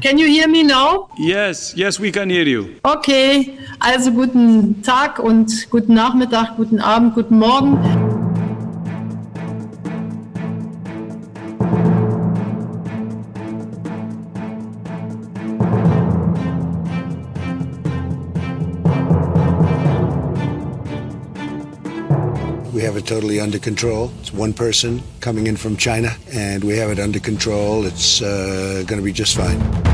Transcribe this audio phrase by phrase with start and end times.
[0.00, 1.08] Can you hear me now?
[1.18, 2.80] Yes, yes, we can hear you.
[2.86, 7.78] Okay, also guten Tag und guten Nachmittag, guten Abend, guten Morgen.
[22.72, 24.10] We have it totally under control.
[24.20, 27.84] It's one person coming in from China, and we have it under control.
[27.84, 29.89] It's uh, going to be just fine.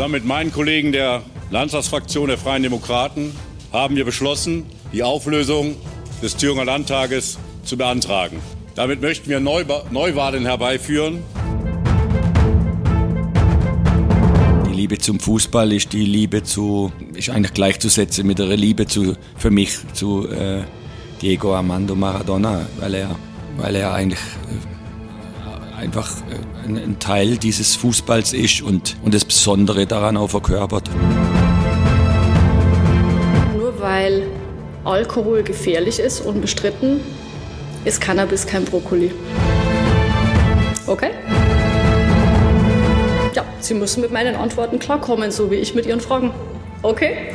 [0.00, 3.36] Zusammen mit meinen Kollegen der Landtagsfraktion der Freien Demokraten
[3.70, 4.64] haben wir beschlossen,
[4.94, 5.76] die Auflösung
[6.22, 8.40] des Thüringer Landtages zu beantragen.
[8.74, 11.22] Damit möchten wir Neuba Neuwahlen herbeiführen.
[14.70, 19.18] Die Liebe zum Fußball ist die Liebe zu, ist eigentlich gleichzusetzen mit der Liebe zu,
[19.36, 20.62] für mich zu äh,
[21.20, 23.16] Diego Armando Maradona, weil er,
[23.58, 24.79] weil er eigentlich äh,
[25.80, 30.90] einfach äh, ein, Teil dieses Fußballs ist und, und das Besondere daran auch verkörpert.
[33.56, 34.26] Nur weil
[34.84, 37.00] Alkohol gefährlich ist, unbestritten,
[37.84, 39.12] ist Cannabis kein Brokkoli.
[40.86, 41.10] Okay?
[43.34, 46.32] Ja, Sie müssen mit meinen Antworten klarkommen, so wie ich mit Ihren Fragen.
[46.82, 47.32] Okay?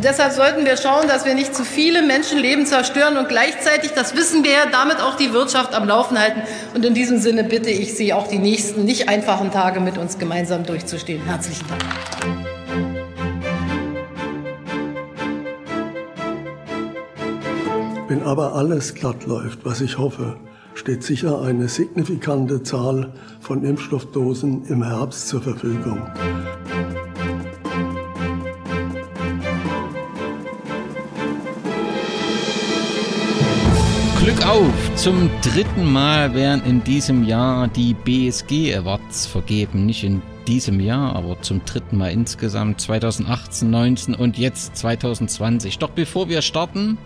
[0.00, 4.16] Und deshalb sollten wir schauen, dass wir nicht zu viele Menschenleben zerstören und gleichzeitig, das
[4.16, 6.40] wissen wir ja, damit auch die Wirtschaft am Laufen halten.
[6.74, 10.18] Und in diesem Sinne bitte ich Sie, auch die nächsten nicht einfachen Tage mit uns
[10.18, 11.22] gemeinsam durchzustehen.
[11.26, 11.84] Herzlichen Dank.
[18.08, 20.38] Wenn aber alles glatt läuft, was ich hoffe,
[20.72, 26.10] steht sicher eine signifikante Zahl von Impfstoffdosen im Herbst zur Verfügung.
[34.30, 34.94] Glück auf!
[34.94, 39.86] Zum dritten Mal werden in diesem Jahr die BSG Awards vergeben.
[39.86, 45.78] Nicht in diesem Jahr, aber zum dritten Mal insgesamt 2018, 19 und jetzt 2020.
[45.78, 46.96] Doch bevor wir starten,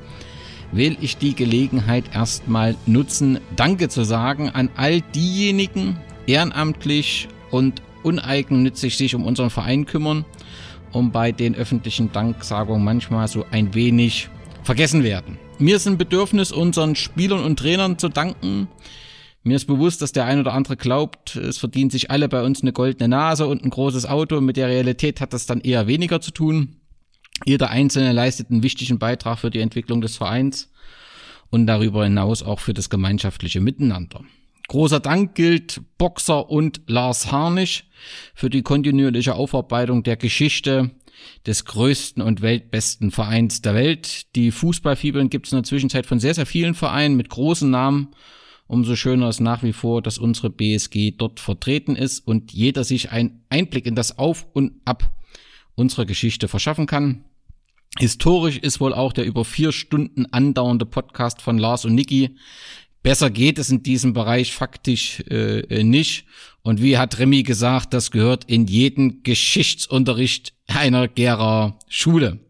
[0.70, 8.98] will ich die Gelegenheit erstmal nutzen, Danke zu sagen an all diejenigen, ehrenamtlich und uneigennützig
[8.98, 10.26] sich um unseren Verein kümmern
[10.92, 14.28] und bei den öffentlichen Danksagungen manchmal so ein wenig
[14.64, 15.38] vergessen werden.
[15.58, 18.68] Mir ist ein Bedürfnis, unseren Spielern und Trainern zu danken.
[19.42, 22.62] Mir ist bewusst, dass der ein oder andere glaubt, es verdienen sich alle bei uns
[22.62, 24.40] eine goldene Nase und ein großes Auto.
[24.40, 26.76] Mit der Realität hat das dann eher weniger zu tun.
[27.44, 30.72] Jeder Einzelne leistet einen wichtigen Beitrag für die Entwicklung des Vereins
[31.50, 34.22] und darüber hinaus auch für das gemeinschaftliche Miteinander.
[34.68, 37.84] Großer Dank gilt Boxer und Lars Harnisch
[38.34, 40.90] für die kontinuierliche Aufarbeitung der Geschichte
[41.46, 44.34] des größten und weltbesten Vereins der Welt.
[44.36, 48.08] Die Fußballfibeln gibt es in der Zwischenzeit von sehr, sehr vielen Vereinen mit großen Namen.
[48.66, 53.10] Umso schöner ist nach wie vor, dass unsere BSG dort vertreten ist und jeder sich
[53.10, 55.12] einen Einblick in das Auf und Ab
[55.74, 57.24] unserer Geschichte verschaffen kann.
[57.98, 62.36] Historisch ist wohl auch der über vier Stunden andauernde Podcast von Lars und Niki.
[63.04, 66.24] Besser geht es in diesem Bereich faktisch äh, nicht.
[66.62, 72.40] Und wie hat Remy gesagt, das gehört in jeden Geschichtsunterricht einer Gera Schule.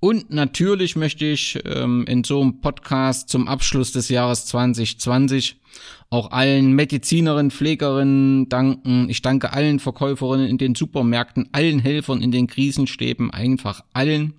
[0.00, 5.60] Und natürlich möchte ich ähm, in so einem Podcast zum Abschluss des Jahres 2020
[6.08, 9.10] auch allen Medizinerinnen, Pflegerinnen danken.
[9.10, 14.32] Ich danke allen Verkäuferinnen in den Supermärkten, allen Helfern in den Krisenstäben, einfach allen,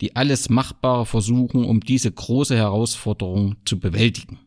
[0.00, 4.40] die alles Machbare versuchen, um diese große Herausforderung zu bewältigen.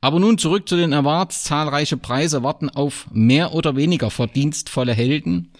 [0.00, 1.44] Aber nun zurück zu den Awards.
[1.44, 5.52] Zahlreiche Preise warten auf mehr oder weniger verdienstvolle Helden.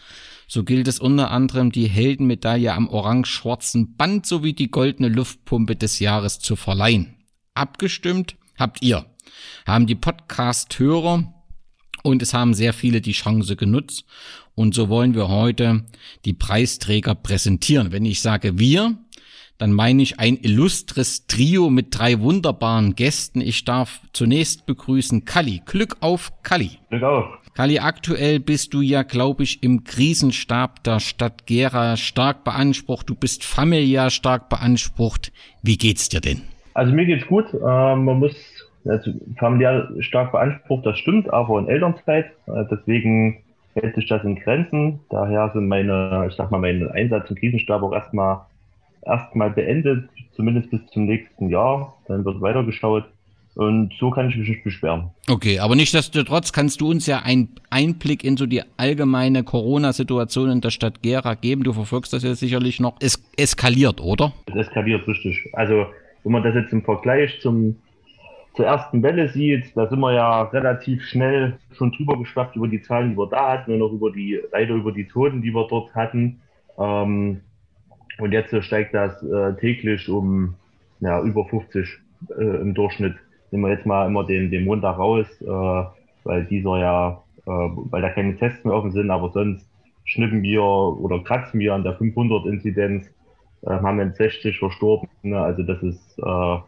[0.48, 5.98] So gilt es unter anderem, die Heldenmedaille am orange-schwarzen Band sowie die goldene Luftpumpe des
[5.98, 7.16] Jahres zu verleihen.
[7.54, 9.06] Abgestimmt habt ihr,
[9.66, 11.34] haben die Podcast-Hörer
[12.04, 14.04] und es haben sehr viele die Chance genutzt.
[14.54, 15.84] Und so wollen wir heute
[16.24, 17.90] die Preisträger präsentieren.
[17.90, 18.96] Wenn ich sage wir,
[19.58, 23.40] dann meine ich ein illustres Trio mit drei wunderbaren Gästen.
[23.40, 25.62] Ich darf zunächst begrüßen Kalli.
[25.64, 26.78] Glück auf, Kalli.
[26.90, 27.26] Glück auf.
[27.54, 33.08] Kalli, aktuell bist du ja, glaube ich, im Krisenstab der Stadt Gera stark beansprucht.
[33.08, 35.32] Du bist familiär stark beansprucht.
[35.62, 36.42] Wie geht's dir denn?
[36.74, 37.46] Also mir geht's gut.
[37.54, 38.34] Ähm, man muss
[38.84, 42.26] also familiär stark beansprucht, das stimmt, aber in Elternzeit.
[42.46, 43.42] Äh, deswegen
[43.74, 45.00] hält sich das in Grenzen.
[45.08, 48.40] Daher sind meine, ich sag mal, mein Einsatz im Krisenstab auch erstmal
[49.06, 51.96] erstmal beendet, zumindest bis zum nächsten Jahr.
[52.08, 53.04] Dann wird weitergeschaut.
[53.56, 55.10] Und so kann ich mich nicht beschweren.
[55.30, 60.60] Okay, aber nichtsdestotrotz kannst du uns ja einen Einblick in so die allgemeine Corona-Situation in
[60.60, 61.64] der Stadt Gera geben.
[61.64, 62.96] Du verfolgst das ja sicherlich noch.
[63.00, 64.34] Es eskaliert, oder?
[64.46, 65.48] Es eskaliert richtig.
[65.54, 65.86] Also,
[66.22, 67.76] wenn man das jetzt im Vergleich zum,
[68.54, 72.82] zur ersten Welle sieht, da sind wir ja relativ schnell schon drüber geschwappt über die
[72.82, 75.66] Zahlen, die wir da hatten und auch über die, leider über die Toten, die wir
[75.66, 76.42] dort hatten.
[76.78, 77.40] Ähm,
[78.18, 80.54] und jetzt steigt das äh, täglich um
[81.00, 81.98] ja, über 50
[82.38, 83.16] äh, im Durchschnitt
[83.50, 85.84] nehmen wir jetzt mal immer den, den Montag raus, äh,
[86.24, 89.66] weil dieser ja, äh, weil da keine Tests mehr offen sind, aber sonst
[90.04, 93.06] schnippen wir oder kratzen wir an der 500-Inzidenz,
[93.62, 95.08] äh, haben wir 60 verstorben.
[95.22, 95.40] Ne?
[95.40, 96.58] Also das ist äh,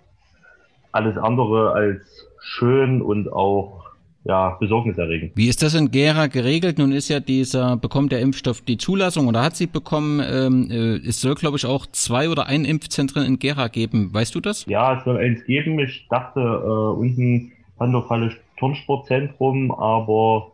[0.92, 3.87] alles andere als schön und auch
[4.28, 5.32] ja, besorgniserregend.
[5.34, 6.78] Wie ist das in Gera geregelt?
[6.78, 10.20] Nun ist ja dieser, bekommt der Impfstoff die Zulassung oder hat sie bekommen?
[10.20, 14.12] Ähm, äh, es soll, glaube ich, auch zwei oder ein Impfzentren in Gera geben.
[14.12, 14.66] Weißt du das?
[14.66, 15.78] Ja, es soll eins geben.
[15.78, 20.52] Ich dachte, äh, unten Pandorfalle Turnsportzentrum, aber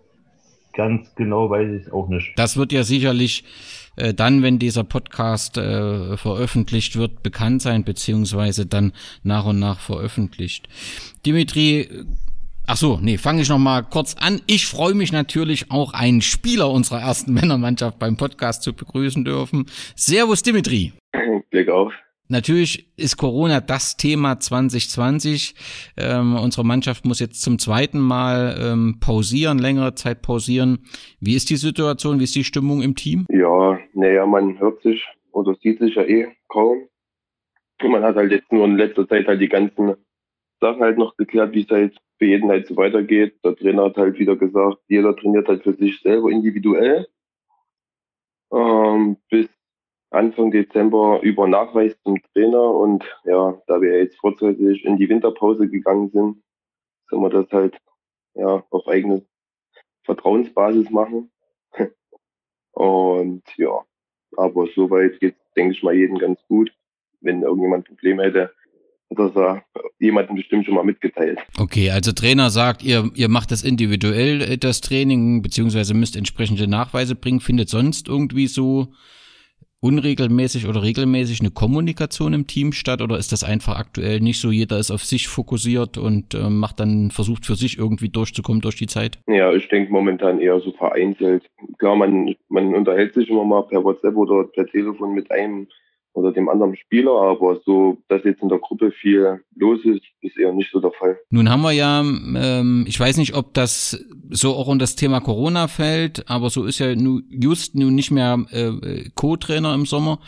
[0.73, 2.33] ganz genau weiß ich es auch nicht.
[2.37, 3.43] Das wird ja sicherlich
[3.97, 8.93] äh, dann, wenn dieser Podcast äh, veröffentlicht wird, bekannt sein, beziehungsweise dann
[9.25, 10.69] nach und nach veröffentlicht.
[11.27, 11.89] Dimitri,
[12.67, 14.41] Ach so, nee, fange ich noch mal kurz an.
[14.47, 19.67] Ich freue mich natürlich auch, einen Spieler unserer ersten Männermannschaft beim Podcast zu begrüßen dürfen.
[19.95, 20.93] Servus Dimitri.
[21.51, 21.93] Blick auf.
[22.29, 25.55] Natürlich ist Corona das Thema 2020.
[25.99, 30.87] Ähm, unsere Mannschaft muss jetzt zum zweiten Mal ähm, pausieren, längere Zeit pausieren.
[31.21, 32.19] Wie ist die Situation?
[32.19, 33.27] Wie ist die Stimmung im Team?
[33.29, 36.89] Ja, naja, man hört sich oder sieht sich ja eh kaum.
[37.83, 39.95] Man hat halt jetzt nur in letzter Zeit halt die ganzen
[40.65, 43.39] Sachen halt noch geklärt, wie es halt für jeden halt so weitergeht.
[43.45, 47.07] Der Trainer hat halt wieder gesagt, jeder trainiert halt für sich selber individuell.
[48.53, 49.49] Ähm, bis
[50.11, 55.69] Anfang Dezember über Nachweis zum Trainer und ja, da wir jetzt vorzeitig in die Winterpause
[55.69, 56.43] gegangen sind,
[57.11, 57.77] sollen wir das halt
[58.35, 59.27] ja auf eigene
[60.05, 61.31] Vertrauensbasis machen.
[62.73, 63.85] und ja,
[64.37, 66.73] aber soweit geht denke ich mal, jeden ganz gut.
[67.21, 68.53] Wenn irgendjemand Probleme hätte,
[69.11, 69.63] das er
[69.99, 71.39] jemandem bestimmt schon mal mitgeteilt.
[71.59, 76.67] Okay, also Trainer sagt, ihr, ihr macht das individuell, äh, das Training, beziehungsweise müsst entsprechende
[76.67, 77.41] Nachweise bringen.
[77.41, 78.89] Findet sonst irgendwie so
[79.85, 84.51] unregelmäßig oder regelmäßig eine Kommunikation im Team statt oder ist das einfach aktuell nicht so?
[84.51, 88.77] Jeder ist auf sich fokussiert und äh, macht dann, versucht für sich irgendwie durchzukommen durch
[88.77, 89.19] die Zeit?
[89.27, 91.45] Ja, ich denke momentan eher so vereinzelt.
[91.79, 95.67] Klar, man, man unterhält sich immer mal per WhatsApp oder per Telefon mit einem
[96.15, 100.39] oder dem anderen Spieler, aber so, dass jetzt in der Gruppe viel los ist, ist
[100.39, 101.19] eher nicht so der Fall.
[101.31, 105.21] Nun haben wir ja, ähm, ich weiß nicht, ob das so auch in das Thema
[105.21, 110.21] Corona fällt, aber so ist ja nu, just nun nicht mehr äh, Co-Trainer im Sommer.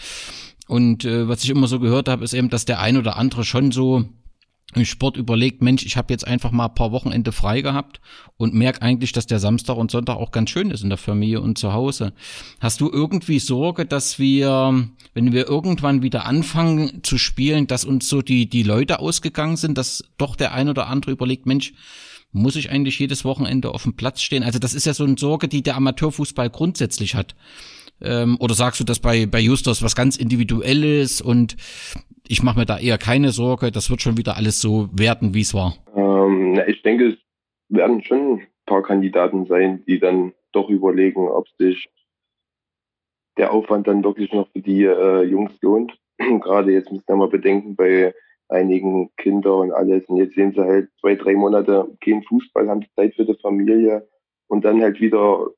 [0.68, 3.44] Und äh, was ich immer so gehört habe, ist eben, dass der ein oder andere
[3.44, 4.04] schon so
[4.74, 8.00] im Sport überlegt, Mensch, ich habe jetzt einfach mal ein paar Wochenende frei gehabt
[8.36, 11.40] und merke eigentlich, dass der Samstag und Sonntag auch ganz schön ist in der Familie
[11.40, 12.12] und zu Hause.
[12.60, 18.08] Hast du irgendwie Sorge, dass wir, wenn wir irgendwann wieder anfangen zu spielen, dass uns
[18.08, 21.72] so die, die Leute ausgegangen sind, dass doch der ein oder andere überlegt, Mensch,
[22.32, 24.42] muss ich eigentlich jedes Wochenende auf dem Platz stehen?
[24.42, 27.34] Also das ist ja so eine Sorge, die der Amateurfußball grundsätzlich hat.
[28.00, 31.56] Ähm, oder sagst du, dass bei, bei Justus was ganz Individuelles und
[32.28, 35.40] ich mache mir da eher keine Sorge, das wird schon wieder alles so werden, wie
[35.40, 35.74] es war.
[35.94, 37.16] Ähm, ich denke, es
[37.68, 41.88] werden schon ein paar Kandidaten sein, die dann doch überlegen, ob sich
[43.36, 45.92] der Aufwand dann wirklich noch für die äh, Jungs lohnt.
[46.18, 48.14] Gerade jetzt müssen wir mal bedenken, bei
[48.48, 50.04] einigen Kinder und alles.
[50.06, 54.08] Und jetzt sehen sie halt zwei, drei Monate kein Fußball, haben Zeit für die Familie
[54.46, 55.48] und dann halt wieder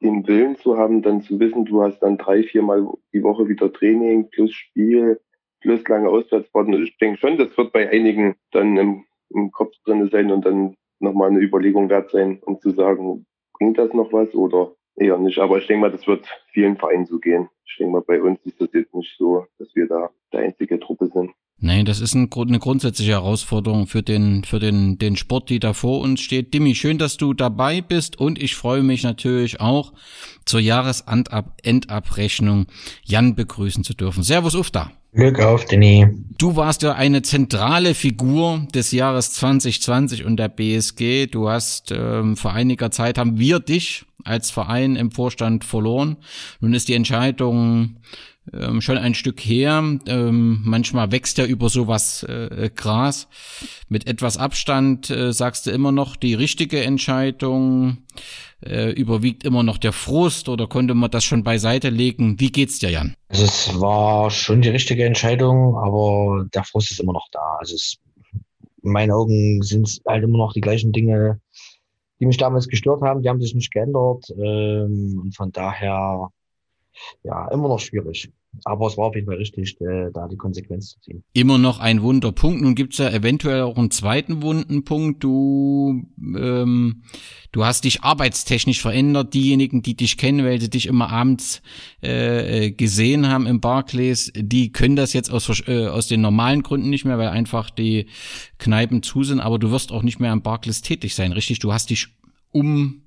[0.00, 3.48] den Willen zu haben, dann zu wissen, du hast dann drei, vier Mal die Woche
[3.48, 5.20] wieder Training plus Spiel
[5.60, 6.74] plus lange Auswärtsfahrten.
[6.74, 10.44] Und ich denke schon, das wird bei einigen dann im, im Kopf drin sein und
[10.44, 15.18] dann nochmal eine Überlegung wert sein, um zu sagen, bringt das noch was oder eher
[15.18, 15.38] nicht.
[15.38, 17.48] Aber ich denke mal, das wird vielen Vereinen so gehen.
[17.64, 20.78] Ich denke mal, bei uns ist das jetzt nicht so, dass wir da der einzige
[20.78, 21.32] Truppe sind.
[21.58, 25.72] Nein, das ist ein, eine grundsätzliche Herausforderung für den, für den, den Sport, die da
[25.72, 26.52] vor uns steht.
[26.52, 29.94] Dimi, schön, dass du dabei bist und ich freue mich natürlich auch
[30.44, 32.66] zur Jahresendabrechnung
[33.04, 34.22] Jan begrüßen zu dürfen.
[34.22, 34.92] Servus Ufta.
[35.16, 36.08] Glück auf, Dini.
[36.36, 41.26] Du warst ja eine zentrale Figur des Jahres 2020 und der BSG.
[41.26, 46.18] Du hast ähm, vor einiger Zeit haben wir dich als Verein im Vorstand verloren.
[46.60, 47.96] Nun ist die Entscheidung
[48.52, 49.82] ähm, schon ein Stück her.
[50.06, 53.28] Ähm, manchmal wächst ja über sowas äh, Gras.
[53.88, 57.98] Mit etwas Abstand äh, sagst du immer noch die richtige Entscheidung.
[58.64, 62.40] Äh, überwiegt immer noch der Frust oder konnte man das schon beiseite legen?
[62.40, 63.14] Wie geht's dir, Jan?
[63.28, 67.58] Also es war schon die richtige Entscheidung, aber der Frust ist immer noch da.
[67.60, 67.98] Also es
[68.86, 71.40] in meinen Augen sind es halt immer noch die gleichen Dinge,
[72.20, 73.20] die mich damals gestört haben.
[73.20, 74.30] Die haben sich nicht geändert.
[74.38, 76.30] Ähm, und von daher,
[77.22, 78.32] ja, immer noch schwierig.
[78.64, 81.24] Aber es war auf jeden Fall richtig, äh, da die Konsequenz zu ziehen.
[81.34, 82.62] Immer noch ein Wunderpunkt.
[82.62, 85.22] Nun gibt's ja eventuell auch einen zweiten Wundenpunkt.
[85.22, 87.02] Du, ähm,
[87.52, 89.34] du hast dich arbeitstechnisch verändert.
[89.34, 91.62] Diejenigen, die dich kennen, weil sie dich immer abends
[92.00, 96.90] äh, gesehen haben im Barclays, die können das jetzt aus, äh, aus den normalen Gründen
[96.90, 98.06] nicht mehr, weil einfach die
[98.58, 99.40] Kneipen zu sind.
[99.40, 101.58] Aber du wirst auch nicht mehr am Barclays tätig sein, richtig?
[101.58, 102.08] Du hast dich
[102.52, 103.05] um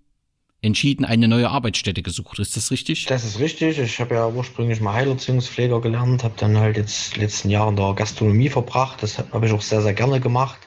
[0.61, 2.39] entschieden eine neue Arbeitsstätte gesucht.
[2.39, 3.05] Ist das richtig?
[3.05, 3.79] Das ist richtig.
[3.79, 7.93] Ich habe ja ursprünglich mal Heilerziehungspfleger gelernt, habe dann halt jetzt letzten Jahren in der
[7.93, 9.01] Gastronomie verbracht.
[9.01, 10.59] Das habe ich auch sehr, sehr gerne gemacht.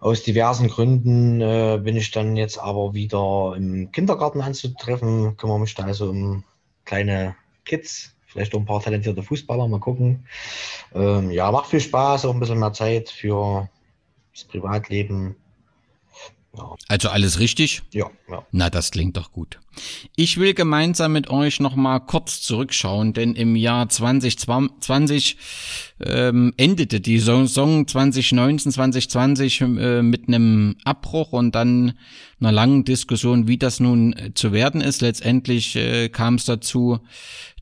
[0.00, 5.36] Aus diversen Gründen äh, bin ich dann jetzt aber wieder im Kindergarten anzutreffen.
[5.36, 6.44] Kümmere mich da also um
[6.84, 10.24] kleine Kids, vielleicht auch ein paar talentierte Fußballer, mal gucken.
[10.94, 13.68] Ähm, ja, macht viel Spaß, auch ein bisschen mehr Zeit für
[14.32, 15.34] das Privatleben.
[16.88, 17.82] Also alles richtig?
[17.92, 18.44] Ja, ja.
[18.52, 19.58] Na, das klingt doch gut.
[20.16, 25.36] Ich will gemeinsam mit euch noch mal kurz zurückschauen, denn im Jahr 2020
[26.00, 31.92] ähm, endete die Saison 2019, 2020 äh, mit einem Abbruch und dann
[32.40, 35.00] einer langen Diskussion, wie das nun äh, zu werden ist.
[35.00, 36.98] Letztendlich äh, kam es dazu,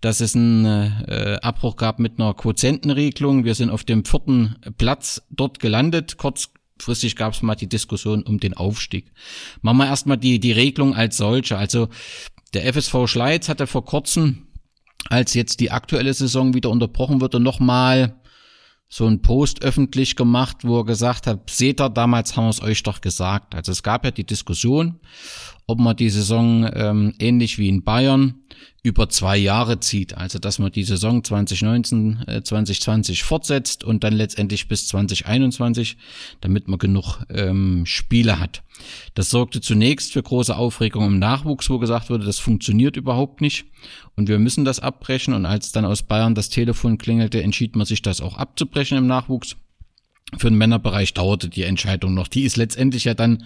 [0.01, 3.45] dass es einen äh, Abbruch gab mit einer Quotientenregelung.
[3.45, 8.23] Wir sind auf dem vierten Platz dort gelandet, kurz kurzfristig gab es mal die Diskussion
[8.23, 9.13] um den Aufstieg.
[9.63, 11.57] Machen wir erstmal die, die Regelung als solche.
[11.57, 11.89] Also
[12.55, 14.47] der FSV Schleiz hatte vor kurzem,
[15.09, 18.17] als jetzt die aktuelle Saison wieder unterbrochen wurde, nochmal
[18.89, 22.63] so ein Post öffentlich gemacht, wo er gesagt hat, seht ihr, damals haben wir es
[22.63, 23.55] euch doch gesagt.
[23.55, 25.01] Also es gab ja die Diskussion,
[25.67, 28.43] ob man die Saison ähm, ähnlich wie in Bayern
[28.85, 30.17] über zwei Jahre zieht.
[30.17, 35.97] Also dass man die Saison 2019, äh, 2020 fortsetzt und dann letztendlich bis 2021,
[36.41, 38.63] damit man genug ähm, Spiele hat.
[39.15, 43.67] Das sorgte zunächst für große Aufregung im Nachwuchs, wo gesagt wurde, das funktioniert überhaupt nicht
[44.15, 45.35] und wir müssen das abbrechen.
[45.35, 49.07] Und als dann aus Bayern das Telefon klingelte, entschied man sich das auch abzubrechen im
[49.07, 49.57] Nachwuchs.
[50.37, 52.27] Für den Männerbereich dauerte die Entscheidung noch.
[52.27, 53.45] Die ist letztendlich ja dann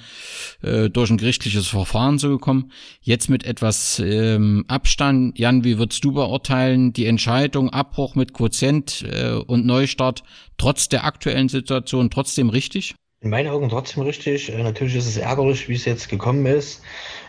[0.63, 2.73] äh, durch ein gerichtliches Verfahren so gekommen.
[3.03, 5.39] Jetzt mit etwas ähm, Abstand.
[5.39, 10.23] Jan, wie würdest du beurteilen die Entscheidung, Abbruch mit Quotient äh, und Neustart
[10.57, 12.95] trotz der aktuellen Situation trotzdem richtig?
[13.23, 14.51] In meinen Augen trotzdem richtig.
[14.51, 16.83] Äh, natürlich ist es ärgerlich, wie es jetzt gekommen ist.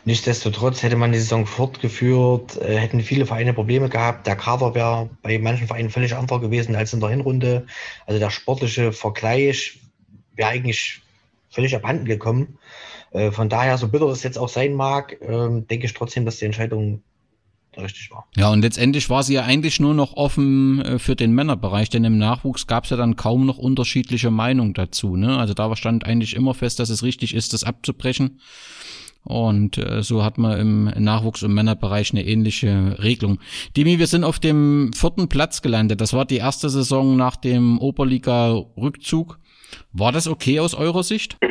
[0.06, 4.26] Nichtsdestotrotz hätte man die Saison fortgeführt, äh, hätten viele Vereine Probleme gehabt.
[4.26, 7.66] Der Kader wäre bei manchen Vereinen völlig anderer gewesen als in der Hinrunde.
[8.06, 9.82] Also der sportliche Vergleich
[10.34, 11.02] wäre eigentlich
[11.50, 12.58] völlig abhanden gekommen.
[13.12, 16.38] Äh, von daher, so bitter es jetzt auch sein mag, ähm, denke ich trotzdem, dass
[16.38, 17.04] die Entscheidung
[17.78, 18.28] richtig war.
[18.36, 22.04] Ja, und letztendlich war sie ja eigentlich nur noch offen äh, für den Männerbereich, denn
[22.04, 25.16] im Nachwuchs gab es ja dann kaum noch unterschiedliche Meinungen dazu.
[25.16, 25.38] Ne?
[25.38, 28.40] Also da stand eigentlich immer fest, dass es richtig ist, das abzubrechen.
[29.24, 33.40] Und äh, so hat man im Nachwuchs- und Männerbereich eine ähnliche Regelung.
[33.78, 36.02] Dimi, wir sind auf dem vierten Platz gelandet.
[36.02, 39.38] Das war die erste Saison nach dem Oberliga-Rückzug.
[39.94, 41.38] War das okay aus eurer Sicht?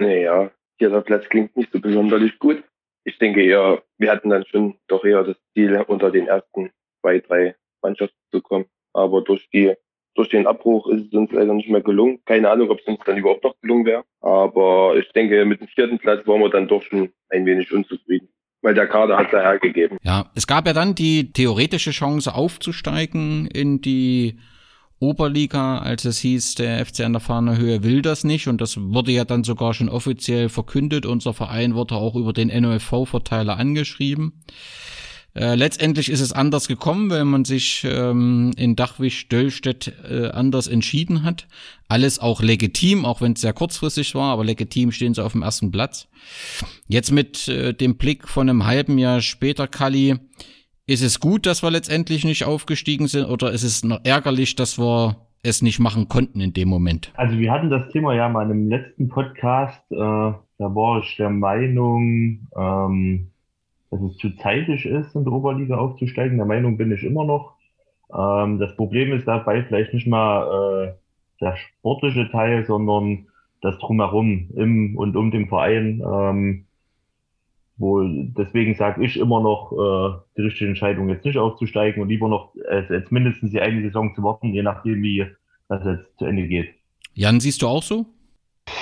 [0.00, 2.62] Naja, dieser Platz klingt nicht so besonders gut
[3.04, 7.20] ich denke eher, wir hatten dann schon doch eher das Ziel, unter den ersten zwei,
[7.20, 8.66] drei Mannschaften zu kommen.
[8.92, 9.74] Aber durch die
[10.18, 12.18] durch den Abbruch ist es uns leider nicht mehr gelungen.
[12.24, 14.02] Keine Ahnung, ob es uns dann überhaupt noch gelungen wäre.
[14.20, 18.28] Aber ich denke, mit dem vierten Platz waren wir dann doch schon ein wenig unzufrieden.
[18.60, 19.96] Weil der Kader hat da hergegeben.
[20.02, 24.40] Ja, es gab ja dann die theoretische Chance aufzusteigen in die
[25.00, 28.76] Oberliga, als es hieß, der FC an der Fahner Höhe will das nicht und das
[28.76, 31.06] wurde ja dann sogar schon offiziell verkündet.
[31.06, 34.32] Unser Verein wurde auch über den NOFV-Verteiler angeschrieben.
[35.38, 41.22] Äh, letztendlich ist es anders gekommen, weil man sich ähm, in Dachwisch-Döllstedt äh, anders entschieden
[41.22, 41.46] hat.
[41.86, 45.42] Alles auch legitim, auch wenn es sehr kurzfristig war, aber legitim stehen sie auf dem
[45.42, 46.08] ersten Platz.
[46.88, 50.16] Jetzt mit äh, dem Blick von einem halben Jahr später, Kali,
[50.88, 54.78] ist es gut, dass wir letztendlich nicht aufgestiegen sind oder ist es noch ärgerlich, dass
[54.78, 57.12] wir es nicht machen konnten in dem Moment?
[57.14, 59.82] Also wir hatten das Thema ja mal einem letzten Podcast.
[59.92, 63.30] Äh, da war ich der Meinung, ähm,
[63.90, 66.38] dass es zu zeitig ist, in der Oberliga aufzusteigen.
[66.38, 67.52] Der Meinung bin ich immer noch.
[68.10, 70.92] Ähm, das Problem ist dabei vielleicht nicht mal äh,
[71.42, 73.26] der sportliche Teil, sondern
[73.60, 76.02] das drumherum im und um den Verein.
[76.02, 76.64] Ähm,
[77.78, 82.28] wo deswegen sage ich immer noch äh, die richtige Entscheidung, jetzt nicht aufzusteigen und lieber
[82.28, 85.26] noch äh, jetzt mindestens die eine Saison zu warten, je nachdem, wie
[85.68, 86.74] das jetzt zu Ende geht.
[87.14, 88.06] Jan, siehst du auch so?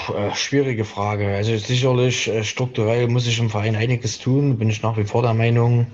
[0.08, 1.34] Äh, schwierige Frage.
[1.34, 5.22] Also sicherlich äh, strukturell muss ich im Verein einiges tun, bin ich nach wie vor
[5.22, 5.86] der Meinung.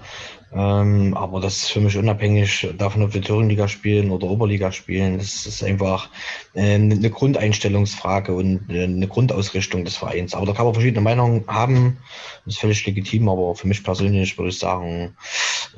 [0.54, 5.16] Ähm, aber das ist für mich unabhängig davon, ob wir Thüringen-Liga spielen oder Oberliga spielen.
[5.16, 6.10] Das ist einfach
[6.54, 10.34] äh, eine Grundeinstellungsfrage und äh, eine Grundausrichtung des Vereins.
[10.34, 11.98] Aber da kann man verschiedene Meinungen haben.
[12.44, 15.16] Das ist völlig legitim, aber für mich persönlich würde ich sagen,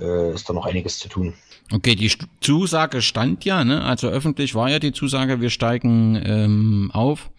[0.01, 1.35] äh, ist da noch einiges zu tun.
[1.73, 3.83] Okay, die Zusage stand ja, ne?
[3.83, 7.31] also öffentlich war ja die Zusage, wir steigen ähm, auf.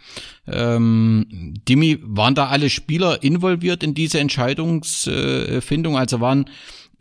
[0.48, 5.96] Ähm, Dimi, waren da alle Spieler involviert in diese Entscheidungsfindung?
[5.96, 6.50] Also waren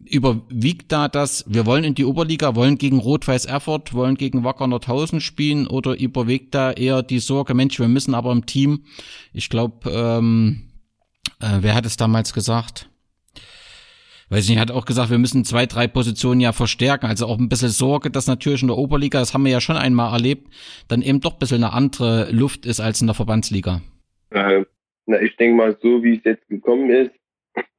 [0.05, 4.67] überwiegt da das, wir wollen in die Oberliga, wollen gegen Rot-Weiß Erfurt, wollen gegen Wacker
[4.67, 8.85] Nordhausen spielen oder überwiegt da eher die Sorge, Mensch, wir müssen aber im Team,
[9.33, 10.69] ich glaube, ähm,
[11.41, 12.91] äh, wer hat es damals gesagt?
[14.31, 17.07] Weiß nicht, hat auch gesagt, wir müssen zwei, drei Positionen ja verstärken.
[17.07, 19.77] Also auch ein bisschen Sorge, dass natürlich in der Oberliga, das haben wir ja schon
[19.77, 20.49] einmal erlebt,
[20.89, 23.83] dann eben doch ein bisschen eine andere Luft ist als in der Verbandsliga.
[25.07, 27.13] Na, ich denke mal, so wie es jetzt gekommen ist,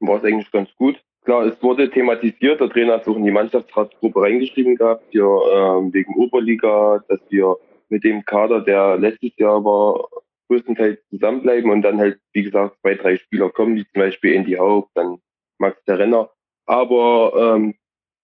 [0.00, 0.96] war es eigentlich ganz gut.
[1.24, 5.24] Klar, es wurde thematisiert, der Trainer hat es auch in die Mannschaftsratsgruppe reingeschrieben gehabt, hier
[5.24, 7.56] ähm, wegen Oberliga, dass wir
[7.88, 10.08] mit dem Kader, der letztes Jahr war,
[10.48, 14.52] größtenteils zusammenbleiben und dann halt, wie gesagt, zwei, drei Spieler kommen, wie zum Beispiel Andy
[14.52, 15.18] Haupt, dann
[15.58, 16.30] Max der Renner.
[16.66, 17.74] Aber ähm,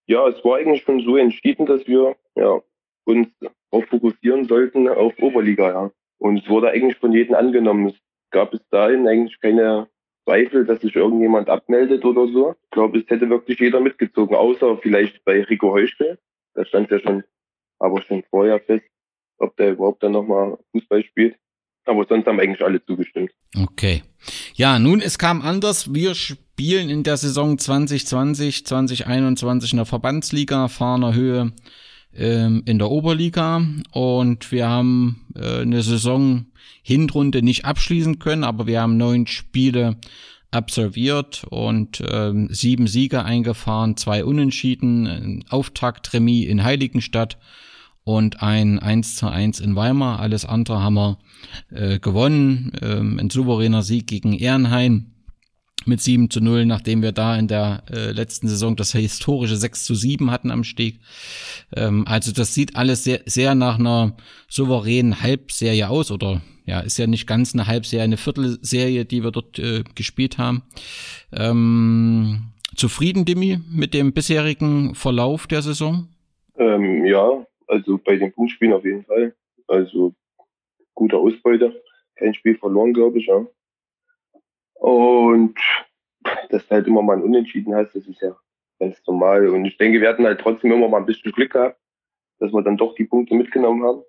[0.06, 2.60] ja, es war eigentlich schon so entschieden, dass wir ja,
[3.04, 3.28] uns
[3.70, 5.68] auch fokussieren sollten auf Oberliga.
[5.68, 5.90] Ja.
[6.18, 7.88] Und es wurde eigentlich von jedem angenommen.
[7.88, 7.96] Es
[8.30, 9.88] gab bis dahin eigentlich keine
[10.24, 12.54] Zweifel, dass sich irgendjemand abmeldet oder so.
[12.64, 16.18] Ich glaube, es hätte wirklich jeder mitgezogen, außer vielleicht bei Rico Heuschel.
[16.54, 17.24] Da stand ja schon,
[17.78, 18.86] aber schon vorher fest,
[19.38, 21.36] ob der überhaupt dann nochmal Fußball spielt.
[21.84, 23.30] Aber sonst haben eigentlich alle zugestimmt.
[23.56, 24.02] Okay.
[24.54, 25.92] Ja, nun, es kam anders.
[25.92, 31.52] Wir spielen in der Saison 2020, 2021 in der Verbandsliga, Fahner Höhe
[32.14, 33.62] ähm, in der Oberliga
[33.92, 36.46] und wir haben äh, eine Saison
[36.82, 39.96] Hinrunde nicht abschließen können, aber wir haben neun Spiele
[40.50, 47.38] absolviert und ähm, sieben Siege eingefahren, zwei Unentschieden, ein Auftaktremis in Heiligenstadt
[48.04, 50.20] und ein 1 zu 1 in Weimar.
[50.20, 51.18] Alles andere haben wir
[51.70, 52.72] äh, gewonnen.
[52.82, 55.12] Ähm, ein souveräner Sieg gegen Ehrenhain
[55.86, 59.84] mit 7 zu 0, nachdem wir da in der äh, letzten Saison das historische 6
[59.84, 61.00] zu 7 hatten am Steg.
[61.74, 64.16] Ähm, also das sieht alles sehr, sehr nach einer
[64.48, 69.32] souveränen Halbserie aus oder ja, ist ja nicht ganz eine Halbserie, eine Viertelserie, die wir
[69.32, 70.62] dort äh, gespielt haben.
[71.32, 76.08] Ähm, zufrieden, Dimi, mit dem bisherigen Verlauf der Saison?
[76.56, 79.34] Ähm, ja, also bei den Punktspielen auf jeden Fall.
[79.68, 80.14] Also
[80.94, 81.82] gute Ausbeute.
[82.16, 83.46] Kein Spiel verloren, glaube ich, ja.
[84.74, 85.58] Und
[86.50, 88.36] dass du halt immer mal ein Unentschieden hast, das ist ja
[88.78, 89.48] ganz normal.
[89.48, 91.80] Und ich denke, wir hatten halt trotzdem immer mal ein bisschen Glück gehabt,
[92.38, 94.02] dass wir dann doch die Punkte mitgenommen haben.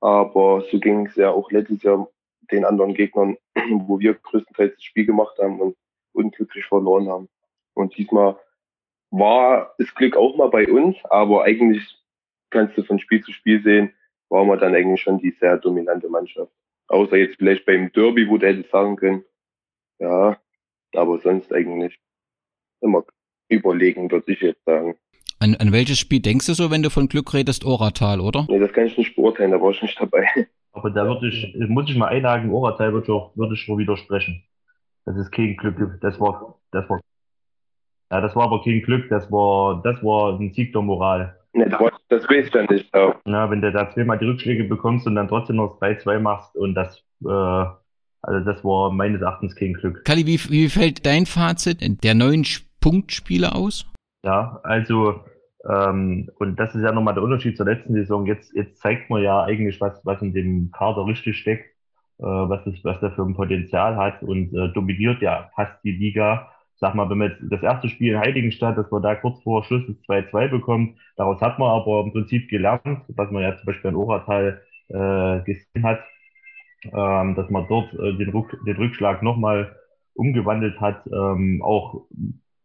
[0.00, 2.08] Aber so ging es ja auch letztes Jahr
[2.50, 3.36] den anderen Gegnern,
[3.70, 5.76] wo wir größtenteils das Spiel gemacht haben und
[6.12, 7.28] unglücklich verloren haben.
[7.74, 8.38] Und diesmal
[9.10, 11.99] war das Glück auch mal bei uns, aber eigentlich
[12.50, 13.92] kannst du von Spiel zu Spiel sehen,
[14.28, 16.52] waren wir dann eigentlich schon die sehr dominante Mannschaft.
[16.88, 19.24] Außer jetzt vielleicht beim Derby, wo du hättest sagen können,
[19.98, 20.38] ja,
[20.94, 21.98] aber sonst eigentlich
[22.80, 23.04] immer
[23.48, 24.96] überlegen, würde ich jetzt sagen.
[25.38, 27.64] An, an welches Spiel denkst du so, wenn du von Glück redest?
[27.64, 28.46] Oratal, oder?
[28.48, 30.26] Nee, das kann ich nicht beurteilen, da war ich nicht dabei.
[30.72, 34.44] Aber da würde ich, muss ich mal einhaken, Oratal würde ich, würde ich schon widersprechen.
[35.04, 37.00] Das ist kein Glück, das war, das war,
[38.10, 41.39] ja, das war aber kein Glück, das war, das war ein Sieg der Moral.
[41.52, 42.92] Das, weiß ich dann nicht.
[42.94, 43.14] Auch.
[43.26, 46.74] Ja, wenn du da zweimal die Rückschläge bekommst und dann trotzdem noch 3-2 machst und
[46.74, 47.28] das, äh,
[48.22, 50.04] also das war meines Erachtens kein Glück.
[50.04, 52.46] Kali, wie, wie fällt dein Fazit der neuen
[52.80, 53.86] Punktspiele aus?
[54.22, 55.24] Ja, also
[55.68, 58.26] ähm, und das ist ja nochmal der Unterschied zur letzten Saison.
[58.26, 61.66] Jetzt, jetzt zeigt man ja eigentlich, was, was in dem Kader richtig steckt,
[62.18, 65.92] äh, was, das, was der für ein Potenzial hat und äh, dominiert ja fast die
[65.92, 66.49] Liga.
[66.80, 69.62] Sag mal, wenn man jetzt das erste Spiel in Heiligenstadt, dass man da kurz vor
[69.64, 73.66] Schluss das 2-2 bekommt, daraus hat man aber im Prinzip gelernt, was man ja zum
[73.66, 76.00] Beispiel in Oratal äh, gesehen hat,
[76.84, 79.76] ähm, dass man dort äh, den, Ruck, den Rückschlag nochmal
[80.14, 81.06] umgewandelt hat.
[81.06, 82.06] Ähm, auch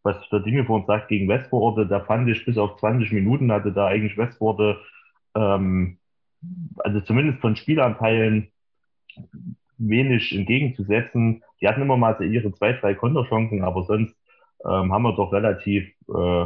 [0.04, 3.52] was der Dinge vor uns sagt gegen Westforde, da fand ich bis auf 20 Minuten
[3.52, 4.80] hatte da eigentlich Westforde,
[5.36, 5.98] ähm,
[6.78, 8.52] also zumindest von Spielanteilen
[9.78, 11.44] wenig entgegenzusetzen.
[11.62, 14.16] Die hatten immer mal so ihre zwei, drei Konterchancen, aber sonst
[14.66, 16.46] ähm, haben wir doch relativ äh,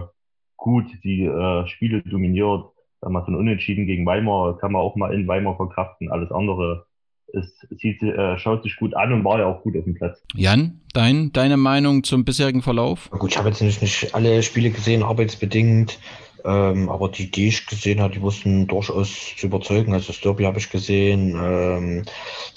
[0.58, 2.65] gut die äh, Spiele dominiert.
[3.02, 6.12] Wenn man von Unentschieden gegen Weimar kann man auch mal in Weimar verkraften.
[6.12, 6.86] Alles andere
[7.34, 10.22] es sieht, äh, schaut sich gut an und war ja auch gut auf dem Platz.
[10.36, 13.10] Jan, dein, deine Meinung zum bisherigen Verlauf?
[13.12, 16.00] Gut, ich habe jetzt nicht, nicht alle Spiele gesehen, arbeitsbedingt.
[16.45, 19.93] Ähm, aber die, die ich gesehen habe, die wussten durchaus zu überzeugen.
[19.93, 22.06] Also das Derby habe ich gesehen, ähm,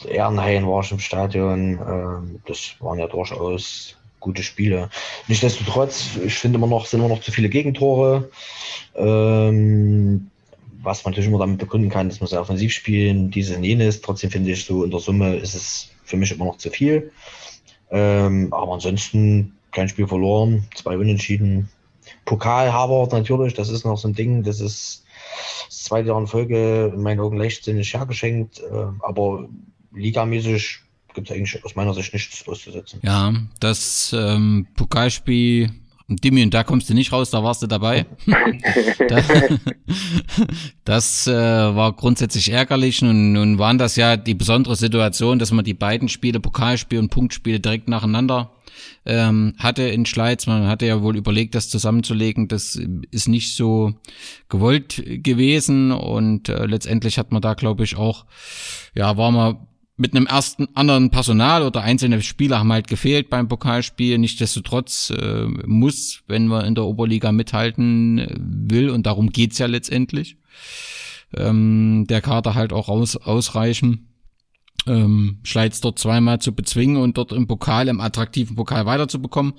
[0.08, 1.80] Ehrenhain war ich im Stadion.
[1.86, 4.88] Ähm, das waren ja durchaus gute Spiele.
[5.28, 8.30] Nichtsdestotrotz, ich finde immer noch, sind immer noch zu viele Gegentore.
[8.94, 10.30] Ähm,
[10.82, 14.00] was man natürlich immer damit begründen kann, dass man sehr offensiv spielen, dieses und jenes.
[14.00, 17.12] Trotzdem finde ich so in der Summe ist es für mich immer noch zu viel.
[17.90, 21.68] Ähm, aber ansonsten kein Spiel verloren, zwei Unentschieden.
[22.24, 25.04] Pokal Harvard natürlich, das ist noch so ein Ding, das ist
[25.66, 29.48] das zweite Jahr in Folge in meinen Augen leichtsinnig hergeschenkt, äh, aber
[29.92, 30.80] ligamäßig
[31.14, 33.00] gibt es eigentlich aus meiner Sicht nichts auszusetzen.
[33.02, 35.70] Ja, das ähm, Pokalspiel
[36.16, 38.06] Dimi, und da kommst du nicht raus, da warst du dabei.
[39.08, 39.26] das,
[40.84, 43.02] das äh, war grundsätzlich ärgerlich.
[43.02, 47.10] Nun, nun waren das ja die besondere Situation, dass man die beiden Spiele, Pokalspiel und
[47.10, 48.52] Punktspiele, direkt nacheinander
[49.04, 50.46] ähm, hatte in Schleiz.
[50.46, 52.48] Man hatte ja wohl überlegt, das zusammenzulegen.
[52.48, 52.78] Das
[53.10, 53.94] ist nicht so
[54.48, 55.92] gewollt gewesen.
[55.92, 58.26] Und äh, letztendlich hat man da, glaube ich, auch,
[58.94, 59.66] ja, war man
[60.02, 64.18] mit einem ersten anderen Personal oder einzelne Spieler haben halt gefehlt beim Pokalspiel.
[64.18, 69.66] Nichtsdestotrotz äh, muss, wenn man in der Oberliga mithalten äh, will, und darum geht's ja
[69.66, 70.38] letztendlich,
[71.36, 74.08] ähm, der Kader halt auch aus, ausreichen.
[74.88, 79.52] Ähm, Schleiz dort zweimal zu bezwingen und dort im Pokal, im attraktiven Pokal weiterzubekommen.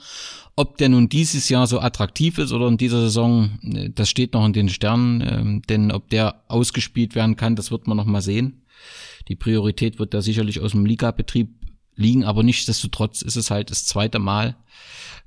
[0.58, 4.34] Ob der nun dieses Jahr so attraktiv ist oder in dieser Saison, äh, das steht
[4.34, 8.04] noch in den Sternen, ähm, denn ob der ausgespielt werden kann, das wird man noch
[8.04, 8.63] mal sehen.
[9.28, 11.50] Die Priorität wird da sicherlich aus dem Ligabetrieb
[11.96, 14.56] liegen, aber nichtsdestotrotz ist es halt das zweite Mal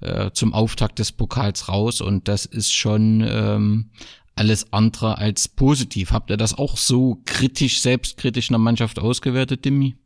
[0.01, 3.91] äh, zum Auftakt des Pokals raus und das ist schon ähm,
[4.35, 6.13] alles andere als positiv.
[6.13, 9.97] Habt ihr das auch so kritisch, selbstkritisch in der Mannschaft ausgewertet, Dimi?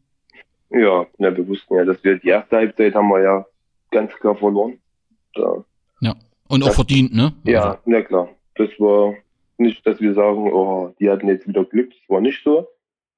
[0.70, 3.46] Ja, na, wir wussten ja, dass wir die erste Halbzeit haben wir ja
[3.90, 4.78] ganz klar verloren.
[5.34, 5.64] Da,
[6.00, 6.14] ja,
[6.48, 7.32] und auch verdient, ne?
[7.44, 7.78] Ja, also.
[7.86, 8.28] na klar.
[8.54, 9.14] Das war
[9.58, 11.90] nicht, dass wir sagen, oh, die hatten jetzt wieder Glück.
[11.90, 12.68] Das war nicht so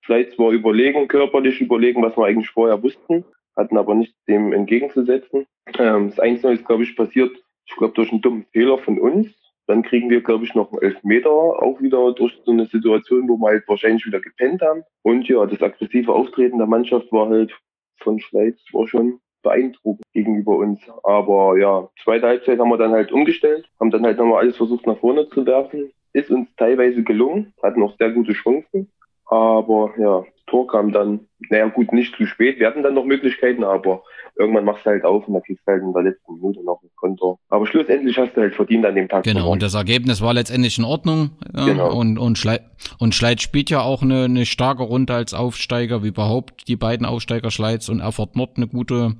[0.02, 3.24] vielleicht zwar überlegen, körperlich überlegen, was wir eigentlich vorher wussten,
[3.56, 5.46] hatten aber nichts dem entgegenzusetzen.
[5.78, 7.30] Ähm, das Einzige ist, glaube ich, passiert,
[7.66, 9.28] ich glaube, durch einen dummen Fehler von uns.
[9.68, 13.36] Dann kriegen wir, glaube ich, noch einen Elfmeter, auch wieder durch so eine Situation, wo
[13.36, 14.82] wir halt wahrscheinlich wieder gepennt haben.
[15.02, 17.52] Und ja, das aggressive Auftreten der Mannschaft war halt
[17.98, 20.80] von Schweiz war schon beeindruckend gegenüber uns.
[21.04, 24.86] Aber ja, zweite Halbzeit haben wir dann halt umgestellt, haben dann halt nochmal alles versucht
[24.86, 25.92] nach vorne zu werfen.
[26.12, 28.90] Ist uns teilweise gelungen, hatten auch sehr gute Chancen.
[29.26, 32.58] Aber ja, das Tor kam dann, naja gut, nicht zu spät.
[32.58, 34.02] Wir hatten dann noch Möglichkeiten, aber
[34.38, 36.82] irgendwann machst du halt auf und dann kriegst du halt in der letzten Minute noch
[36.82, 37.38] ein Konto.
[37.48, 39.24] Aber schlussendlich hast du halt verdient an dem Tag.
[39.24, 41.30] Genau, und das Ergebnis war letztendlich in Ordnung.
[41.54, 41.94] Ja, genau.
[41.94, 42.62] Und, und, Schleit,
[42.98, 47.06] und Schleit spielt ja auch eine, eine starke Runde als Aufsteiger, wie überhaupt die beiden
[47.06, 49.16] Aufsteiger Schleiz und Erfurt Nord eine gute,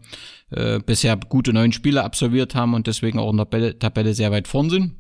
[0.50, 4.48] äh, bisher gute neun Spiele absolviert haben und deswegen auch in der Tabelle sehr weit
[4.48, 4.92] vorn sind.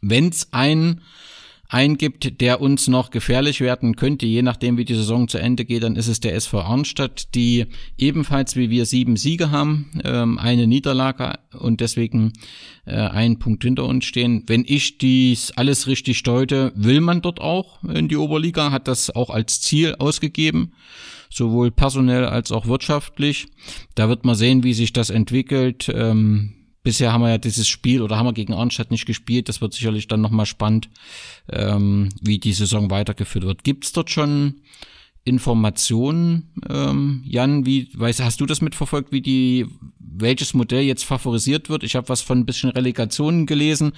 [0.00, 1.00] Wenn es ein
[1.68, 5.82] eingibt, der uns noch gefährlich werden könnte, je nachdem wie die Saison zu Ende geht,
[5.82, 7.66] dann ist es der SV Arnstadt, die
[7.98, 12.32] ebenfalls wie wir sieben Siege haben, ähm, eine Niederlage und deswegen
[12.84, 14.44] äh, einen Punkt hinter uns stehen.
[14.46, 19.10] Wenn ich dies alles richtig deute, will man dort auch in die Oberliga, hat das
[19.14, 20.72] auch als Ziel ausgegeben
[21.28, 23.48] sowohl personell als auch wirtschaftlich.
[23.94, 25.90] Da wird man sehen, wie sich das entwickelt.
[25.92, 26.55] Ähm,
[26.86, 29.48] bisher haben wir ja dieses Spiel oder haben wir gegen Arnstadt nicht gespielt.
[29.48, 30.88] Das wird sicherlich dann nochmal spannend,
[31.50, 33.64] ähm, wie die Saison weitergeführt wird.
[33.64, 34.60] Gibt's dort schon
[35.26, 39.66] Informationen, ähm, Jan, wie, weißt, hast du das mitverfolgt, wie die,
[39.98, 41.82] welches Modell jetzt favorisiert wird?
[41.82, 43.92] Ich habe was von ein bisschen Relegationen gelesen.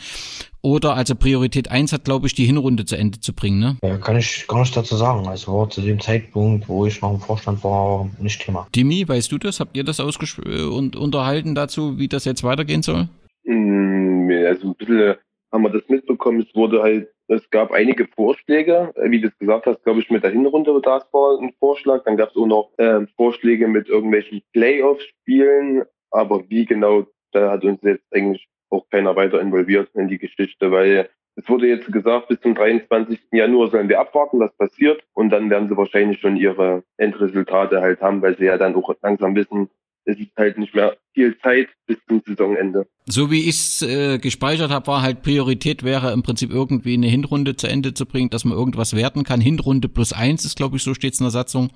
[0.63, 3.77] Oder also Priorität 1 hat, glaube ich, die Hinrunde zu Ende zu bringen, ne?
[3.83, 5.29] Ja, kann ich gar nicht dazu sagen.
[5.29, 8.67] Also war zu dem Zeitpunkt, wo ich noch im Vorstand war, nicht Thema.
[8.75, 9.61] Dimi, weißt du das?
[9.61, 13.11] Habt ihr das äh, und unterhalten dazu, wie das jetzt weitergehen soll?
[13.45, 15.17] Mm, also ein bisschen
[15.53, 16.41] haben wir das mitbekommen.
[16.49, 20.11] Es wurde halt es gab einige Vorschläge, äh, wie du es gesagt hast, glaube ich,
[20.11, 22.05] mit der Hinrunde das war ein Vorschlag.
[22.05, 25.83] Dann gab es auch noch äh, Vorschläge mit irgendwelchen Playoff-Spielen.
[26.11, 30.71] Aber wie genau, da hat uns jetzt eigentlich auch keiner weiter involviert in die Geschichte,
[30.71, 33.21] weil es wurde jetzt gesagt, bis zum 23.
[33.31, 35.03] Januar sollen wir abwarten, was passiert.
[35.13, 38.93] Und dann werden sie wahrscheinlich schon ihre Endresultate halt haben, weil sie ja dann auch
[39.03, 39.69] langsam wissen,
[40.07, 42.87] es ist halt nicht mehr viel Zeit bis zum Saisonende.
[43.07, 47.09] So wie ich es äh, gespeichert habe, war halt Priorität wäre im Prinzip irgendwie eine
[47.09, 49.41] Hinrunde zu Ende zu bringen, dass man irgendwas werten kann.
[49.41, 51.71] Hinrunde plus eins ist, glaube ich, so steht es in der Satzung.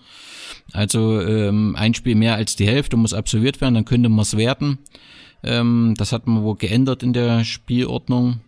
[0.73, 4.37] Also ähm, ein Spiel mehr als die Hälfte muss absolviert werden, dann könnte man es
[4.37, 4.79] werten.
[5.43, 8.41] Ähm, das hat man wohl geändert in der Spielordnung.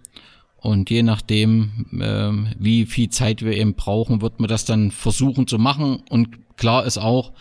[0.59, 5.49] Und je nachdem, ähm, wie viel Zeit wir eben brauchen, wird man das dann versuchen
[5.49, 6.05] zu machen.
[6.09, 7.33] Und klar ist auch,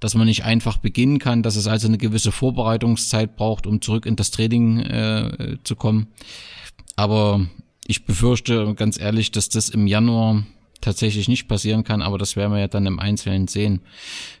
[0.00, 4.06] dass man nicht einfach beginnen kann, dass es also eine gewisse Vorbereitungszeit braucht, um zurück
[4.06, 6.08] in das Training äh, zu kommen.
[6.96, 7.46] Aber
[7.86, 10.44] ich befürchte ganz ehrlich, dass das im Januar
[10.80, 13.80] tatsächlich nicht passieren kann, aber das werden wir ja dann im Einzelnen sehen.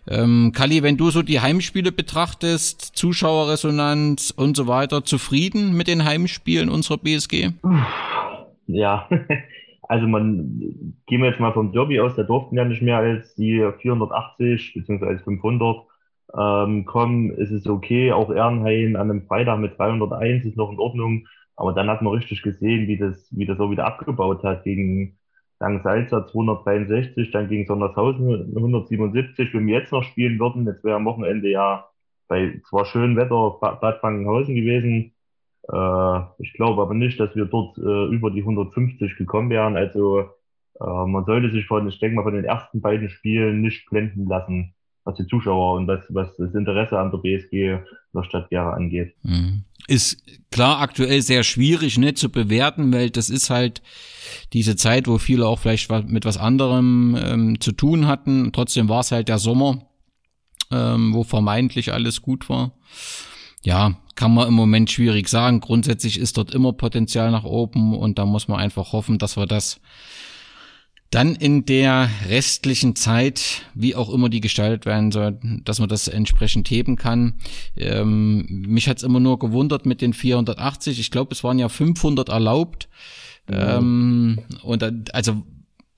[0.06, 6.04] Ähm, Kali, wenn du so die Heimspiele betrachtest, Zuschauerresonanz und so weiter, zufrieden mit den
[6.04, 7.50] Heimspielen unserer BSG?
[8.66, 9.08] Ja,
[9.88, 10.60] also man,
[11.06, 14.74] gehen wir jetzt mal vom Derby aus, da durften ja nicht mehr als die 480
[14.74, 15.18] bzw.
[15.18, 15.86] 500
[16.38, 18.12] ähm, kommen, ist es okay.
[18.12, 21.26] Auch Ehrenhain an einem Freitag mit 301 ist noch in Ordnung.
[21.56, 25.18] Aber dann hat man richtig gesehen, wie das, wie das auch wieder abgebaut hat gegen
[25.56, 25.82] St.
[25.82, 29.54] Salzer 263, dann gegen Sondershausen 177.
[29.54, 31.88] Wenn wir jetzt noch spielen würden, jetzt wäre am Wochenende ja
[32.28, 35.14] bei zwar schönem Wetter Bad Frankenhausen gewesen.
[35.70, 39.76] Äh, ich glaube aber nicht, dass wir dort äh, über die 150 gekommen wären.
[39.76, 40.20] Also
[40.80, 44.26] äh, man sollte sich von, ich denke mal, von den ersten beiden Spielen nicht blenden
[44.26, 44.74] lassen
[45.08, 47.78] was die Zuschauer und was, was das Interesse an der BSG
[48.14, 49.14] der Stadt Gera angeht.
[49.22, 49.64] Mhm.
[49.86, 53.80] Ist klar aktuell sehr schwierig ne, zu bewerten, weil das ist halt
[54.52, 58.52] diese Zeit, wo viele auch vielleicht mit was anderem ähm, zu tun hatten.
[58.52, 59.86] Trotzdem war es halt der Sommer,
[60.70, 62.72] ähm, wo vermeintlich alles gut war.
[63.64, 65.60] Ja, kann man im Moment schwierig sagen.
[65.60, 69.46] Grundsätzlich ist dort immer Potenzial nach oben und da muss man einfach hoffen, dass wir
[69.46, 69.80] das
[71.10, 76.06] dann in der restlichen Zeit, wie auch immer die gestaltet werden soll, dass man das
[76.06, 77.34] entsprechend heben kann.
[77.76, 81.00] Ähm, mich hat's immer nur gewundert mit den 480.
[81.00, 82.88] Ich glaube, es waren ja 500 erlaubt.
[83.48, 83.56] Mhm.
[83.56, 85.42] Ähm, und also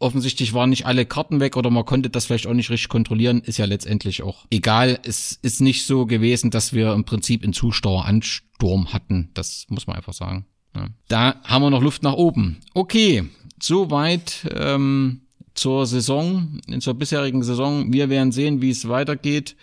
[0.00, 3.40] offensichtlich waren nicht alle Karten weg oder man konnte das vielleicht auch nicht richtig kontrollieren.
[3.40, 4.98] Ist ja letztendlich auch egal.
[5.04, 9.30] Es ist nicht so gewesen, dass wir im Prinzip einen Zuschaueransturm hatten.
[9.34, 10.46] Das muss man einfach sagen.
[10.74, 10.88] Ja.
[11.08, 12.58] Da haben wir noch Luft nach oben.
[12.74, 13.28] Okay,
[13.62, 15.22] Soweit ähm,
[15.54, 17.92] zur Saison, zur bisherigen Saison.
[17.92, 19.56] Wir werden sehen, wie es weitergeht.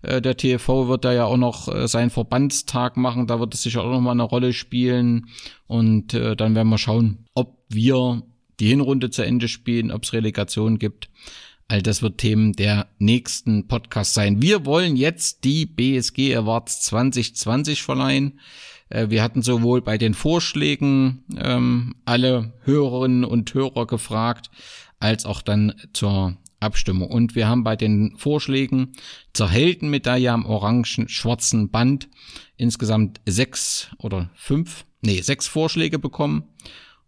[0.00, 3.26] Äh, der TFV wird da ja auch noch äh, seinen Verbandstag machen.
[3.26, 5.28] Da wird es sicher auch noch mal eine Rolle spielen.
[5.66, 8.22] Und äh, dann werden wir schauen, ob wir
[8.62, 11.10] die Hinrunde zu Ende spielen, ob es Relegation gibt.
[11.66, 14.40] All das wird Themen der nächsten Podcast sein.
[14.40, 18.38] Wir wollen jetzt die BSG Awards 2020 verleihen.
[18.88, 24.48] Äh, wir hatten sowohl bei den Vorschlägen ähm, alle Hörerinnen und Hörer gefragt,
[25.00, 27.10] als auch dann zur Abstimmung.
[27.10, 28.92] Und wir haben bei den Vorschlägen
[29.32, 32.08] zur Heldenmedaille am orangen-schwarzen Band
[32.56, 36.44] insgesamt sechs oder fünf, nee, sechs Vorschläge bekommen.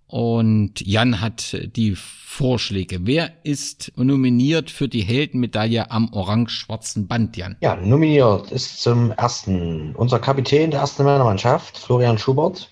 [0.06, 3.00] Und Jan hat die Vorschläge.
[3.02, 7.56] Wer ist nominiert für die Heldenmedaille am orange-schwarzen Band, Jan?
[7.60, 12.70] Ja, nominiert ist zum ersten unser Kapitän der ersten Männermannschaft, Florian Schubert.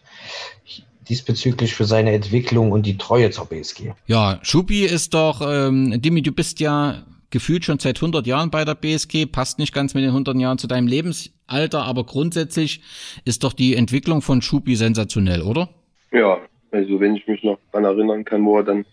[1.09, 3.93] Diesbezüglich für seine Entwicklung und die Treue zur BSG.
[4.07, 8.65] Ja, Schubi ist doch, ähm, Dimi, du bist ja gefühlt schon seit 100 Jahren bei
[8.65, 12.83] der BSG, passt nicht ganz mit den 100 Jahren zu deinem Lebensalter, aber grundsätzlich
[13.25, 15.71] ist doch die Entwicklung von Schubi sensationell, oder?
[16.13, 16.39] Ja,
[16.73, 18.85] also wenn ich mich noch daran erinnern kann, wo er dann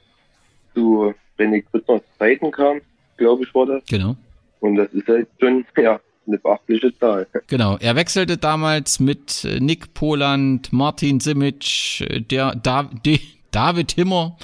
[0.73, 2.81] zu René Grüttners Zeiten kam,
[3.17, 3.83] glaube ich, war das.
[3.85, 4.15] Genau.
[4.59, 7.27] Und das ist halt schon, ja, eine beachtliche Zahl.
[7.47, 12.89] Genau, er wechselte damals mit äh, Nick Poland, Martin Simic, äh, der da,
[13.51, 14.37] David Himmer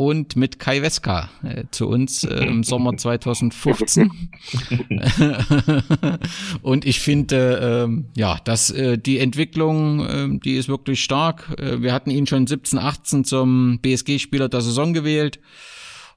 [0.00, 4.10] und mit Kai Weska äh, zu uns äh, im Sommer 2015.
[6.62, 11.54] und ich finde, ähm, ja, dass äh, die Entwicklung, äh, die ist wirklich stark.
[11.58, 15.38] Äh, wir hatten ihn schon 17, 18 zum BSG-Spieler der Saison gewählt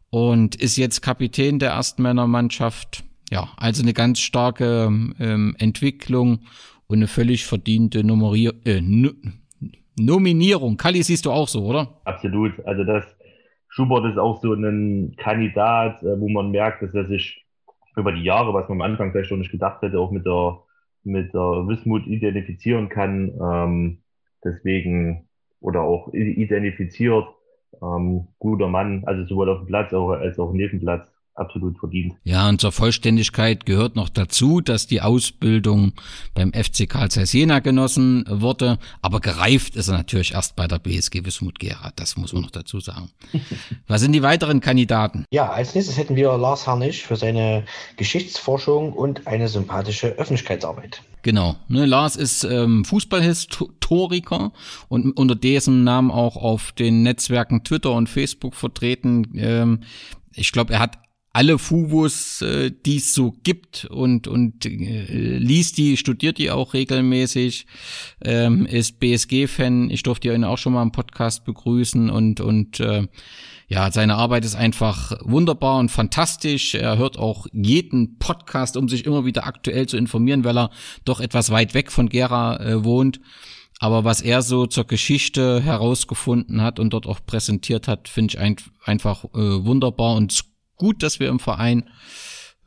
[0.09, 3.03] und ist jetzt Kapitän der ersten Männermannschaft.
[3.31, 6.39] Ja, also eine ganz starke ähm, Entwicklung
[6.87, 8.81] und eine völlig verdiente Nummerier äh,
[9.97, 10.77] Nominierung.
[10.77, 11.99] Kali siehst du auch so, oder?
[12.05, 12.65] Absolut.
[12.65, 13.03] Also das
[13.73, 17.43] Schubert ist auch so ein Kandidat, äh, wo man merkt, dass er sich
[17.95, 20.59] über die Jahre, was man am Anfang vielleicht schon nicht gedacht hätte, auch mit der,
[21.03, 23.31] mit der Wismut identifizieren kann.
[23.41, 24.03] Ähm,
[24.43, 25.27] deswegen,
[25.59, 27.25] oder auch identifiziert,
[27.81, 32.13] ähm, guter Mann, also sowohl auf dem Platz als auch neben Platz absolut verdient.
[32.23, 35.93] Ja, und zur Vollständigkeit gehört noch dazu, dass die Ausbildung
[36.33, 40.79] beim FC Karl Zeiss Jena genossen wurde, aber gereift ist er natürlich erst bei der
[40.79, 43.09] BSG Wismut Gera, das muss man noch dazu sagen.
[43.87, 45.25] Was sind die weiteren Kandidaten?
[45.31, 47.63] Ja, als nächstes hätten wir Lars Harnisch für seine
[47.97, 51.01] Geschichtsforschung und eine sympathische Öffentlichkeitsarbeit.
[51.23, 51.55] Genau.
[51.69, 54.51] Ne, Lars ist ähm, Fußballhistoriker
[54.89, 59.31] und unter diesem Namen auch auf den Netzwerken Twitter und Facebook vertreten.
[59.35, 59.79] Ähm,
[60.35, 60.97] ich glaube, er hat
[61.33, 66.75] alle Fuvos, äh, die es so gibt und und äh, liest die, studiert die auch
[66.75, 67.65] regelmäßig,
[68.23, 69.89] ähm, ist BSG-Fan.
[69.89, 73.07] Ich durfte ihn auch schon mal im Podcast begrüßen und und äh,
[73.67, 76.75] ja, seine Arbeit ist einfach wunderbar und fantastisch.
[76.75, 80.69] Er hört auch jeden Podcast, um sich immer wieder aktuell zu informieren, weil er
[81.03, 83.19] doch etwas weit weg von Gera äh, wohnt.
[83.79, 88.39] Aber was er so zur Geschichte herausgefunden hat und dort auch präsentiert hat, finde ich
[88.39, 91.89] ein, einfach äh, wunderbar und gut, dass wir im Verein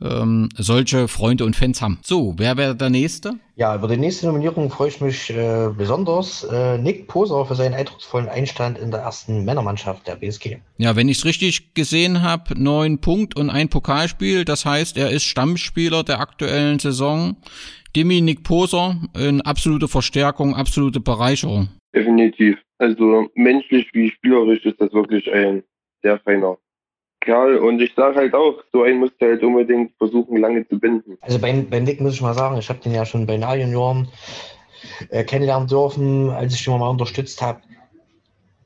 [0.00, 1.98] ähm, solche Freunde und Fans haben.
[2.02, 3.34] So, wer wäre der Nächste?
[3.54, 6.44] Ja, über die nächste Nominierung freue ich mich äh, besonders.
[6.44, 10.58] Äh, Nick Poser für seinen eindrucksvollen Einstand in der ersten Männermannschaft der BSG.
[10.76, 14.44] Ja, wenn ich es richtig gesehen habe, neun Punkt und ein Pokalspiel.
[14.44, 17.36] Das heißt, er ist Stammspieler der aktuellen Saison.
[17.94, 21.68] Demi Nick Poser, eine absolute Verstärkung, absolute Bereicherung.
[21.94, 22.58] Definitiv.
[22.76, 25.62] Also menschlich wie spielerisch ist das wirklich ein
[26.02, 26.58] sehr feiner
[27.26, 27.58] Kerl.
[27.58, 31.18] Und ich sage halt auch, so einen musst du halt unbedingt versuchen, lange zu binden.
[31.20, 34.08] Also beim, beim Nick muss ich mal sagen, ich habe den ja schon bei A-Junioren
[35.10, 37.60] äh, kennenlernen dürfen, als ich den mal unterstützt habe.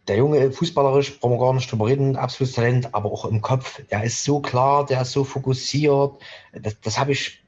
[0.07, 3.83] Der Junge, fußballerisch, brauchen wir gar nicht drüber reden, absolutes Talent, aber auch im Kopf.
[3.91, 6.13] Der ist so klar, der ist so fokussiert.
[6.53, 7.43] Das, das habe ich,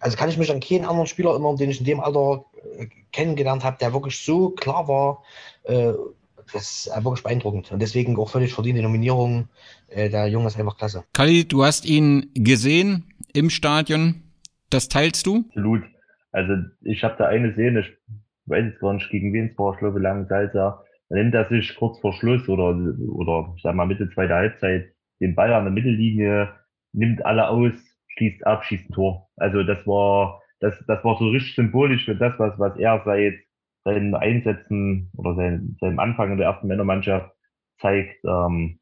[0.00, 2.44] also kann ich mich an keinen anderen Spieler erinnern, den ich in dem Alter
[2.78, 5.22] äh, kennengelernt habe, der wirklich so klar war.
[5.64, 5.92] Äh,
[6.52, 7.70] das ist wirklich beeindruckend.
[7.72, 9.48] Und deswegen auch völlig verdiente Nominierung.
[9.88, 11.04] Äh, der Junge ist einfach klasse.
[11.12, 14.22] Kali, du hast ihn gesehen im Stadion.
[14.70, 15.44] Das teilst du?
[15.48, 15.82] Absolut.
[16.32, 17.86] Also ich habe da eine Szene, ich
[18.46, 20.84] weiß jetzt gar nicht, gegen wen es war, ich glaube Langensalza.
[21.08, 22.76] Da nimmt er sich kurz vor Schluss oder,
[23.08, 26.50] oder ich sag mal Mitte zweiter Halbzeit den Ball an der Mittellinie,
[26.92, 27.72] nimmt alle aus,
[28.08, 29.28] schließt ab, schießt ein Tor.
[29.36, 33.34] Also das war, das, das war so richtig symbolisch für das, was, was er seit
[33.84, 37.30] seinen Einsätzen oder sein, seinem Anfang in der ersten Männermannschaft
[37.80, 38.24] zeigt.
[38.24, 38.80] Ähm,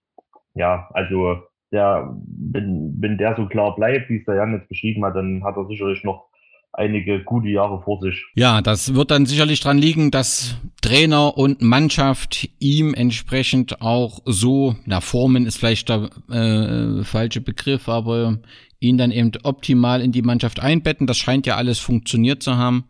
[0.55, 5.05] ja, also der, wenn, wenn der so klar bleibt, wie es der Jan jetzt beschrieben
[5.05, 6.29] hat, dann hat er sicherlich noch
[6.73, 8.25] einige gute Jahre vor sich.
[8.35, 14.77] Ja, das wird dann sicherlich dran liegen, dass Trainer und Mannschaft ihm entsprechend auch so,
[14.85, 18.39] na Formen ist vielleicht der äh, falsche Begriff, aber
[18.79, 21.07] ihn dann eben optimal in die Mannschaft einbetten.
[21.07, 22.85] Das scheint ja alles funktioniert zu haben.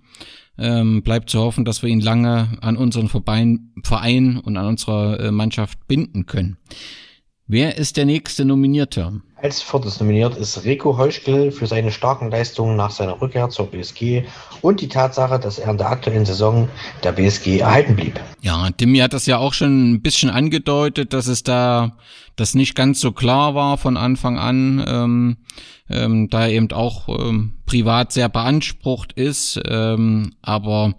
[0.59, 5.21] Ähm, bleibt zu hoffen, dass wir ihn lange an unseren Verein, Verein und an unserer
[5.21, 6.57] äh, Mannschaft binden können.
[7.49, 9.21] Wer ist der nächste Nominierte?
[9.41, 14.25] Als viertes nominiert ist Rico Heuschkel für seine starken Leistungen nach seiner Rückkehr zur BSG
[14.63, 16.69] und die Tatsache, dass er in der aktuellen Saison
[17.05, 18.19] der BSG erhalten blieb.
[18.41, 21.97] Ja, Timmy hat das ja auch schon ein bisschen angedeutet, dass es da
[22.35, 25.37] das nicht ganz so klar war von Anfang an, ähm,
[25.89, 30.95] ähm, da er eben auch ähm, privat sehr beansprucht ist, ähm, aber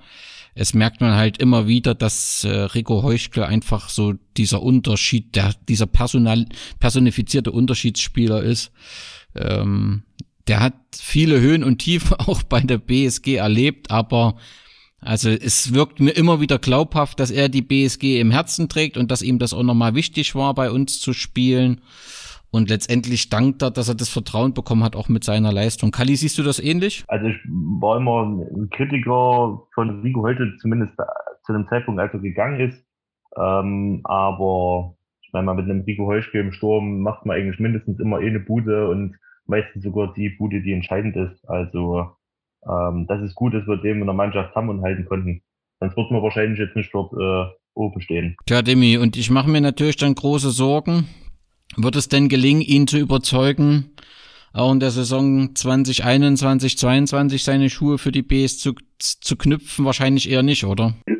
[0.59, 5.53] es merkt man halt immer wieder, dass äh, Rico Heuschkel einfach so dieser Unterschied, der,
[5.69, 6.47] dieser personal,
[6.79, 8.71] personifizierte Unterschiedsspieler ist.
[9.35, 10.03] Ähm,
[10.47, 14.37] der hat viele Höhen und Tiefen auch bei der BSG erlebt, aber
[14.99, 19.11] also es wirkt mir immer wieder glaubhaft, dass er die BSG im Herzen trägt und
[19.11, 21.81] dass ihm das auch nochmal wichtig war, bei uns zu spielen.
[22.57, 25.91] Und letztendlich dankt er, dass er das Vertrauen bekommen hat, auch mit seiner Leistung.
[25.91, 27.03] Kali, siehst du das ähnlich?
[27.07, 30.93] Also ich war immer ein Kritiker von Rico heute, zumindest
[31.45, 32.83] zu dem Zeitpunkt, als er gegangen ist.
[33.37, 37.99] Ähm, aber ich meine mal, mit einem Rico Heuschke im Sturm macht man eigentlich mindestens
[37.99, 39.15] immer eine Bude und
[39.45, 41.47] meistens sogar die Bude, die entscheidend ist.
[41.47, 42.09] Also
[42.67, 45.43] ähm, das ist gut, dass wir dem in der Mannschaft haben und halten konnten.
[45.79, 48.35] Sonst würden wir wahrscheinlich jetzt nicht dort äh, oben stehen.
[48.47, 51.07] Tja, Demi, und ich mache mir natürlich dann große Sorgen,
[51.75, 53.91] wird es denn gelingen, ihn zu überzeugen,
[54.53, 59.85] auch in der Saison 2021, 2022 seine Schuhe für die Bs zu, zu knüpfen?
[59.85, 60.95] Wahrscheinlich eher nicht, oder?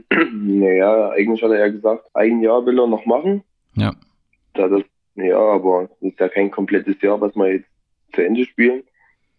[0.50, 3.44] Naja, eigentlich hat er ja gesagt, ein Jahr will er noch machen.
[3.76, 3.94] Ja.
[4.54, 4.82] Da das,
[5.16, 7.68] ja, aber das ist ja kein komplettes Jahr, was wir jetzt
[8.14, 8.84] zu Ende spielen.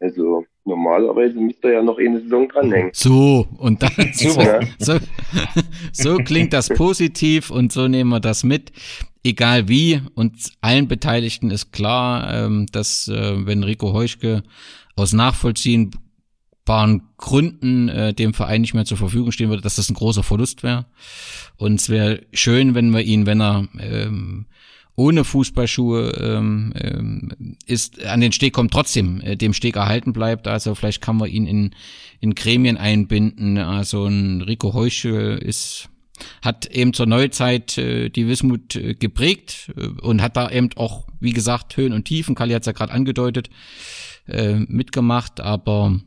[0.01, 2.91] Also normalerweise müsste er ja noch eine Saison dranhängen.
[2.93, 4.41] So, und dann so,
[4.79, 4.99] so,
[5.93, 8.73] so klingt das positiv und so nehmen wir das mit.
[9.25, 14.43] Egal wie, und allen Beteiligten ist klar, ähm, dass äh, wenn Rico Heuschke
[14.95, 19.95] aus nachvollziehbaren Gründen äh, dem Verein nicht mehr zur Verfügung stehen würde, dass das ein
[19.95, 20.87] großer Verlust wäre.
[21.57, 24.47] Und es wäre schön, wenn wir ihn, wenn er ähm,
[24.99, 30.49] ohne Fußballschuhe ähm, ähm, ist an den Steg kommt, trotzdem äh, dem Steg erhalten bleibt.
[30.49, 31.75] Also vielleicht kann man ihn in,
[32.19, 33.59] in Gremien einbinden.
[33.59, 35.89] Also ein Rico Heusche ist
[36.43, 41.07] hat eben zur Neuzeit äh, die Wismut äh, geprägt äh, und hat da eben auch,
[41.21, 43.51] wie gesagt, Höhen und Tiefen, Kali hat es ja gerade angedeutet,
[44.27, 46.01] äh, mitgemacht, aber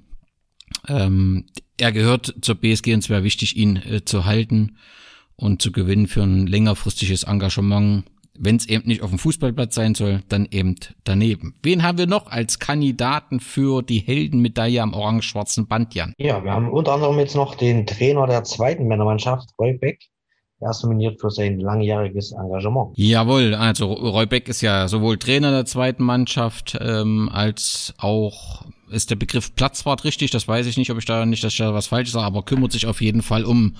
[0.90, 1.46] ähm,
[1.78, 4.76] er gehört zur BSG und es wäre wichtig, ihn äh, zu halten
[5.38, 8.04] und zu gewinnen für ein längerfristiges Engagement
[8.38, 11.56] wenn es eben nicht auf dem Fußballplatz sein soll, dann eben daneben.
[11.62, 16.14] Wen haben wir noch als Kandidaten für die Heldenmedaille am orange-schwarzen Band, Jan?
[16.18, 20.00] Ja, wir haben unter anderem jetzt noch den Trainer der zweiten Männermannschaft, Roy Beck.
[20.60, 22.92] Er ist nominiert für sein langjähriges Engagement.
[22.96, 29.10] Jawohl, also Roy Beck ist ja sowohl Trainer der zweiten Mannschaft ähm, als auch ist
[29.10, 30.30] der Begriff Platzwart richtig?
[30.32, 32.44] Das weiß ich nicht, ob ich da nicht, dass ich da was falsch sage, aber
[32.44, 33.76] kümmert sich auf jeden Fall um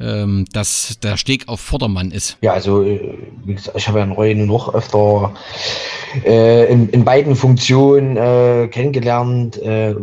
[0.00, 2.36] ähm, dass der Steg auf Vordermann ist.
[2.42, 5.34] Ja, also äh, wie gesagt, ich habe Herrn Roy nur noch öfter
[6.24, 9.56] äh, in, in beiden Funktionen äh, kennengelernt.
[9.62, 9.94] Äh,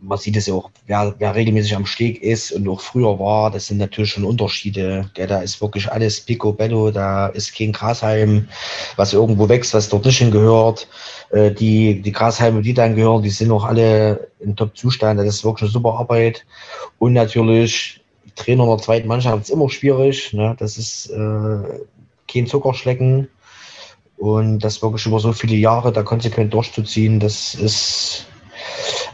[0.00, 3.50] man sieht es ja auch, wer, wer regelmäßig am Steg ist und auch früher war,
[3.50, 5.10] das sind natürlich schon Unterschiede.
[5.16, 8.48] Ja, da ist wirklich alles picobello, da ist kein Grashalm,
[8.96, 10.88] was irgendwo wächst, was dort nicht hingehört.
[11.30, 15.18] Äh, die, die Grashalme, die dann gehören, die sind auch alle in Top-Zustand.
[15.18, 16.44] Das ist wirklich eine super Arbeit.
[16.98, 18.00] Und natürlich,
[18.36, 20.32] Trainer der zweiten Mannschaft ist immer schwierig.
[20.32, 20.56] Ne?
[20.58, 21.58] Das ist äh,
[22.28, 23.28] kein Zuckerschlecken.
[24.16, 28.26] Und das wirklich über so viele Jahre da konsequent durchzuziehen, das ist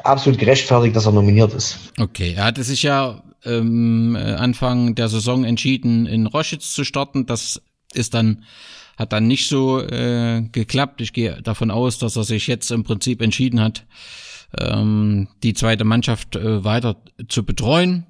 [0.04, 1.78] absolut gerechtfertigt, dass er nominiert ist.
[1.98, 7.26] Okay, er hatte sich ja ähm, Anfang der Saison entschieden, in Roschitz zu starten.
[7.26, 7.62] Das
[7.94, 8.44] ist dann
[9.00, 11.00] hat dann nicht so äh, geklappt.
[11.00, 13.86] Ich gehe davon aus, dass er sich jetzt im Prinzip entschieden hat,
[14.58, 16.96] ähm, die zweite Mannschaft äh, weiter
[17.28, 18.04] zu betreuen.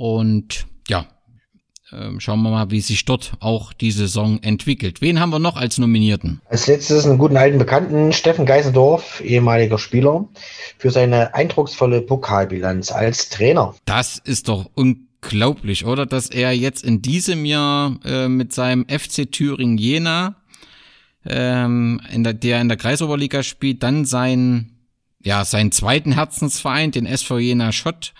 [0.00, 1.04] Und ja,
[1.92, 5.02] ähm, schauen wir mal, wie sich dort auch die Saison entwickelt.
[5.02, 6.40] Wen haben wir noch als Nominierten?
[6.48, 10.26] Als letztes einen guten alten Bekannten, Steffen Geisendorf, ehemaliger Spieler,
[10.78, 13.74] für seine eindrucksvolle Pokalbilanz als Trainer.
[13.84, 16.06] Das ist doch unglaublich, oder?
[16.06, 20.36] Dass er jetzt in diesem Jahr äh, mit seinem FC Thüringen Jena,
[21.26, 24.78] ähm, in der, der in der Kreisoberliga spielt, dann sein,
[25.22, 28.14] ja, seinen zweiten Herzensverein, den SV Jena Schott,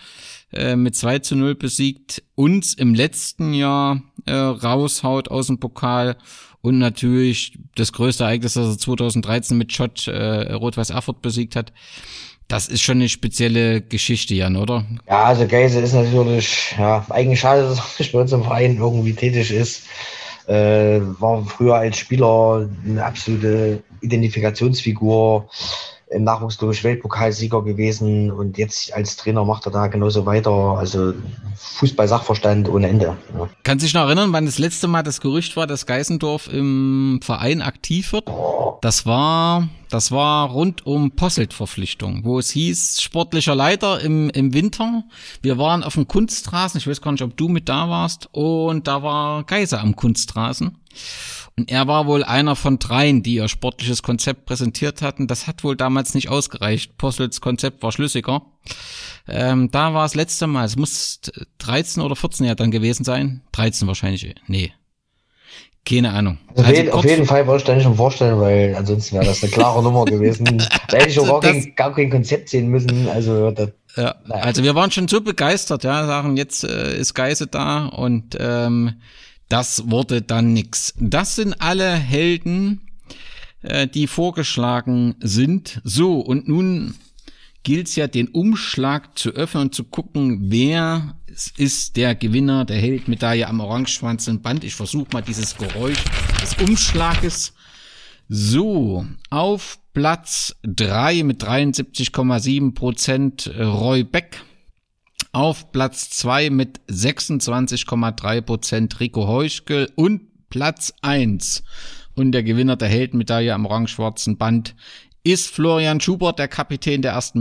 [0.53, 6.17] äh, mit 2 zu 0 besiegt, uns im letzten Jahr äh, raushaut aus dem Pokal
[6.63, 11.73] und natürlich das größte Ereignis, das er 2013 mit Schott äh, Rot-Weiß Erfurt besiegt hat.
[12.49, 14.85] Das ist schon eine spezielle Geschichte, Jan, oder?
[15.09, 18.77] Ja, also Geise ist natürlich, ja, eigentlich schade, dass er nicht bei uns im Verein
[18.77, 19.85] irgendwie tätig ist.
[20.49, 25.49] Äh, war früher als Spieler eine absolute Identifikationsfigur
[26.11, 30.51] im Nachwuchs, Weltpokalsieger gewesen und jetzt als Trainer macht er da genauso weiter.
[30.51, 31.15] Also
[31.57, 33.17] Fußball-Sachverstand ohne Ende.
[33.35, 33.49] Ja.
[33.63, 37.63] Kann sich noch erinnern, wann das letzte Mal das Gerücht war, dass Geißendorf im Verein
[37.63, 38.29] aktiv wird?
[38.83, 45.05] Das war, das war rund um Posselt-Verpflichtung, wo es hieß, sportlicher Leiter im, im Winter.
[45.43, 48.89] Wir waren auf dem Kunstrasen, ich weiß gar nicht, ob du mit da warst, und
[48.89, 50.77] da war Geiser am Kunstrasen.
[51.61, 55.27] Und er war wohl einer von dreien, die ihr sportliches Konzept präsentiert hatten.
[55.27, 56.97] Das hat wohl damals nicht ausgereicht.
[56.97, 58.41] Possels Konzept war schlüssiger.
[59.29, 61.21] Ähm, da war es letzte Mal, es muss
[61.59, 63.43] 13 oder 14 Jahre dann gewesen sein.
[63.53, 64.35] 13 wahrscheinlich.
[64.47, 64.73] Nee.
[65.87, 66.39] Keine Ahnung.
[66.57, 69.27] Also auf, jeden, auf jeden Fall wollte ich da nicht schon vorstellen, weil ansonsten wäre
[69.27, 70.67] das eine klare Nummer gewesen.
[70.89, 73.07] Da hätte ich auch gar, kein, gar kein Konzept sehen müssen.
[73.07, 74.43] Also das, ja, naja.
[74.45, 78.95] also wir waren schon so begeistert, ja, sagen, jetzt äh, ist Geise da und ähm,
[79.51, 80.95] das wurde dann nix.
[80.99, 82.81] Das sind alle Helden,
[83.63, 85.81] äh, die vorgeschlagen sind.
[85.85, 86.95] So, und nun
[87.65, 91.17] gilt es ja, den Umschlag zu öffnen und zu gucken, wer
[91.57, 94.65] ist der Gewinner der Heldmedaille am orangeschwanzen Band.
[94.65, 96.03] Ich versuche mal dieses Geräusch
[96.41, 97.53] des Umschlages.
[98.29, 104.45] So, auf Platz drei mit 73,7 Prozent Roy Beck.
[105.33, 111.63] Auf Platz 2 mit 26,3 Prozent Rico Heuschkel und Platz 1
[112.17, 114.75] und der Gewinner der Heldenmedaille am orange-schwarzen Band
[115.23, 117.41] ist Florian Schubert, der Kapitän der ersten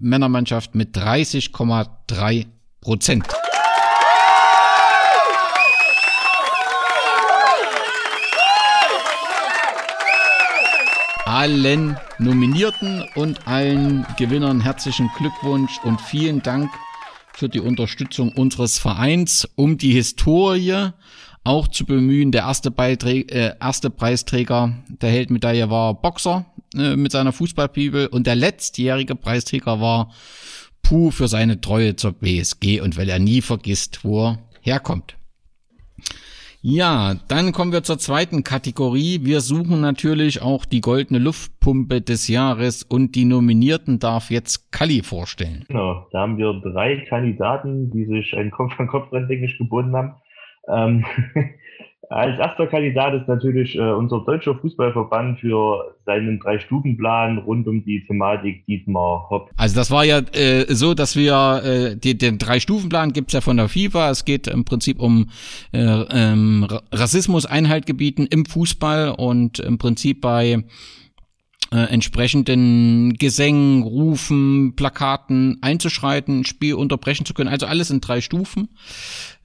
[0.00, 2.46] Männermannschaft mit 30,3
[2.80, 3.26] Prozent.
[11.26, 16.70] Allen Nominierten und allen Gewinnern herzlichen Glückwunsch und vielen Dank
[17.36, 20.88] für die Unterstützung unseres Vereins, um die Historie
[21.44, 22.32] auch zu bemühen.
[22.32, 28.26] Der erste, Beiträ äh, erste Preisträger der Heldmedaille war Boxer äh, mit seiner Fußballbibel und
[28.26, 30.12] der letztjährige Preisträger war
[30.82, 35.16] Puh für seine Treue zur BSG und weil er nie vergisst, wo er herkommt.
[36.68, 39.20] Ja, dann kommen wir zur zweiten Kategorie.
[39.22, 45.04] Wir suchen natürlich auch die goldene Luftpumpe des Jahres und die Nominierten darf jetzt Kali
[45.04, 45.64] vorstellen.
[45.68, 49.94] Genau, da haben wir drei Kandidaten, die sich ein Kopf an Kopf denke ich, gebunden
[49.94, 50.14] haben.
[50.68, 51.04] Ähm,
[52.08, 58.04] Als erster Kandidat ist natürlich äh, unser deutscher Fußballverband für seinen Drei-Stufen-Plan rund um die
[58.06, 59.50] Thematik Dietmar Hopp.
[59.56, 63.56] Also das war ja äh, so, dass wir äh, die, den Drei-Stufen-Plan gibt's ja von
[63.56, 64.10] der FIFA.
[64.10, 65.30] Es geht im Prinzip um
[65.72, 70.64] äh, ähm, Rassismus Einhalt gebieten im Fußball und im Prinzip bei
[71.72, 77.48] äh, entsprechenden Gesängen, Rufen, Plakaten einzuschreiten, Spiel unterbrechen zu können.
[77.48, 78.68] Also alles in drei Stufen.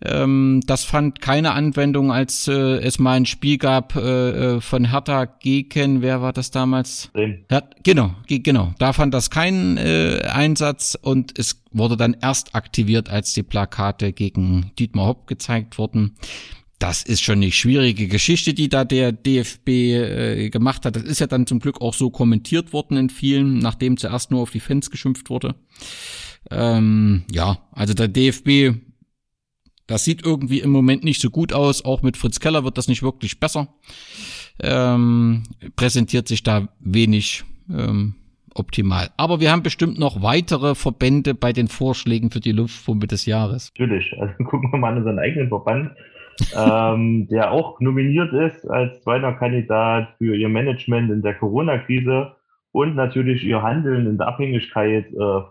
[0.04, 4.90] Ähm, das fand keine Anwendung, als äh, es mal ein Spiel gab äh, äh von
[4.90, 7.12] Hertha gegen, wer war das damals?
[7.50, 8.74] Ja, genau, genau.
[8.80, 14.12] Da fand das keinen äh, Einsatz und es wurde dann erst aktiviert, als die Plakate
[14.12, 16.16] gegen Dietmar Hopp gezeigt wurden
[16.82, 20.96] das ist schon eine schwierige Geschichte, die da der DFB äh, gemacht hat.
[20.96, 24.42] Das ist ja dann zum Glück auch so kommentiert worden in vielen, nachdem zuerst nur
[24.42, 25.54] auf die Fans geschimpft wurde.
[26.50, 28.76] Ähm, ja, also der DFB,
[29.86, 31.86] das sieht irgendwie im Moment nicht so gut aus.
[31.86, 33.68] Auch mit Fritz Keller wird das nicht wirklich besser.
[34.60, 35.44] Ähm,
[35.76, 38.16] präsentiert sich da wenig ähm,
[38.56, 39.10] optimal.
[39.18, 43.72] Aber wir haben bestimmt noch weitere Verbände bei den Vorschlägen für die Luftpumpe des Jahres.
[43.78, 44.12] Natürlich.
[44.20, 45.92] Also gucken wir mal an unseren eigenen Verband
[46.56, 52.34] ähm, der auch nominiert ist als zweiter Kandidat für ihr Management in der Corona-Krise
[52.72, 55.42] und natürlich ihr Handeln in der Abhängigkeit äh,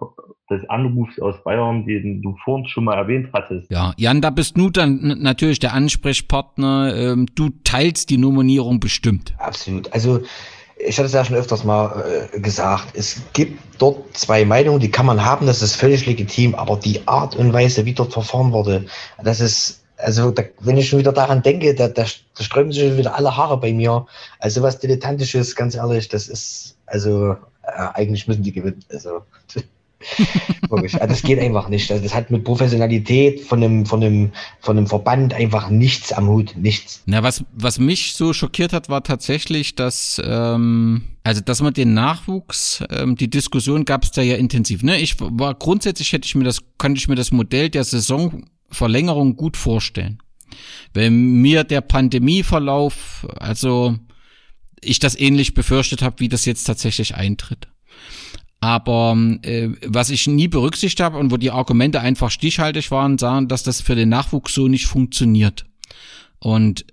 [0.50, 3.70] des Anrufs aus Bayern, den du vorhin schon mal erwähnt hattest.
[3.70, 6.94] Ja, Jan, da bist du dann natürlich der Ansprechpartner.
[6.96, 9.34] Ähm, du teilst die Nominierung bestimmt.
[9.38, 9.92] Absolut.
[9.92, 10.20] Also
[10.78, 14.90] ich hatte es ja schon öfters mal äh, gesagt, es gibt dort zwei Meinungen, die
[14.90, 18.52] kann man haben, das ist völlig legitim, aber die Art und Weise, wie dort verfahren
[18.52, 18.86] wurde,
[19.22, 22.04] das ist also da, wenn ich schon wieder daran denke, da, da,
[22.36, 24.06] da sträuben sich wieder alle Haare bei mir.
[24.38, 28.84] Also was Dilettantisches, ganz ehrlich, das ist, also äh, eigentlich müssen die gewinnen.
[28.90, 29.22] Also
[30.70, 31.90] wirklich, also, das geht einfach nicht.
[31.90, 36.28] Also, das hat mit Professionalität von einem, von einem, von einem Verband einfach nichts am
[36.28, 37.02] Hut, nichts.
[37.06, 41.92] Na, was, was mich so schockiert hat, war tatsächlich, dass, ähm, also, dass man den
[41.92, 44.82] Nachwuchs, ähm, die Diskussion gab es da ja intensiv.
[44.82, 48.44] Ne, ich war grundsätzlich hätte ich mir das, konnte ich mir das Modell der Saison
[48.70, 50.18] Verlängerung gut vorstellen.
[50.92, 53.96] Wenn mir der Pandemieverlauf, also
[54.80, 57.68] ich das ähnlich befürchtet habe, wie das jetzt tatsächlich eintritt.
[58.60, 63.48] Aber äh, was ich nie berücksichtigt habe und wo die Argumente einfach stichhaltig waren, sagen,
[63.48, 65.64] dass das für den Nachwuchs so nicht funktioniert.
[66.38, 66.84] Und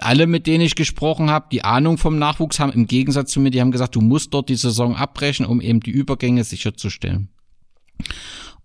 [0.00, 3.50] alle, mit denen ich gesprochen habe, die Ahnung vom Nachwuchs haben, im Gegensatz zu mir,
[3.50, 7.28] die haben gesagt, du musst dort die Saison abbrechen, um eben die Übergänge sicherzustellen.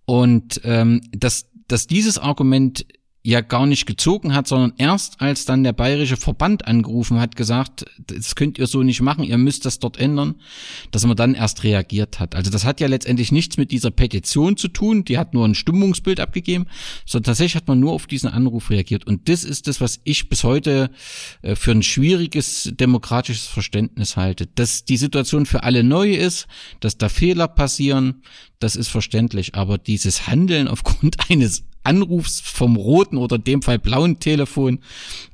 [0.06, 2.86] Und ähm, das, dass dieses Argument
[3.28, 7.84] ja gar nicht gezogen hat, sondern erst als dann der bayerische Verband angerufen hat, gesagt,
[7.98, 10.36] das könnt ihr so nicht machen, ihr müsst das dort ändern,
[10.92, 12.36] dass man dann erst reagiert hat.
[12.36, 15.56] Also das hat ja letztendlich nichts mit dieser Petition zu tun, die hat nur ein
[15.56, 16.68] Stimmungsbild abgegeben,
[17.06, 19.06] sondern tatsächlich hat man nur auf diesen Anruf reagiert.
[19.06, 20.90] Und das ist das, was ich bis heute
[21.42, 24.48] äh, für ein schwieriges demokratisches Verständnis halte.
[24.48, 26.48] Dass die Situation für alle neu ist,
[26.80, 28.22] dass da Fehler passieren,
[28.60, 29.56] das ist verständlich.
[29.56, 34.80] Aber dieses Handeln aufgrund eines Anrufs vom roten oder dem Fall blauen Telefon,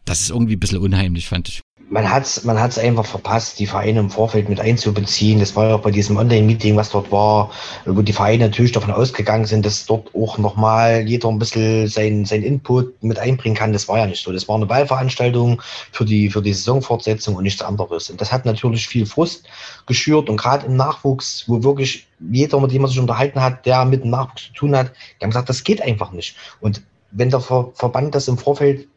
[0.06, 1.62] das ist irgendwie ein bisschen unheimlich, fand ich.
[1.94, 5.39] Man hat es man hat's einfach verpasst, die Vereine im Vorfeld mit einzubeziehen.
[5.39, 7.52] Das war ja auch bei diesem Online-Meeting, was dort war,
[7.86, 12.26] wo die Vereine natürlich davon ausgegangen sind, dass dort auch nochmal jeder ein bisschen sein,
[12.26, 13.74] sein Input mit einbringen kann.
[13.74, 14.32] Das war ja nicht so.
[14.32, 18.10] Das war eine Wahlveranstaltung für die, für die Saisonfortsetzung und nichts anderes.
[18.10, 19.46] Und das hat natürlich viel Frust
[19.86, 23.86] geschürt und gerade im Nachwuchs, wo wirklich jeder, mit dem man sich unterhalten hat, der
[23.86, 26.36] mit dem Nachwuchs zu tun hat, die haben gesagt, das geht einfach nicht.
[26.60, 26.82] Und
[27.12, 28.88] wenn der Ver Verband das im Vorfeld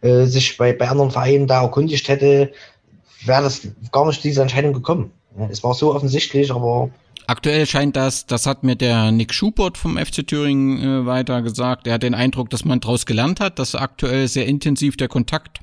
[0.00, 2.52] äh, sich bei, bei anderen Vereinen da erkundigt hätte,
[3.24, 5.12] wäre das gar nicht zu dieser Entscheidung gekommen.
[5.50, 6.90] Es war so offensichtlich, aber
[7.26, 11.86] Aktuell scheint das, das hat mir der Nick Schubert vom FC Thüringen äh, weiter gesagt.
[11.86, 15.60] Er hat den Eindruck, dass man daraus gelernt hat, dass aktuell sehr intensiv der Kontakt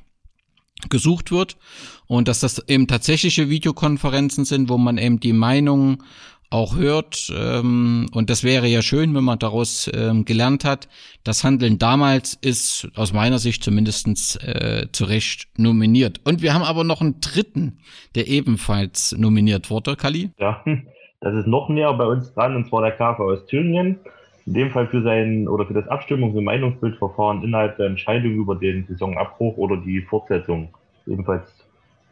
[0.88, 1.58] gesucht wird
[2.06, 6.02] und dass das eben tatsächliche Videokonferenzen sind, wo man eben die Meinung
[6.50, 7.32] auch hört.
[7.36, 10.88] Ähm, und das wäre ja schön, wenn man daraus ähm, gelernt hat.
[11.24, 16.20] Das Handeln damals ist aus meiner Sicht zumindestens äh, zu Recht nominiert.
[16.24, 17.78] Und wir haben aber noch einen dritten,
[18.14, 20.30] der ebenfalls nominiert wurde, Kali.
[20.38, 20.64] Ja,
[21.20, 23.98] das ist noch näher bei uns dran, und zwar der KV aus Thüringen.
[24.46, 28.56] In dem Fall für sein oder für das Abstimmungs- und Meinungsbildverfahren innerhalb der Entscheidung über
[28.56, 30.70] den Saisonabbruch oder die Fortsetzung,
[31.06, 31.42] ebenfalls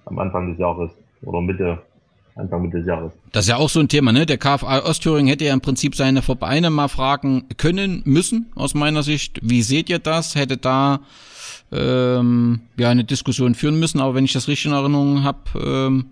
[0.04, 0.90] am Anfang des Jahres
[1.22, 1.78] oder Mitte
[2.36, 3.12] Anfang des Jahres.
[3.32, 4.26] Das ist ja auch so ein Thema, ne?
[4.26, 9.02] Der KFA Ostthüringen hätte ja im Prinzip seine Vereine mal fragen können, müssen, aus meiner
[9.02, 9.40] Sicht.
[9.42, 10.34] Wie seht ihr das?
[10.34, 11.00] Hätte da
[11.72, 16.06] ähm, ja eine Diskussion führen müssen, aber wenn ich das richtig in Erinnerung habe, ähm,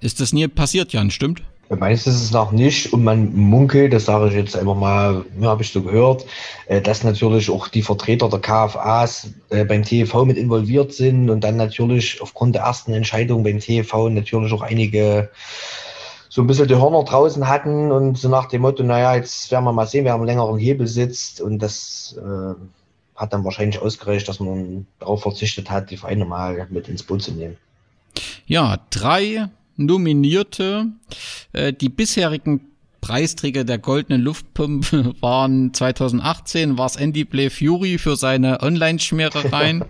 [0.00, 1.42] ist das nie passiert, Jan, stimmt?
[1.78, 5.50] Meistens ist es noch nicht und man munkelt, das sage ich jetzt einfach mal, ja,
[5.50, 6.26] habe ich so gehört,
[6.66, 11.44] äh, dass natürlich auch die Vertreter der KFAs äh, beim TV mit involviert sind und
[11.44, 15.30] dann natürlich aufgrund der ersten Entscheidung beim TV natürlich auch einige
[16.28, 19.64] so ein bisschen die Hörner draußen hatten und so nach dem Motto, naja, jetzt werden
[19.64, 22.54] wir mal sehen, wer am längeren Hebel sitzt und das äh,
[23.14, 27.22] hat dann wahrscheinlich ausgereicht, dass man darauf verzichtet hat, die Vereine mal mit ins Boot
[27.22, 27.56] zu nehmen.
[28.46, 29.48] Ja, drei
[29.86, 30.86] Nominierte.
[31.52, 32.60] Äh, die bisherigen
[33.00, 39.84] Preisträger der goldenen Luftpumpe waren 2018 war es Andy Play Fury für seine Online-Schmierereien.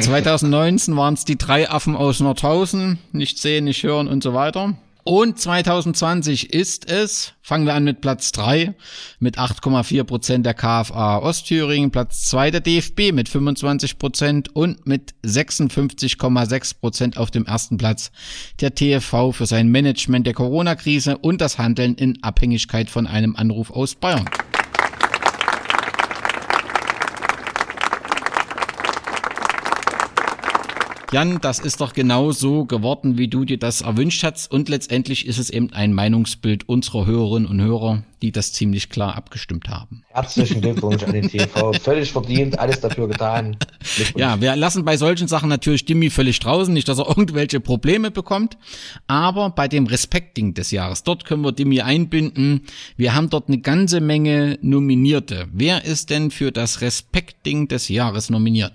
[0.00, 4.76] 2019 waren es die drei Affen aus Nordhausen, nicht sehen, nicht hören und so weiter.
[5.06, 8.74] Und 2020 ist es, fangen wir an mit Platz drei
[9.18, 15.14] mit 8,4 Prozent der KFA Ostthüringen, Platz zwei der DFB mit 25 Prozent und mit
[15.22, 18.12] 56,6 Prozent auf dem ersten Platz
[18.62, 23.70] der TFV für sein Management der Corona-Krise und das Handeln in Abhängigkeit von einem Anruf
[23.70, 24.24] aus Bayern.
[31.12, 34.50] Jan, das ist doch genau so geworden, wie du dir das erwünscht hast.
[34.50, 39.14] Und letztendlich ist es eben ein Meinungsbild unserer Hörerinnen und Hörer, die das ziemlich klar
[39.14, 40.02] abgestimmt haben.
[40.08, 41.72] Herzlichen Glückwunsch an den TV.
[41.82, 43.56] Völlig verdient, alles dafür getan.
[44.16, 48.10] Ja, wir lassen bei solchen Sachen natürlich Dimmi völlig draußen, nicht, dass er irgendwelche Probleme
[48.10, 48.56] bekommt.
[49.06, 52.62] Aber bei dem Respekting des Jahres, dort können wir Dimmi einbinden.
[52.96, 55.46] Wir haben dort eine ganze Menge Nominierte.
[55.52, 58.72] Wer ist denn für das Respekting des Jahres nominiert?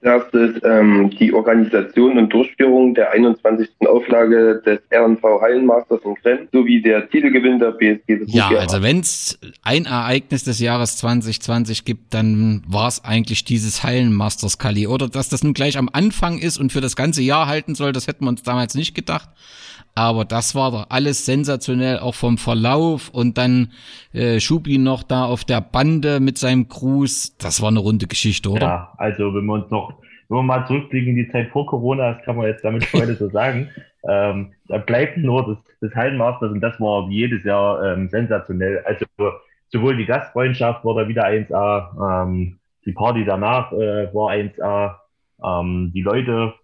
[0.00, 3.68] Erstes ähm, die Organisation und Durchführung der 21.
[3.86, 8.20] Auflage des RNV Hallenmasters in Krems sowie der Titelgewinn der BSG.
[8.26, 13.82] Ja, also wenn es ein Ereignis des Jahres 2020 gibt, dann war es eigentlich dieses
[13.82, 14.86] Hallenmasters Kali.
[14.86, 17.92] Oder dass das nun gleich am Anfang ist und für das ganze Jahr halten soll,
[17.92, 19.28] das hätten wir uns damals nicht gedacht.
[19.98, 23.72] Aber das war doch alles sensationell, auch vom Verlauf und dann
[24.12, 27.36] äh, Schubi noch da auf der Bande mit seinem Gruß.
[27.38, 28.62] Das war eine runde Geschichte, oder?
[28.62, 29.92] Ja, also wenn wir uns noch,
[30.28, 33.28] wenn wir mal zurückblicken, die Zeit vor Corona, das kann man jetzt damit heute so
[33.28, 33.70] sagen,
[34.08, 38.84] ähm, da bleibt nur das, das Hallenmasters und das war wie jedes Jahr ähm, sensationell.
[38.84, 39.04] Also
[39.70, 44.94] sowohl die Gastfreundschaft war da wieder 1A, ähm, die Party danach äh, war 1A,
[45.44, 46.54] ähm, die Leute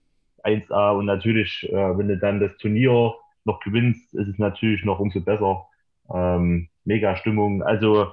[0.45, 3.14] 1A und natürlich, äh, wenn du dann das Turnier
[3.45, 5.66] noch gewinnst, ist es natürlich noch umso besser.
[6.12, 7.62] Ähm, mega Stimmung.
[7.62, 8.09] Also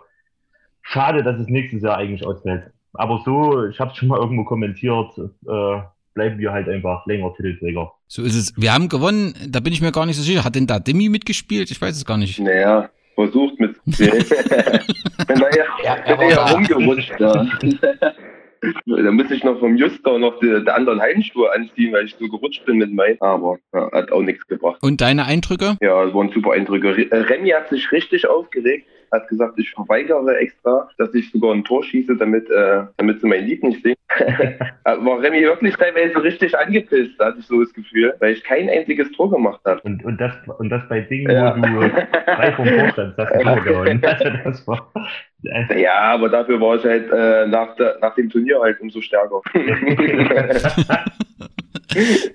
[0.81, 2.71] schade, dass es nächstes Jahr eigentlich ausfällt.
[2.93, 5.81] Aber so, ich habe es schon mal irgendwo kommentiert, äh,
[6.13, 7.91] bleiben wir halt einfach länger Titelträger.
[8.07, 8.53] So ist es.
[8.57, 10.43] Wir haben gewonnen, da bin ich mir gar nicht so sicher.
[10.43, 11.71] Hat denn da Demi mitgespielt?
[11.71, 12.39] Ich weiß es gar nicht.
[12.39, 14.25] Naja, versucht mitzuspielen.
[15.27, 17.19] bin da ja, ja, bin eher rumgerutscht.
[17.19, 17.45] Ja.
[18.85, 22.27] Da muss ich noch vom Juster noch die, die anderen Heimschuhe anziehen, weil ich so
[22.27, 23.19] gerutscht bin mit meinen.
[23.19, 24.77] Aber ja, hat auch nichts gebracht.
[24.81, 25.77] Und deine Eindrücke?
[25.81, 26.95] Ja, waren super Eindrücke.
[27.11, 31.83] Renny hat sich richtig aufgeregt hat gesagt, ich verweigere extra, dass ich sogar ein Tor
[31.83, 33.97] schieße, damit, äh, damit sie mein Lied nicht singen.
[34.83, 39.11] War Remy wirklich teilweise richtig angepisst, hatte ich so das Gefühl, weil ich kein einziges
[39.11, 39.81] Tor gemacht habe.
[39.81, 41.55] Und, und, das, und das bei Dingen, ja.
[41.57, 44.01] wo du frei vom Tor standst, hast du Tor gewonnen.
[44.03, 44.91] Also das war,
[45.75, 49.41] ja, aber dafür war ich halt äh, nach, der, nach dem Turnier halt umso stärker.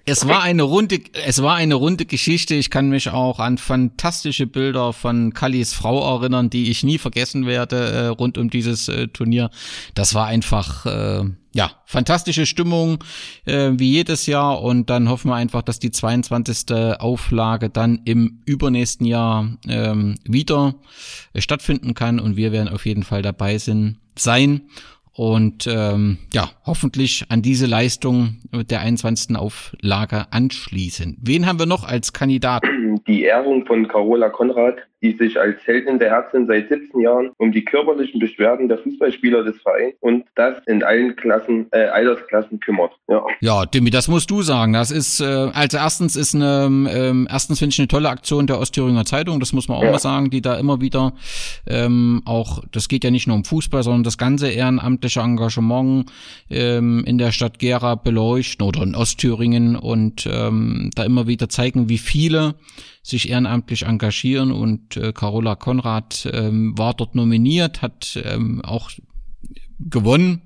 [0.04, 2.54] es war eine runde, es war eine runde Geschichte.
[2.54, 7.46] Ich kann mich auch an fantastische Bilder von Kallis Frau erinnern, die ich nie vergessen
[7.46, 9.50] werde äh, rund um dieses äh, Turnier.
[9.94, 13.02] Das war einfach äh, ja fantastische Stimmung
[13.46, 16.98] äh, wie jedes Jahr und dann hoffen wir einfach, dass die 22.
[16.98, 20.74] Auflage dann im übernächsten Jahr ähm, wieder
[21.32, 24.62] äh, stattfinden kann und wir werden auf jeden Fall dabei sind, sein
[25.16, 29.36] und ähm, ja, hoffentlich an diese Leistung der 21.
[29.36, 31.16] Auflage anschließen.
[31.22, 32.62] Wen haben wir noch als Kandidat?
[33.06, 37.52] Die Ehrung von Carola Konrad, die sich als Heldin der Ärztin seit 17 Jahren um
[37.52, 42.92] die körperlichen Beschwerden der Fußballspieler des Vereins und das in allen Klassen, äh, Altersklassen kümmert.
[43.08, 44.72] Ja, ja Dimi, das musst du sagen.
[44.72, 48.58] Das ist, äh, also erstens ist eine, ähm, erstens finde ich eine tolle Aktion der
[48.58, 49.92] Ostthüringer Zeitung, das muss man auch ja.
[49.92, 51.12] mal sagen, die da immer wieder
[51.66, 54.48] ähm, auch, das geht ja nicht nur um Fußball, sondern das ganze
[55.06, 56.10] ehrenamtliche Engagement
[56.50, 61.88] ähm, in der Stadt Gera beleuchten oder in Ostthüringen und ähm, da immer wieder zeigen,
[61.88, 62.54] wie viele
[63.02, 64.50] sich ehrenamtlich engagieren.
[64.50, 68.90] Und äh, Carola Konrad ähm, war dort nominiert, hat ähm, auch
[69.78, 70.42] gewonnen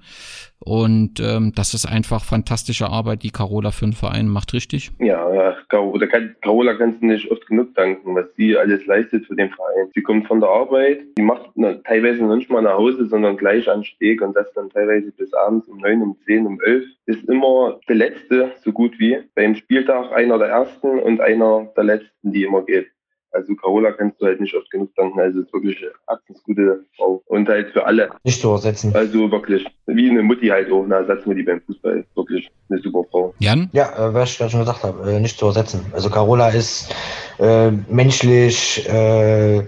[0.62, 4.90] und ähm, das ist einfach fantastische Arbeit, die Carola für den Verein macht, richtig?
[4.98, 9.36] Ja, Carola, kann, Carola kannst du nicht oft genug danken, was sie alles leistet für
[9.36, 9.88] den Verein.
[9.94, 13.70] Sie kommt von der Arbeit, sie macht na, teilweise nicht mal nach Hause, sondern gleich
[13.70, 16.84] an Steg und das dann teilweise bis abends um neun, um zehn, um elf.
[17.06, 19.18] Ist immer der Letzte, so gut wie.
[19.34, 22.88] Beim Spieltag einer der Ersten und einer der Letzten, die immer geht.
[23.32, 25.20] Also Carola kannst du halt nicht oft genug danken.
[25.20, 27.22] Also ist wirklich eine herzensgute Frau.
[27.26, 28.10] Und halt für alle.
[28.24, 28.94] Nicht zu ersetzen.
[28.94, 29.66] Also wirklich.
[29.86, 32.04] Wie eine Mutti halt auch, eine Ersatzmutti beim Fußball.
[32.14, 33.34] Wirklich eine super Frau.
[33.38, 33.70] Jan?
[33.72, 35.86] Ja, äh, was ich gerade schon gesagt habe, äh, nicht zu ersetzen.
[35.92, 36.94] Also Carola ist
[37.38, 39.64] äh, menschlich, äh,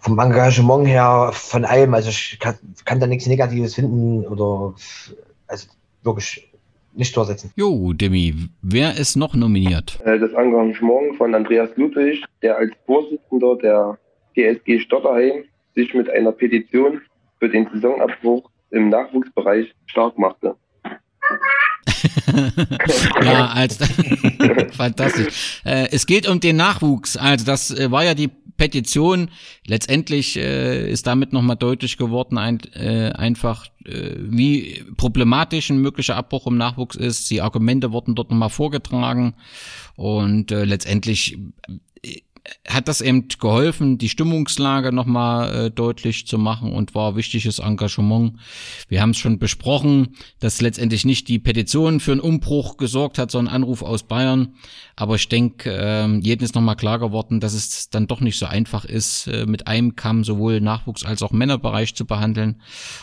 [0.00, 1.94] vom Engagement her, von allem.
[1.94, 4.74] Also ich kann, kann da nichts Negatives finden oder
[5.46, 5.68] also
[6.02, 6.49] wirklich
[6.94, 7.52] nicht zu ersetzen.
[7.56, 9.98] Jo, Demi, wer ist noch nominiert?
[10.04, 13.98] Äh, das Engagement von Andreas Ludwig, der als Vorsitzender der
[14.34, 17.00] GSG Stotterheim sich mit einer Petition
[17.38, 20.56] für den Saisonabbruch im Nachwuchsbereich stark machte.
[23.22, 23.84] ja, also
[24.76, 25.62] fantastisch.
[25.64, 27.16] Äh, es geht um den Nachwuchs.
[27.16, 28.30] Also das äh, war ja die
[28.60, 29.30] Petition.
[29.66, 36.14] Letztendlich äh, ist damit nochmal deutlich geworden, ein, äh, einfach äh, wie problematisch ein möglicher
[36.14, 37.30] Abbruch im Nachwuchs ist.
[37.30, 39.34] Die Argumente wurden dort nochmal vorgetragen
[39.96, 41.38] und äh, letztendlich
[42.68, 48.34] hat das eben geholfen, die Stimmungslage nochmal äh, deutlich zu machen und war wichtiges Engagement.
[48.88, 53.30] Wir haben es schon besprochen, dass letztendlich nicht die Petition für einen Umbruch gesorgt hat,
[53.30, 54.54] sondern Anruf aus Bayern.
[54.96, 58.46] Aber ich denke, äh, jedem ist nochmal klar geworden, dass es dann doch nicht so
[58.46, 62.60] einfach ist, äh, mit einem Kamm sowohl Nachwuchs- als auch Männerbereich zu behandeln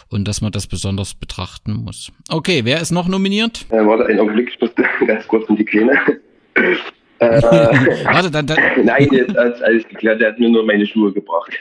[0.10, 2.12] und dass man das besonders betrachten muss.
[2.30, 3.66] Okay, wer ist noch nominiert?
[3.70, 4.72] Äh, warte, einen Augenblick, ich muss
[5.08, 6.00] ganz kurz in die Kleine.
[7.20, 7.41] Äh,
[8.05, 8.57] Warte, dann, dann.
[8.84, 10.22] Nein, jetzt hat alles geklärt.
[10.22, 11.51] Der hat mir nur meine Schuhe gebracht.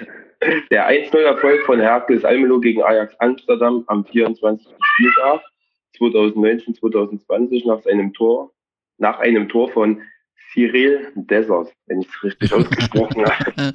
[0.70, 4.66] Der 1-0-Erfolg von Herkules Almelo gegen Ajax Amsterdam am 24.
[4.80, 5.40] Spieltag
[5.98, 8.52] 2019-2020 nach seinem Tor,
[8.98, 10.02] nach einem Tor von
[10.52, 13.74] Cyril Dessers, wenn ich es richtig ausgesprochen habe.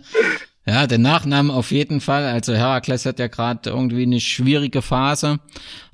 [0.66, 2.26] Ja, der Nachname auf jeden Fall.
[2.26, 5.40] Also Herakles hat ja gerade irgendwie eine schwierige Phase,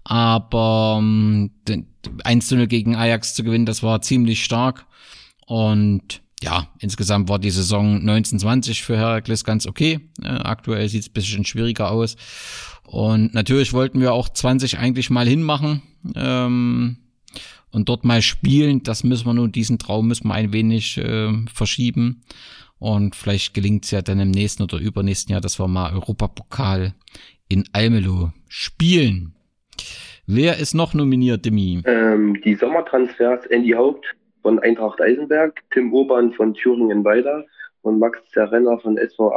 [0.04, 4.86] aber ähm, 1-0 gegen Ajax zu gewinnen, das war ziemlich stark.
[5.48, 10.02] Und ja, insgesamt war die Saison 1920 für Herakles ganz okay.
[10.22, 12.16] Äh, aktuell sieht es bisschen schwieriger aus.
[12.86, 15.82] Und natürlich wollten wir auch 20 eigentlich mal hinmachen
[16.16, 16.98] ähm,
[17.72, 18.84] und dort mal spielen.
[18.84, 22.24] Das müssen wir nun, diesen Traum müssen wir ein wenig äh, verschieben.
[22.78, 26.94] Und vielleicht gelingt es ja dann im nächsten oder übernächsten Jahr, dass wir mal Europapokal
[27.50, 29.34] in Almelo spielen.
[30.28, 31.82] Wer ist noch nominiert, Demi?
[31.86, 34.06] Ähm, die Sommertransfers Andy Haupt
[34.48, 37.44] von Eintracht Eisenberg, Tim Urban von Thüringen Weiler
[37.82, 39.34] und Max Zerrenner von SV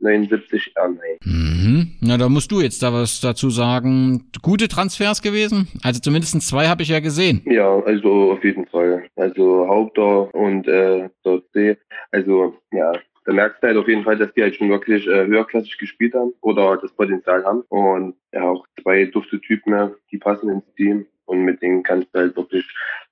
[0.00, 1.18] 1879 Ernheim.
[1.22, 1.98] Mhm.
[2.00, 4.30] Na, da musst du jetzt da was dazu sagen.
[4.40, 5.68] Gute Transfers gewesen?
[5.82, 7.42] Also zumindest zwei habe ich ja gesehen.
[7.44, 9.04] Ja, also auf jeden Fall.
[9.16, 11.10] Also Haupter und äh,
[11.52, 11.76] C.
[12.10, 12.92] Also ja,
[13.26, 16.14] da merkst du halt auf jeden Fall, dass die halt schon wirklich äh, höherklassig gespielt
[16.14, 17.64] haben oder das Potenzial haben.
[17.68, 22.20] Und ja, auch zwei dufte Typen, die passen ins Team und mit denen kannst du
[22.20, 22.64] halt wirklich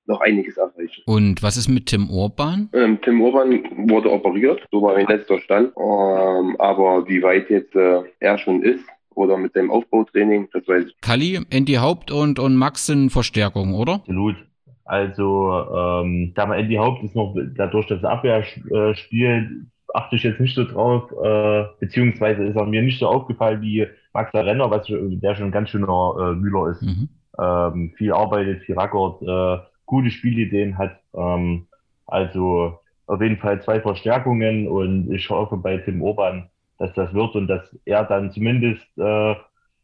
[0.07, 1.03] noch einiges erreichen.
[1.07, 2.69] Und was ist mit Tim Urban?
[2.73, 5.73] Ähm, Tim Urban wurde operiert, so war mein letzter Stand.
[5.77, 8.85] Ähm, aber wie weit jetzt äh, er schon ist,
[9.17, 11.01] oder mit seinem Aufbautraining, das weiß ich.
[11.01, 13.95] Kali, Andy Haupt und, und Max sind Verstärkung, oder?
[13.95, 14.37] Absolut.
[14.85, 19.49] Also, ähm, da mal Andy Haupt ist noch, dadurch, dass er Abwehr äh, spielt,
[19.95, 23.87] achte ich jetzt nicht so drauf, äh, beziehungsweise ist er mir nicht so aufgefallen wie
[24.13, 26.83] Max Renner, was der schon ein ganz schöner äh, Müller ist.
[26.83, 27.09] Mhm.
[27.39, 31.01] Ähm, viel arbeitet, viel rackert, äh, gute Spielideen hat.
[31.15, 31.67] Ähm,
[32.07, 37.35] also auf jeden Fall zwei Verstärkungen und ich hoffe bei Tim Urban, dass das wird
[37.35, 39.35] und dass er dann zumindest äh,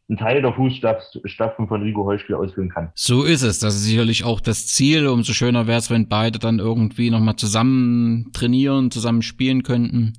[0.09, 2.91] einen Teil der Fußstapfen von Rico Heuspiel ausführen kann.
[2.93, 3.59] So ist es.
[3.59, 5.07] Das ist sicherlich auch das Ziel.
[5.07, 10.13] Umso schöner wäre es, wenn beide dann irgendwie nochmal zusammen trainieren, zusammen spielen könnten.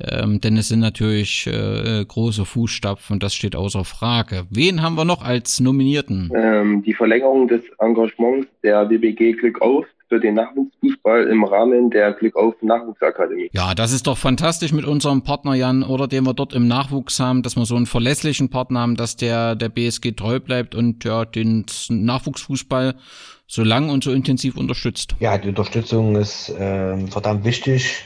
[0.00, 4.46] Ähm, denn es sind natürlich äh, große Fußstapfen, das steht außer Frage.
[4.50, 6.30] Wen haben wir noch als Nominierten?
[6.34, 12.12] Ähm, die Verlängerung des Engagements der WBG Glück auf für den Nachwuchsfußball im Rahmen der
[12.12, 13.50] Glück auf Nachwuchsakademie.
[13.52, 17.18] Ja, das ist doch fantastisch mit unserem Partner Jan oder den wir dort im Nachwuchs
[17.18, 21.04] haben, dass wir so einen verlässlichen Partner haben, dass der der BSG treu bleibt und
[21.04, 22.94] ja den Nachwuchsfußball
[23.48, 25.14] so lang und so intensiv unterstützt.
[25.20, 28.04] Ja, die Unterstützung ist äh, verdammt wichtig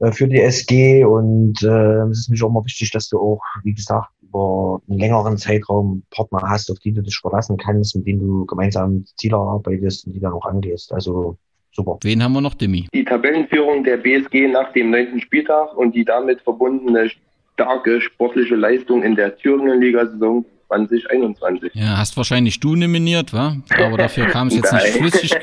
[0.00, 3.40] äh, für die SG und äh, es ist natürlich auch immer wichtig, dass du auch,
[3.62, 8.06] wie gesagt, über einen längeren Zeitraum Partner hast, auf die du dich verlassen kannst, mit
[8.06, 10.92] denen du gemeinsam Ziele arbeitest und die dann auch angehst.
[10.92, 11.36] Also
[11.72, 11.98] super.
[12.02, 12.88] Wen haben wir noch, Demi?
[12.94, 17.10] Die Tabellenführung der BSG nach dem neunten Spieltag und die damit verbundene
[17.54, 21.72] starke sportliche Leistung in der Thüringen-Liga-Saison 2021.
[21.74, 23.56] Ja, hast wahrscheinlich du nominiert, wa?
[23.76, 25.36] Aber dafür kam es jetzt nicht flüssig.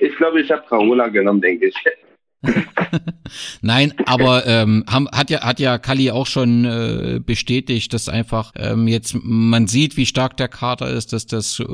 [0.00, 1.74] ich glaube, ich habe Carola genommen, denke ich.
[3.62, 8.52] Nein, aber ähm, haben, hat ja hat ja Kali auch schon äh, bestätigt, dass einfach
[8.56, 11.64] ähm, jetzt man sieht, wie stark der Kader ist, dass das äh,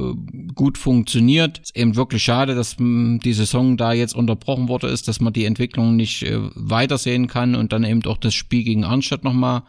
[0.54, 1.58] gut funktioniert.
[1.58, 5.32] Ist eben wirklich schade, dass mh, die Saison da jetzt unterbrochen wurde ist, dass man
[5.32, 9.62] die Entwicklung nicht äh, weitersehen kann und dann eben auch das Spiel gegen Arnstadt nochmal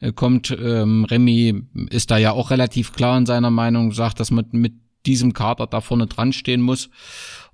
[0.00, 0.50] äh, kommt.
[0.50, 4.74] Ähm, Remy ist da ja auch relativ klar in seiner Meinung, sagt, dass man mit
[5.06, 6.90] diesem Kader da vorne dran stehen muss.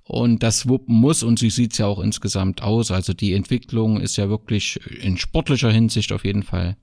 [0.07, 2.91] Und das wuppen muss und sie sieht ja auch insgesamt aus.
[2.91, 6.77] Also die Entwicklung ist ja wirklich in sportlicher Hinsicht auf jeden Fall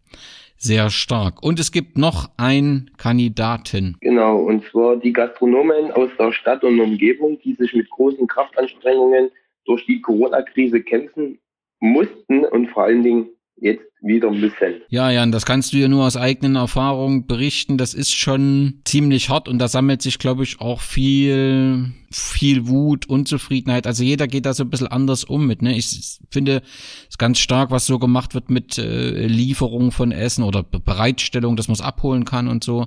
[0.56, 1.42] sehr stark.
[1.42, 3.96] Und es gibt noch einen Kandidaten.
[4.00, 9.30] Genau, und zwar die Gastronomen aus der Stadt und Umgebung, die sich mit großen Kraftanstrengungen
[9.64, 11.38] durch die Corona-Krise kämpfen
[11.80, 14.82] mussten und vor allen Dingen jetzt wieder müssen.
[14.88, 17.78] Ja, Jan, das kannst du ja nur aus eigenen Erfahrungen berichten.
[17.78, 23.06] Das ist schon ziemlich hart und da sammelt sich, glaube ich, auch viel, viel Wut,
[23.08, 23.86] Unzufriedenheit.
[23.86, 25.62] Also jeder geht da so ein bisschen anders um mit.
[25.62, 25.76] Ne?
[25.76, 26.62] Ich finde
[27.08, 31.68] es ganz stark, was so gemacht wird mit äh, Lieferung von Essen oder Bereitstellung, dass
[31.68, 32.86] man es abholen kann und so.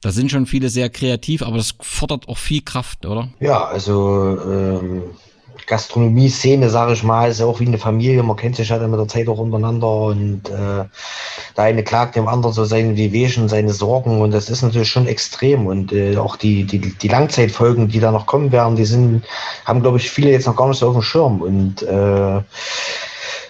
[0.00, 3.30] Da sind schon viele sehr kreativ, aber das fordert auch viel Kraft, oder?
[3.40, 5.02] Ja, also ähm
[5.68, 8.22] Gastronomie-Szene, sage ich mal, ist ja auch wie eine Familie.
[8.22, 10.84] Man kennt sich halt mit der Zeit auch untereinander und äh,
[11.56, 15.06] der eine klagt dem anderen so seine Wehwehchen, seine Sorgen und das ist natürlich schon
[15.06, 19.24] extrem und äh, auch die, die, die Langzeitfolgen, die da noch kommen werden, die sind,
[19.64, 22.40] haben glaube ich viele jetzt noch gar nicht so auf dem Schirm und äh,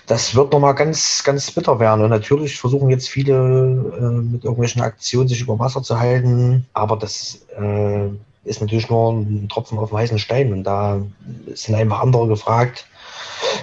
[0.09, 2.03] das wird nochmal ganz, ganz bitter werden.
[2.03, 6.97] Und natürlich versuchen jetzt viele äh, mit irgendwelchen Aktionen sich über Wasser zu halten, aber
[6.97, 8.09] das äh,
[8.49, 11.01] ist natürlich nur ein Tropfen auf dem heißen Stein und da
[11.55, 12.87] sind einfach andere gefragt,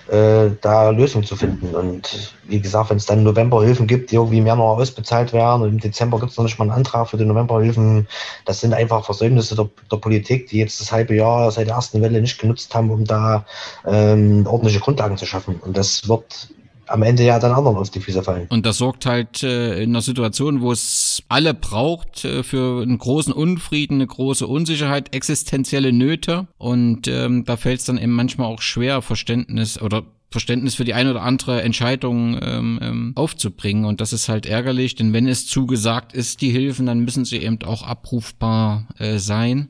[0.08, 1.76] äh, da Lösungen zu finden.
[1.76, 5.70] Und wie gesagt, wenn es dann Novemberhilfen gibt, die irgendwie mehr noch ausbezahlt werden und
[5.70, 8.08] im Dezember gibt es noch nicht mal einen Antrag für die Novemberhilfen,
[8.46, 12.02] das sind einfach Versäumnisse der, der, Politik, die jetzt das halbe Jahr seit der ersten
[12.02, 13.46] Welle nicht genutzt haben, um da
[13.86, 15.56] ähm, ordentliche Grundlagen zu schaffen.
[15.62, 16.50] Und das wird
[16.88, 18.48] am Ende ja dann anderen auf die Füße fallen.
[18.50, 22.98] Und das sorgt halt äh, in einer Situation, wo es alle braucht, äh, für einen
[22.98, 26.48] großen Unfrieden, eine große Unsicherheit, existenzielle Nöte.
[26.58, 30.94] Und ähm, da fällt es dann eben manchmal auch schwer, Verständnis oder Verständnis für die
[30.94, 33.86] eine oder andere Entscheidung ähm, ähm, aufzubringen.
[33.86, 37.38] Und das ist halt ärgerlich, denn wenn es zugesagt ist, die Hilfen, dann müssen sie
[37.38, 39.70] eben auch abrufbar äh, sein.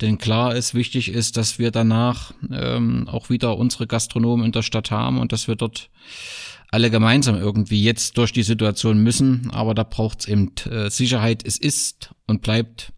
[0.00, 4.62] Denn klar ist, wichtig ist, dass wir danach ähm, auch wieder unsere Gastronomen in der
[4.62, 5.90] Stadt haben und dass wir dort
[6.70, 9.50] alle gemeinsam irgendwie jetzt durch die Situation müssen.
[9.52, 11.42] Aber da braucht es eben äh, Sicherheit.
[11.46, 12.92] Es ist und bleibt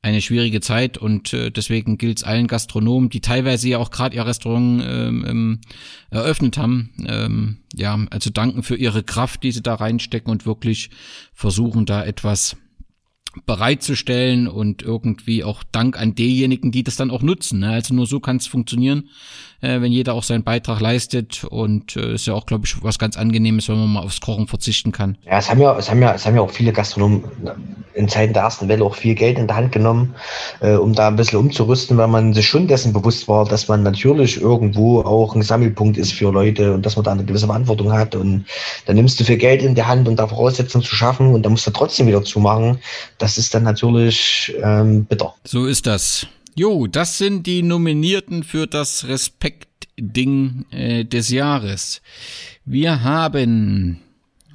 [0.00, 4.14] eine schwierige Zeit und äh, deswegen gilt es allen Gastronomen, die teilweise ja auch gerade
[4.14, 5.60] ihr Restaurant ähm, ähm,
[6.10, 10.90] eröffnet haben, ähm, ja, also danken für ihre Kraft, die sie da reinstecken und wirklich
[11.34, 12.56] versuchen, da etwas
[13.46, 17.60] bereitzustellen und irgendwie auch Dank an diejenigen, die das dann auch nutzen.
[17.60, 17.70] Ne?
[17.70, 19.08] Also nur so kann es funktionieren,
[19.60, 22.98] äh, wenn jeder auch seinen Beitrag leistet und äh, ist ja auch, glaube ich, was
[22.98, 25.18] ganz Angenehmes, wenn man mal aufs Kochen verzichten kann.
[25.24, 27.24] Ja, es haben ja, es haben ja, es haben ja auch viele Gastronomen
[27.94, 30.14] in Zeiten der ersten Welle auch viel Geld in der Hand genommen,
[30.60, 33.82] äh, um da ein bisschen umzurüsten, weil man sich schon dessen bewusst war, dass man
[33.82, 37.92] natürlich irgendwo auch ein Sammelpunkt ist für Leute und dass man da eine gewisse Verantwortung
[37.92, 38.44] hat und
[38.86, 41.52] dann nimmst du viel Geld in die Hand, um da Voraussetzungen zu schaffen und dann
[41.52, 42.78] musst du trotzdem wieder zumachen.
[43.18, 45.34] Das ist dann natürlich ähm, bitter.
[45.44, 46.26] So ist das.
[46.58, 52.02] Jo, das sind die Nominierten für das Respekt-Ding äh, des Jahres.
[52.64, 54.00] Wir haben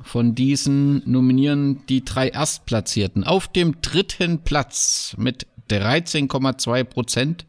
[0.04, 3.24] von diesen Nominieren die drei Erstplatzierten.
[3.24, 7.46] Auf dem dritten Platz mit 13,2 Prozent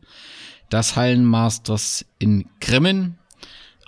[0.70, 3.18] das Hallenmasters in Grimmen.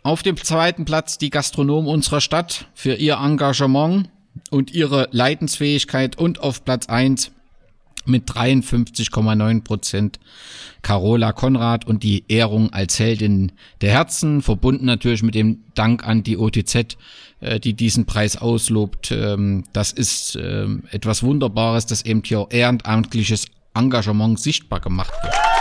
[0.02, 4.10] Auf dem zweiten Platz die Gastronomen unserer Stadt für ihr Engagement
[4.50, 7.30] und ihre Leidensfähigkeit und auf Platz eins
[8.08, 10.18] mit 53,9 Prozent
[10.82, 16.22] Carola Konrad und die Ehrung als Heldin der Herzen, verbunden natürlich mit dem Dank an
[16.22, 16.96] die OTZ,
[17.40, 19.10] äh, die diesen Preis auslobt.
[19.10, 25.55] Ähm, das ist ähm, etwas Wunderbares, dass eben hier ehrenamtliches Engagement sichtbar gemacht wird.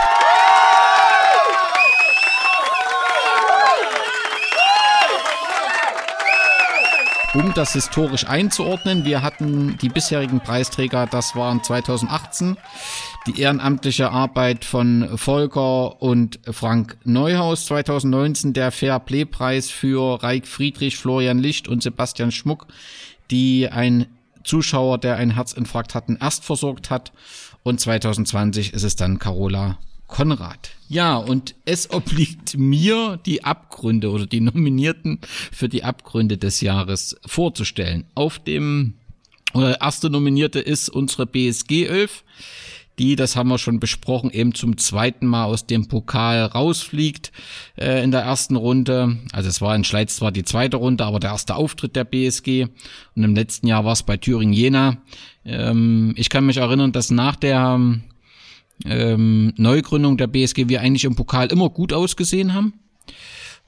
[7.36, 12.56] Um das historisch einzuordnen, wir hatten die bisherigen Preisträger, das waren 2018
[13.26, 20.46] die ehrenamtliche Arbeit von Volker und Frank Neuhaus, 2019 der Fair Play Preis für Reik
[20.46, 22.68] Friedrich, Florian Licht und Sebastian Schmuck,
[23.30, 24.06] die ein
[24.42, 27.12] Zuschauer, der einen Herzinfarkt hatten, erst versorgt hat.
[27.62, 29.76] Und 2020 ist es dann Carola
[30.06, 30.70] Konrad.
[30.88, 35.20] Ja, und es obliegt mir, die Abgründe oder die Nominierten
[35.52, 38.04] für die Abgründe des Jahres vorzustellen.
[38.14, 38.94] Auf dem
[39.52, 42.24] oder erste Nominierte ist unsere BSG 11,
[42.98, 47.30] die, das haben wir schon besprochen, eben zum zweiten Mal aus dem Pokal rausfliegt
[47.76, 49.18] äh, in der ersten Runde.
[49.32, 52.66] Also es war in Schleiz zwar die zweite Runde, aber der erste Auftritt der BSG.
[53.14, 54.96] Und im letzten Jahr war es bei Thüringen Jena.
[55.44, 57.78] Ähm, ich kann mich erinnern, dass nach der
[58.84, 62.74] ähm, Neugründung der BSG wir eigentlich im Pokal immer gut ausgesehen haben.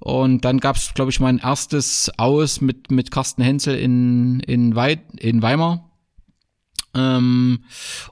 [0.00, 4.76] Und dann gab es, glaube ich, mein erstes Aus mit, mit Carsten Henzel in, in,
[4.76, 5.88] Wei in Weimar.
[6.94, 7.64] Ähm,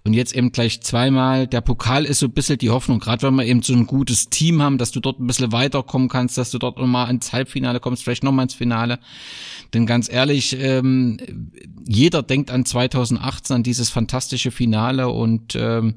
[0.05, 1.47] und jetzt eben gleich zweimal.
[1.47, 4.28] Der Pokal ist so ein bisschen die Hoffnung, gerade wenn wir eben so ein gutes
[4.28, 7.80] Team haben, dass du dort ein bisschen weiterkommen kannst, dass du dort nochmal ins Halbfinale
[7.80, 8.99] kommst, vielleicht nochmal ins Finale.
[9.72, 11.18] Denn ganz ehrlich, ähm,
[11.86, 15.94] jeder denkt an 2018, an dieses fantastische Finale und ähm,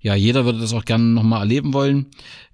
[0.00, 2.06] ja, jeder würde das auch gerne nochmal erleben wollen.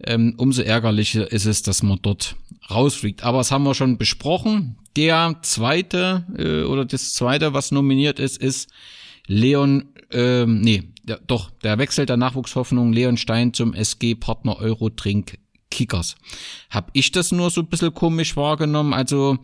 [0.04, 2.36] Ähm, umso ärgerlicher ist es, dass man dort
[2.70, 3.22] rausfliegt.
[3.22, 4.76] Aber das haben wir schon besprochen.
[4.96, 8.70] Der zweite äh, oder das zweite, was nominiert ist, ist
[9.26, 15.38] Leon, ähm, nee, der, doch, der Wechsel der Nachwuchshoffnung Leon Stein zum SG-Partner Eurotrink
[15.70, 16.16] Kickers.
[16.70, 18.92] Hab ich das nur so ein bisschen komisch wahrgenommen?
[18.92, 19.38] Also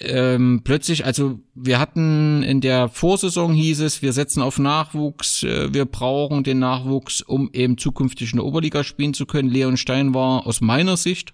[0.00, 5.72] ähm, plötzlich, also wir hatten in der Vorsaison hieß es, wir setzen auf Nachwuchs, äh,
[5.72, 9.50] wir brauchen den Nachwuchs, um eben zukünftig in der Oberliga spielen zu können.
[9.50, 11.32] Leon Stein war aus meiner Sicht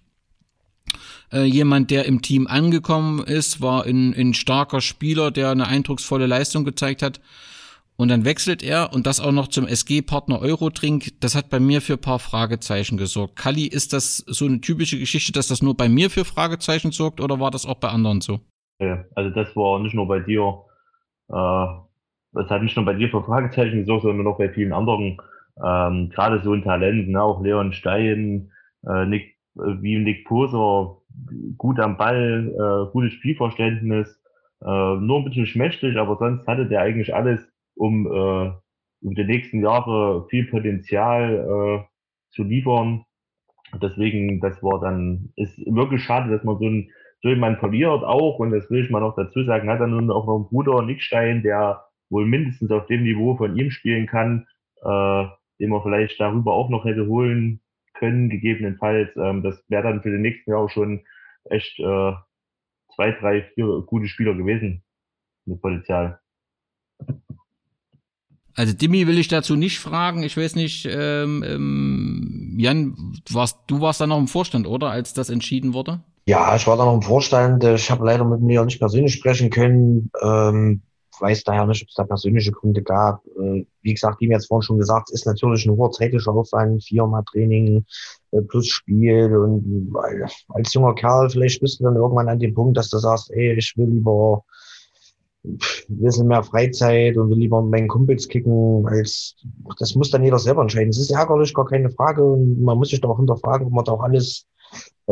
[1.32, 6.26] äh, jemand, der im Team angekommen ist, war ein, ein starker Spieler, der eine eindrucksvolle
[6.26, 7.20] Leistung gezeigt hat.
[7.96, 11.20] Und dann wechselt er und das auch noch zum SG-Partner Eurotrink.
[11.20, 13.36] Das hat bei mir für paar Fragezeichen gesorgt.
[13.36, 17.20] Kali, ist das so eine typische Geschichte, dass das nur bei mir für Fragezeichen sorgt
[17.20, 18.40] oder war das auch bei anderen so?
[19.14, 20.64] Also das war nicht nur bei dir,
[21.28, 21.66] äh,
[22.32, 25.18] das hat nicht nur bei dir für Fragezeichen gesorgt, sondern auch bei vielen anderen.
[25.64, 27.22] Ähm, Gerade so ein Talent, ne?
[27.22, 28.50] auch Leon Stein,
[28.86, 30.96] äh, Nick, äh, wie Nick Poser,
[31.58, 34.22] gut am Ball, äh, gutes Spielverständnis,
[34.62, 37.40] äh, nur ein bisschen schmächtig, aber sonst hatte der eigentlich alles
[37.74, 38.52] um äh,
[39.02, 43.04] über die nächsten Jahre viel Potenzial äh, zu liefern.
[43.80, 46.90] Deswegen, das war dann, ist wirklich schade, dass man so ein
[47.22, 50.10] so jemand verliert auch, und das will ich mal noch dazu sagen, hat er nun
[50.10, 54.06] auch noch einen Bruder Nick Stein, der wohl mindestens auf dem Niveau von ihm spielen
[54.06, 54.46] kann,
[54.82, 55.26] äh,
[55.60, 57.60] den man vielleicht darüber auch noch hätte holen
[57.94, 59.14] können, gegebenenfalls.
[59.16, 61.02] Ähm, das wäre dann für den nächsten Jahr auch schon
[61.44, 62.12] echt äh,
[62.94, 64.82] zwei, drei, vier gute Spieler gewesen
[65.44, 66.18] mit Potenzial.
[68.54, 70.22] Also Dimi will ich dazu nicht fragen.
[70.22, 75.14] Ich weiß nicht, ähm, ähm, Jan, warst, du warst da noch im Vorstand, oder, als
[75.14, 76.02] das entschieden wurde?
[76.26, 77.64] Ja, ich war da noch im Vorstand.
[77.64, 80.10] Ich habe leider mit mir nicht persönlich sprechen können.
[80.22, 80.82] Ähm,
[81.20, 83.24] weiß daher nicht, ob es da persönliche Gründe gab.
[83.26, 86.84] Äh, wie gesagt, wie mir jetzt vorhin schon gesagt, ist natürlich ein hoher zeitlicher Aufwand,
[86.84, 87.84] viermal Training
[88.32, 89.36] äh, plus Spiel.
[89.36, 89.92] Und
[90.48, 93.54] als junger Kerl, vielleicht bist du dann irgendwann an dem Punkt, dass du sagst, ey,
[93.56, 94.44] ich will lieber
[95.42, 95.58] ein
[95.88, 99.36] bisschen mehr Freizeit und will lieber mit meinen Kumpels kicken, als
[99.78, 100.90] das muss dann jeder selber entscheiden.
[100.90, 102.22] Es ist ärgerlich, gar keine Frage.
[102.22, 104.59] Und man muss sich doch auch hinterfragen, ob man da auch alles äh,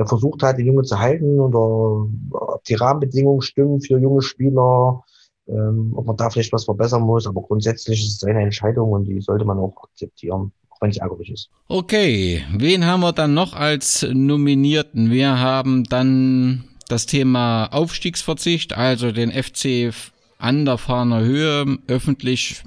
[0.06, 5.04] versucht hat, den Junge zu halten oder ob die Rahmenbedingungen stimmen für junge Spieler,
[5.48, 7.26] ähm, ob man da vielleicht was verbessern muss.
[7.26, 10.98] Aber grundsätzlich ist es eine Entscheidung und die sollte man auch akzeptieren, auch wenn es
[10.98, 11.50] ärgerlich ist.
[11.68, 15.10] Okay, wen haben wir dann noch als Nominierten?
[15.10, 19.92] Wir haben dann das Thema Aufstiegsverzicht, also den FC
[20.38, 22.62] an der Fahner Höhe öffentlich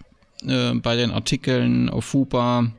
[0.46, 2.72] äh, bei den Artikeln auf FUPA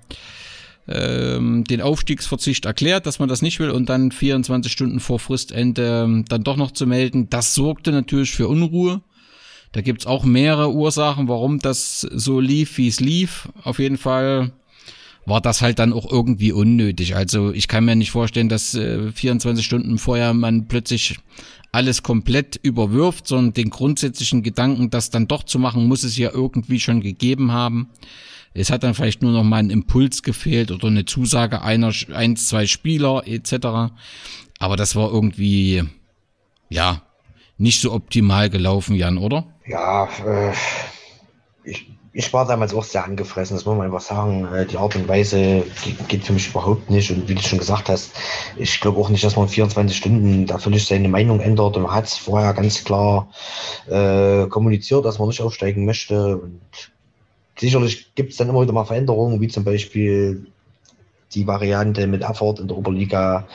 [0.88, 6.02] ähm, den Aufstiegsverzicht erklärt, dass man das nicht will und dann 24 Stunden vor Fristende
[6.04, 7.30] ähm, dann doch noch zu melden.
[7.30, 9.00] Das sorgte natürlich für Unruhe.
[9.72, 13.48] Da gibt's auch mehrere Ursachen, warum das so lief, wie es lief.
[13.62, 14.52] Auf jeden Fall
[15.24, 17.16] war das halt dann auch irgendwie unnötig.
[17.16, 21.18] Also ich kann mir nicht vorstellen, dass äh, 24 Stunden vorher man plötzlich
[21.70, 26.30] alles komplett überwirft, sondern den grundsätzlichen Gedanken, das dann doch zu machen, muss es ja
[26.32, 27.88] irgendwie schon gegeben haben.
[28.54, 32.48] Es hat dann vielleicht nur noch mal ein Impuls gefehlt oder eine Zusage einer, eins,
[32.48, 33.92] zwei Spieler etc.
[34.58, 35.82] Aber das war irgendwie,
[36.68, 37.02] ja,
[37.58, 39.46] nicht so optimal gelaufen, Jan, oder?
[39.66, 40.52] Ja, äh,
[41.64, 44.46] ich, ich war damals auch sehr angefressen, das muss man einfach sagen.
[44.52, 45.64] Äh, die Art und Weise
[46.08, 47.10] geht für mich überhaupt nicht.
[47.10, 48.12] Und wie du schon gesagt hast,
[48.56, 51.76] ich glaube auch nicht, dass man 24 Stunden da völlig seine Meinung ändert.
[51.76, 53.30] Und man hat es vorher ganz klar
[53.88, 56.36] äh, kommuniziert, dass man nicht aufsteigen möchte.
[56.36, 56.91] Und
[57.58, 60.46] sicherlich gibt es dann immer wieder mal Veränderungen, wie zum Beispiel
[61.34, 63.46] die Variante mit Erfurt in der Oberliga.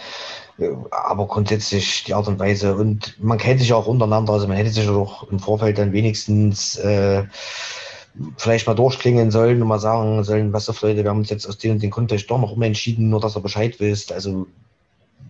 [0.60, 4.58] Äh, aber grundsätzlich die Art und Weise und man kennt sich auch untereinander, also man
[4.58, 7.24] hätte sich auch im Vorfeld dann wenigstens äh,
[8.38, 11.48] vielleicht mal durchklingeln sollen und mal sagen sollen, was auf Leute, wir haben uns jetzt
[11.48, 14.12] aus dem und dem vielleicht doch noch umentschieden, nur dass ihr Bescheid wisst.
[14.12, 14.48] Also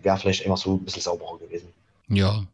[0.02, 1.68] wäre vielleicht einfach so ein bisschen sauberer gewesen.
[2.08, 2.46] Ja.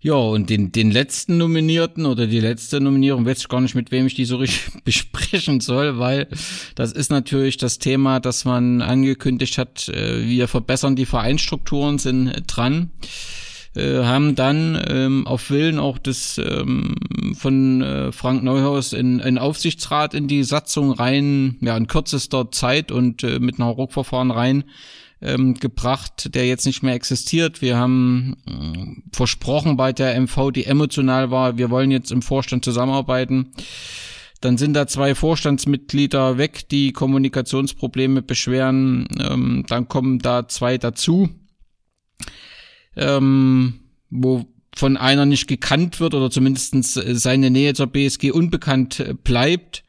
[0.00, 3.90] Ja, und den, den letzten Nominierten oder die letzte Nominierung weiß ich gar nicht, mit
[3.90, 6.28] wem ich die so richtig besprechen soll, weil
[6.74, 9.88] das ist natürlich das Thema, das man angekündigt hat.
[9.88, 12.90] Äh, wir verbessern die Vereinsstrukturen, sind dran.
[13.74, 16.96] Äh, haben dann ähm, auf Willen auch des ähm,
[17.34, 22.92] von äh, Frank Neuhaus in, in Aufsichtsrat in die Satzung rein, ja, in kürzester Zeit
[22.92, 24.64] und mit einem Ruckverfahren rein
[25.24, 27.62] ähm, gebracht, der jetzt nicht mehr existiert.
[27.62, 32.64] Wir haben äh, versprochen bei der MV, die emotional war, wir wollen jetzt im Vorstand
[32.64, 33.52] zusammenarbeiten.
[34.40, 39.08] Dann sind da zwei Vorstandsmitglieder weg, die Kommunikationsprobleme beschweren.
[39.18, 41.30] Ähm, dann kommen da zwei dazu,
[42.94, 44.44] ähm, wo
[44.76, 49.83] von einer nicht gekannt wird oder zumindest seine Nähe zur BSG unbekannt bleibt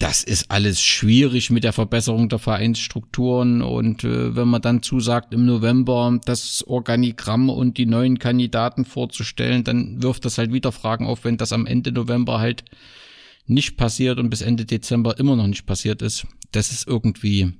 [0.00, 5.34] das ist alles schwierig mit der Verbesserung der Vereinsstrukturen und äh, wenn man dann zusagt,
[5.34, 11.06] im November das Organigramm und die neuen Kandidaten vorzustellen, dann wirft das halt wieder Fragen
[11.06, 12.64] auf, wenn das am Ende November halt
[13.46, 16.26] nicht passiert und bis Ende Dezember immer noch nicht passiert ist.
[16.50, 17.52] Das ist irgendwie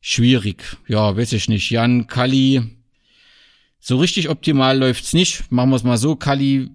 [0.00, 0.78] schwierig.
[0.88, 1.68] Ja, weiß ich nicht.
[1.68, 2.62] Jan, Kali,
[3.80, 5.52] so richtig optimal läuft's nicht.
[5.52, 6.70] Machen wir es mal so, Kali,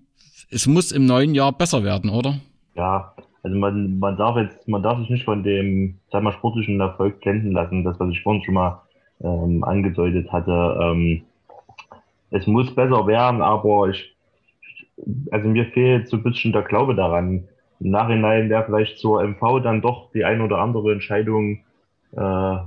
[0.52, 2.40] es muss im neuen Jahr besser werden, oder?
[2.76, 3.16] Ja,
[3.46, 7.22] also man, man darf jetzt, man darf sich nicht von dem, sag mal, sportlichen Erfolg
[7.22, 8.82] blenden lassen, das, was ich vorhin schon mal
[9.22, 10.80] ähm, angedeutet hatte.
[10.82, 11.22] Ähm,
[12.32, 14.16] es muss besser werden, aber ich,
[15.30, 17.48] also mir fehlt so ein bisschen der Glaube daran.
[17.80, 21.60] Im Nachhinein wäre vielleicht zur MV dann doch die ein oder andere Entscheidung
[22.14, 22.58] äh,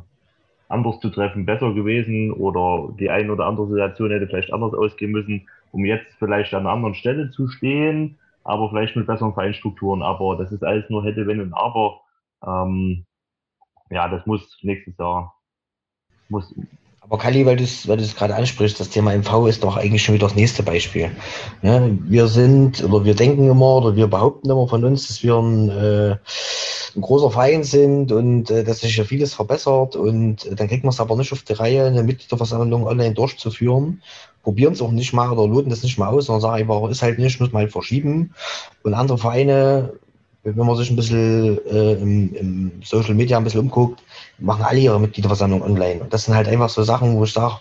[0.68, 5.10] anders zu treffen besser gewesen oder die ein oder andere Situation hätte vielleicht anders ausgehen
[5.10, 8.16] müssen, um jetzt vielleicht an einer anderen Stelle zu stehen
[8.48, 10.02] aber vielleicht mit besseren Vereinstrukturen.
[10.02, 12.00] Aber das ist alles nur hätte, wenn und aber.
[12.44, 13.04] Ähm,
[13.90, 15.34] ja, das muss nächstes Jahr.
[16.28, 16.54] Muss.
[17.00, 20.14] Aber Kali, weil du es weil gerade ansprichst, das Thema MV ist doch eigentlich schon
[20.14, 21.10] wieder das nächste Beispiel.
[21.62, 25.36] Ja, wir sind oder wir denken immer oder wir behaupten immer von uns, dass wir
[25.36, 26.16] ein, äh,
[26.96, 30.84] ein großer Verein sind und äh, dass sich ja vieles verbessert und äh, dann kriegt
[30.84, 34.02] man es aber nicht auf die Reihe, eine Mitgliederversammlung online durchzuführen
[34.48, 37.02] probieren es auch nicht mal oder loten das nicht mal aus, sondern sagen einfach, ist
[37.02, 38.32] halt nicht, muss man halt verschieben.
[38.82, 39.92] Und andere Vereine,
[40.42, 44.02] wenn man sich ein bisschen äh, im, im, Social Media ein bisschen umguckt,
[44.38, 46.00] machen alle ihre Mitgliederversammlung online.
[46.00, 47.56] Und das sind halt einfach so Sachen, wo ich sage,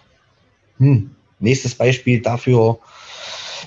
[0.77, 1.11] hm,
[1.41, 2.79] nächstes Beispiel dafür,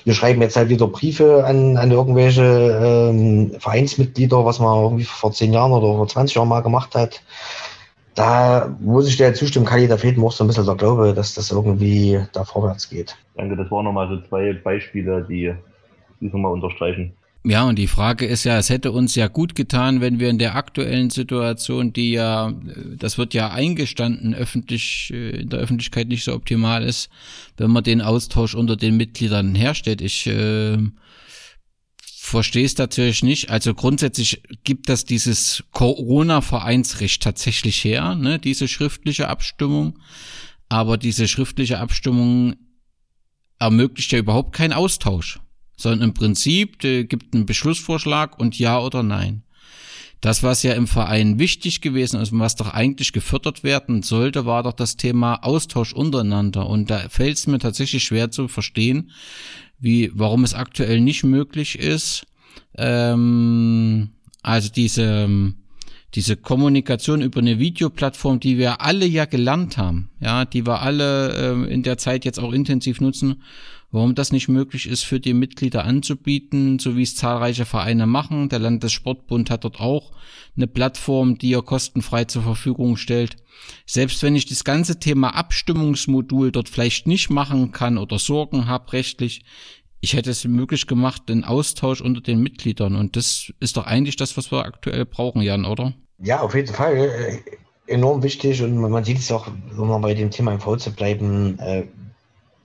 [0.03, 5.31] wir schreiben jetzt halt wieder Briefe an, an irgendwelche ähm, Vereinsmitglieder, was man irgendwie vor
[5.31, 7.21] zehn Jahren oder vor 20 Jahren mal gemacht hat
[8.15, 11.13] da muss ich dir zustimmen, Kali, da fehlt mir auch so ein bisschen der Glaube,
[11.13, 13.15] dass das irgendwie da vorwärts geht.
[13.35, 15.53] Danke, das waren nochmal so zwei Beispiele, die
[16.19, 17.13] dies nochmal unterstreichen.
[17.43, 20.37] Ja, und die Frage ist ja, es hätte uns ja gut getan, wenn wir in
[20.37, 22.53] der aktuellen Situation, die ja,
[22.97, 27.09] das wird ja eingestanden, öffentlich, in der Öffentlichkeit nicht so optimal ist,
[27.57, 30.01] wenn man den Austausch unter den Mitgliedern herstellt.
[30.01, 30.77] Ich äh,
[32.31, 33.49] verstehe es natürlich nicht.
[33.49, 39.99] Also grundsätzlich gibt das dieses Corona-Vereinsrecht tatsächlich her, ne, diese schriftliche Abstimmung.
[40.69, 42.55] Aber diese schriftliche Abstimmung
[43.59, 45.39] ermöglicht ja überhaupt keinen Austausch,
[45.77, 49.43] sondern im Prinzip äh, gibt einen Beschlussvorschlag und ja oder nein.
[50.21, 54.45] Das, was ja im Verein wichtig gewesen ist und was doch eigentlich gefördert werden sollte,
[54.45, 56.67] war doch das Thema Austausch untereinander.
[56.67, 59.11] Und da fällt es mir tatsächlich schwer zu verstehen,
[59.81, 62.25] wie, warum es aktuell nicht möglich ist,
[62.77, 64.11] ähm,
[64.43, 65.53] also diese,
[66.13, 71.65] diese Kommunikation über eine Videoplattform, die wir alle ja gelernt haben, ja, die wir alle
[71.67, 73.41] äh, in der Zeit jetzt auch intensiv nutzen,
[73.91, 78.49] warum das nicht möglich ist, für die Mitglieder anzubieten, so wie es zahlreiche Vereine machen.
[78.49, 80.11] Der Landessportbund hat dort auch
[80.55, 83.37] eine Plattform, die er kostenfrei zur Verfügung stellt.
[83.85, 88.93] Selbst wenn ich das ganze Thema Abstimmungsmodul dort vielleicht nicht machen kann oder Sorgen habe
[88.93, 89.43] rechtlich,
[89.99, 92.95] ich hätte es möglich gemacht, den Austausch unter den Mitgliedern.
[92.95, 95.93] Und das ist doch eigentlich das, was wir aktuell brauchen, Jan, oder?
[96.17, 96.97] Ja, auf jeden Fall.
[96.97, 97.39] Äh,
[97.85, 98.63] enorm wichtig.
[98.63, 101.83] Und man sieht es auch, um mal bei dem Thema im V zu bleiben, äh,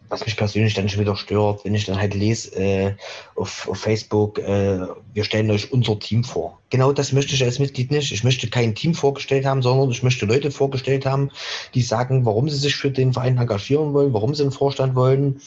[0.08, 2.94] was mich persönlich dann schon wieder stört, wenn ich dann halt lese äh,
[3.34, 6.60] auf, auf Facebook, äh, wir stellen euch unser Team vor.
[6.70, 8.12] Genau das möchte ich als Mitglied nicht.
[8.12, 11.30] Ich möchte kein Team vorgestellt haben, sondern ich möchte Leute vorgestellt haben,
[11.74, 15.40] die sagen, warum sie sich für den Verein engagieren wollen, warum sie einen Vorstand wollen.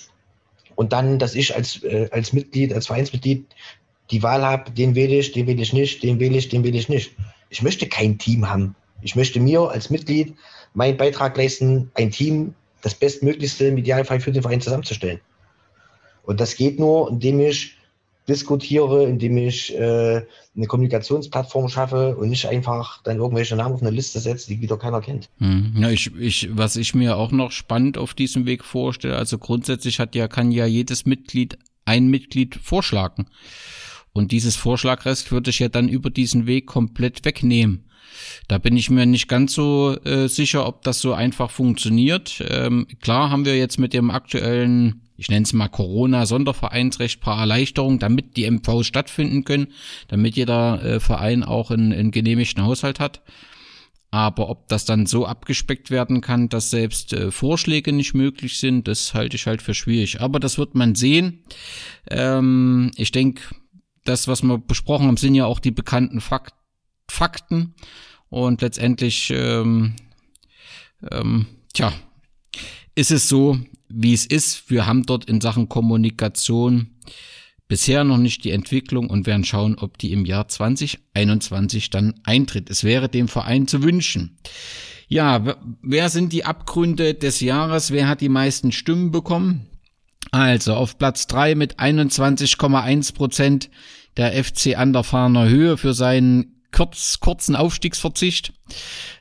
[0.75, 3.45] Und dann, dass ich als, äh, als Mitglied, als Vereinsmitglied
[4.11, 6.77] die Wahl habe, den wähle ich, den wähle ich nicht, den wähle ich, den wähle
[6.77, 7.11] ich nicht.
[7.49, 8.75] Ich möchte kein Team haben.
[9.01, 10.35] Ich möchte mir als Mitglied
[10.73, 15.19] meinen Beitrag leisten, ein Team das Bestmöglichste Idealfall für den Verein zusammenzustellen.
[16.23, 17.75] Und das geht nur, indem ich
[18.29, 20.21] diskutiere, indem ich äh,
[20.55, 24.77] eine Kommunikationsplattform schaffe und nicht einfach dann irgendwelche Namen auf eine Liste setze, die wieder
[24.77, 25.29] keiner kennt.
[25.39, 25.73] Hm.
[25.75, 29.99] Ja, ich, ich, was ich mir auch noch spannend auf diesem Weg vorstelle, also grundsätzlich
[29.99, 33.27] hat ja, kann ja jedes Mitglied ein Mitglied vorschlagen.
[34.13, 37.88] Und dieses Vorschlagrecht würde ich ja dann über diesen Weg komplett wegnehmen.
[38.47, 42.43] Da bin ich mir nicht ganz so äh, sicher, ob das so einfach funktioniert.
[42.47, 47.99] Ähm, klar haben wir jetzt mit dem aktuellen, ich nenne es mal Corona-Sondervereinsrecht, paar Erleichterungen,
[47.99, 49.67] damit die MVs stattfinden können,
[50.07, 53.21] damit jeder äh, Verein auch einen, einen genehmigten Haushalt hat.
[54.11, 58.87] Aber ob das dann so abgespeckt werden kann, dass selbst äh, Vorschläge nicht möglich sind,
[58.87, 60.19] das halte ich halt für schwierig.
[60.19, 61.43] Aber das wird man sehen.
[62.09, 63.43] Ähm, ich denke,
[64.05, 66.53] das, was wir besprochen haben, sind ja auch die bekannten Fak
[67.11, 67.73] Fakten.
[68.29, 69.95] Und letztendlich, ähm,
[71.11, 71.93] ähm, tja,
[72.95, 73.57] ist es so,
[73.87, 74.69] wie es ist.
[74.69, 76.89] Wir haben dort in Sachen Kommunikation
[77.67, 82.69] bisher noch nicht die Entwicklung und werden schauen, ob die im Jahr 2021 dann eintritt.
[82.69, 84.37] Es wäre dem Verein zu wünschen.
[85.07, 87.91] Ja, wer sind die Abgründe des Jahres?
[87.91, 89.67] Wer hat die meisten Stimmen bekommen?
[90.31, 93.69] Also auf Platz drei mit 21,1 Prozent
[94.17, 98.53] der FC an der Fahner Höhe für seinen kurz, kurzen Aufstiegsverzicht.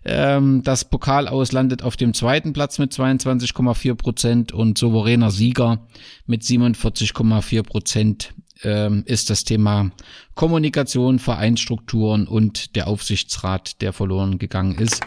[0.05, 5.89] Ähm, das Pokal aus landet auf dem zweiten Platz mit 22,4 Prozent und souveräner Sieger
[6.27, 9.91] mit 47,4 Prozent ähm, ist das Thema
[10.37, 15.03] Kommunikation, Vereinsstrukturen und der Aufsichtsrat, der verloren gegangen ist.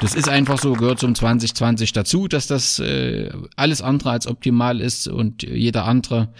[0.00, 4.80] Das ist einfach so, gehört zum 2020 dazu, dass das äh, alles andere als optimal
[4.80, 6.32] ist und jeder andere,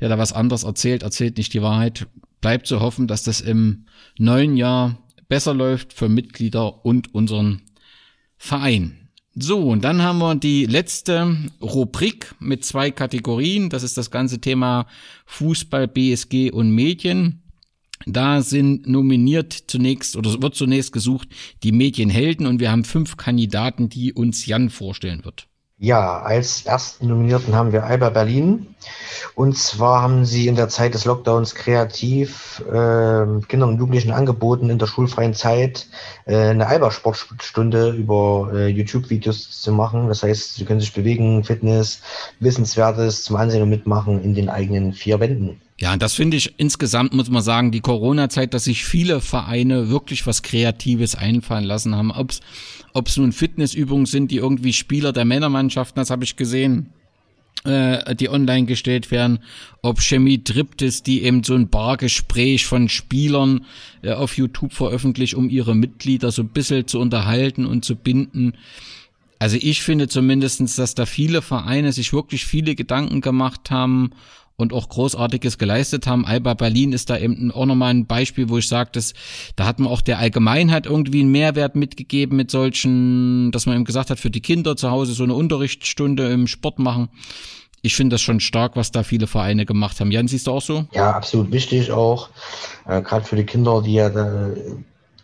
[0.00, 2.08] der da was anderes erzählt, erzählt nicht die Wahrheit.
[2.40, 3.86] Bleibt zu hoffen, dass das im
[4.18, 7.62] neuen Jahr besser läuft für Mitglieder und unseren
[8.36, 9.08] Verein.
[9.36, 13.70] So, und dann haben wir die letzte Rubrik mit zwei Kategorien.
[13.70, 14.86] Das ist das ganze Thema
[15.26, 17.43] Fußball, BSG und Medien.
[18.06, 21.28] Da sind nominiert zunächst oder wird zunächst gesucht
[21.62, 25.48] die Medienhelden und wir haben fünf Kandidaten, die uns Jan vorstellen wird.
[25.78, 28.74] Ja, als ersten Nominierten haben wir Alba Berlin.
[29.34, 34.70] Und zwar haben sie in der Zeit des Lockdowns kreativ äh, Kindern und Jugendlichen angeboten,
[34.70, 35.88] in der schulfreien Zeit
[36.26, 40.06] äh, eine Alba-Sportstunde über äh, YouTube-Videos zu machen.
[40.06, 42.00] Das heißt, sie können sich bewegen, Fitness,
[42.38, 45.60] Wissenswertes zum Ansehen und Mitmachen in den eigenen vier Wänden.
[45.80, 50.24] Ja, das finde ich insgesamt, muss man sagen, die Corona-Zeit, dass sich viele Vereine wirklich
[50.26, 52.12] was Kreatives einfallen lassen haben.
[52.12, 52.40] Ob's,
[52.92, 56.90] ob's nun Fitnessübungen sind, die irgendwie Spieler der Männermannschaften, das habe ich gesehen,
[57.64, 59.40] äh, die online gestellt werden,
[59.82, 63.64] ob Chemie Trippt ist, die eben so ein Bargespräch von Spielern
[64.02, 68.52] äh, auf YouTube veröffentlicht, um ihre Mitglieder so ein bisschen zu unterhalten und zu binden.
[69.40, 74.12] Also ich finde zumindestens, dass da viele Vereine sich wirklich viele Gedanken gemacht haben
[74.56, 76.24] und auch Großartiges geleistet haben.
[76.24, 79.14] Alba Berlin ist da eben auch nochmal ein Beispiel, wo ich sage, dass
[79.56, 83.84] da hat man auch der Allgemeinheit irgendwie einen Mehrwert mitgegeben mit solchen, dass man eben
[83.84, 87.08] gesagt hat, für die Kinder zu Hause so eine Unterrichtsstunde im Sport machen.
[87.82, 90.10] Ich finde das schon stark, was da viele Vereine gemacht haben.
[90.10, 90.86] Jan, siehst du auch so?
[90.92, 92.30] Ja, absolut wichtig auch.
[92.86, 94.50] Äh, Gerade für die Kinder, die ja da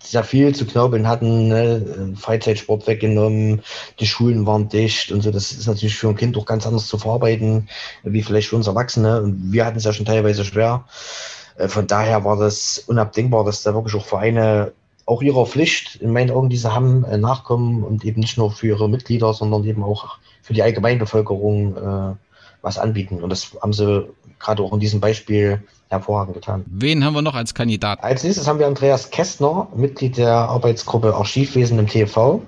[0.03, 2.15] sehr viel zu knaubeln hatten, ne?
[2.17, 3.63] Freizeitsport weggenommen,
[3.99, 5.31] die Schulen waren dicht und so.
[5.31, 7.69] Das ist natürlich für ein Kind auch ganz anders zu verarbeiten,
[8.03, 9.23] wie vielleicht für uns Erwachsene.
[9.23, 10.85] Und wir hatten es ja schon teilweise schwer.
[11.57, 14.73] Äh, von daher war das unabdingbar, dass da wirklich auch Vereine
[15.07, 18.53] auch ihrer Pflicht in meinen Augen, die sie haben, äh, nachkommen und eben nicht nur
[18.53, 22.15] für ihre Mitglieder, sondern eben auch für die Allgemeinbevölkerung äh,
[22.63, 23.23] was anbieten.
[23.23, 24.09] Und das haben sie
[24.39, 26.65] gerade auch in diesem Beispiel hervorragend getan.
[26.67, 28.03] Wen haben wir noch als Kandidat?
[28.03, 32.41] Als nächstes haben wir Andreas Kästner, Mitglied der Arbeitsgruppe Archivwesen im TV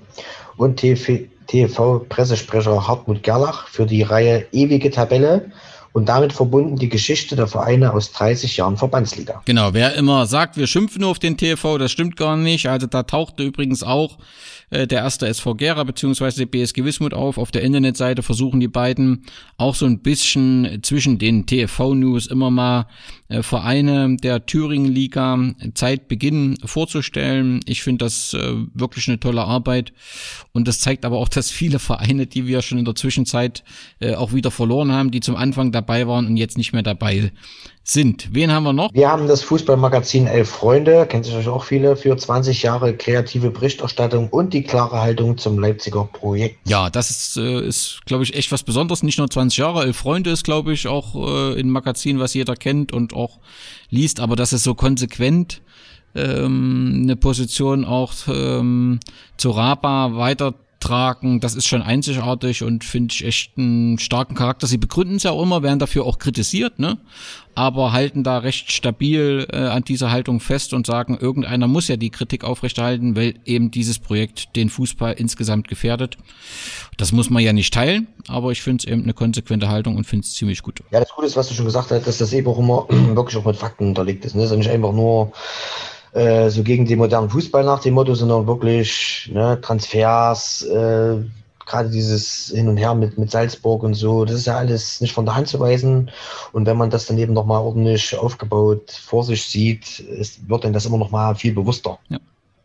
[0.56, 5.50] und TV-Pressesprecher Hartmut Gerlach für die Reihe Ewige Tabelle
[5.92, 9.42] und damit verbunden die Geschichte der Vereine aus 30 Jahren Verbandsliga.
[9.44, 12.68] Genau, wer immer sagt, wir schimpfen nur auf den TV, das stimmt gar nicht.
[12.68, 14.18] Also da tauchte übrigens auch
[14.72, 17.36] äh, der erste SV Gera beziehungsweise BSG Wismut auf.
[17.38, 19.24] Auf der Internetseite versuchen die beiden
[19.58, 22.86] auch so ein bisschen zwischen den TV-News immer mal
[23.28, 27.60] äh, Vereine der Thüringen-Liga Zeitbeginn vorzustellen.
[27.66, 29.92] Ich finde das äh, wirklich eine tolle Arbeit
[30.52, 33.64] und das zeigt aber auch, dass viele Vereine, die wir schon in der Zwischenzeit
[34.00, 37.32] äh, auch wieder verloren haben, die zum Anfang dabei waren und jetzt nicht mehr dabei
[37.84, 38.28] sind.
[38.32, 38.90] Wen haben wir noch?
[38.92, 44.28] Wir haben das Fußballmagazin Elf Freunde, kennt sich auch viele, für 20 Jahre kreative Berichterstattung
[44.28, 46.58] und die klare Haltung zum Leipziger Projekt.
[46.64, 49.02] Ja, das ist, äh, ist glaube ich, echt was Besonderes.
[49.02, 52.54] Nicht nur 20 Jahre, Elf Freunde ist, glaube ich, auch äh, ein Magazin, was jeder
[52.54, 53.38] kennt und auch
[53.90, 55.60] liest, aber das ist so konsequent
[56.14, 59.00] ähm, eine Position auch ähm,
[59.36, 61.40] zu Raba weiter tragen.
[61.40, 64.66] Das ist schon einzigartig und finde ich echt einen starken Charakter.
[64.66, 66.98] Sie begründen es ja auch immer, werden dafür auch kritisiert, ne?
[67.54, 71.96] Aber halten da recht stabil äh, an dieser Haltung fest und sagen, irgendeiner muss ja
[71.96, 76.16] die Kritik aufrechterhalten, weil eben dieses Projekt den Fußball insgesamt gefährdet.
[76.96, 80.04] Das muss man ja nicht teilen, aber ich finde es eben eine konsequente Haltung und
[80.04, 80.82] finde es ziemlich gut.
[80.90, 83.36] Ja, das Gute ist, was du schon gesagt hast, dass das eben auch immer wirklich
[83.36, 84.34] auch mit Fakten unterlegt ist.
[84.34, 84.42] Ne?
[84.42, 85.32] Das ist nicht einfach nur
[86.12, 91.16] äh, so gegen den modernen Fußball nach dem Motto, sondern wirklich ne, Transfers, äh,
[91.66, 95.14] gerade dieses Hin und Her mit, mit Salzburg und so, das ist ja alles nicht
[95.14, 96.10] von der Hand zu weisen.
[96.52, 100.72] Und wenn man das dann eben nochmal ordentlich aufgebaut vor sich sieht, ist, wird dann
[100.72, 101.98] das immer nochmal viel bewusster.
[102.08, 102.18] Ja.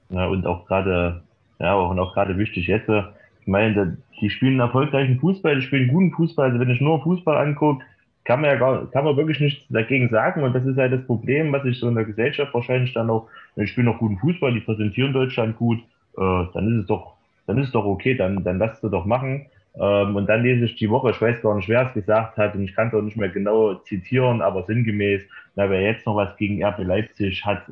[0.09, 1.21] ja und auch gerade,
[1.59, 6.11] ja, und auch gerade wichtig jetzt, ich meine, die spielen erfolgreichen Fußball, die spielen guten
[6.11, 6.47] Fußball.
[6.47, 7.85] Also wenn ich nur Fußball angucke,
[8.27, 10.43] kann man ja gar, kann man wirklich nichts dagegen sagen.
[10.43, 13.29] Und das ist halt das Problem, was ich so in der Gesellschaft wahrscheinlich dann auch,
[13.55, 15.79] die spielen noch guten Fußball, die präsentieren Deutschland gut,
[16.17, 17.15] äh, dann ist es doch,
[17.47, 19.45] dann ist es doch okay, dann, dann lasst sie doch machen.
[19.79, 22.53] Ähm, und dann lese ich die Woche, ich weiß gar nicht, wer es gesagt hat,
[22.53, 25.23] und ich kann es auch nicht mehr genau zitieren, aber sinngemäß,
[25.55, 27.71] na, wer jetzt noch was gegen RB Leipzig hat, äh,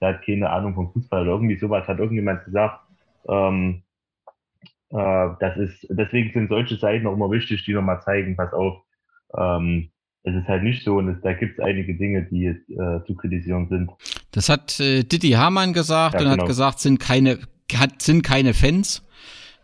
[0.00, 2.80] der hat keine Ahnung vom Fußball oder irgendwie sowas, hat irgendjemand gesagt.
[3.28, 3.82] Ähm,
[4.92, 8.82] äh, das ist, deswegen sind solche Seiten auch immer wichtig, die nochmal zeigen, pass auf,
[9.36, 9.90] ähm,
[10.22, 13.14] es ist halt nicht so und es, da gibt es einige Dinge, die äh, zu
[13.14, 13.90] kritisieren sind.
[14.32, 16.42] Das hat äh, Didi Hamann gesagt ja, und genau.
[16.42, 17.38] hat gesagt, sind keine,
[17.74, 19.02] hat, sind keine Fans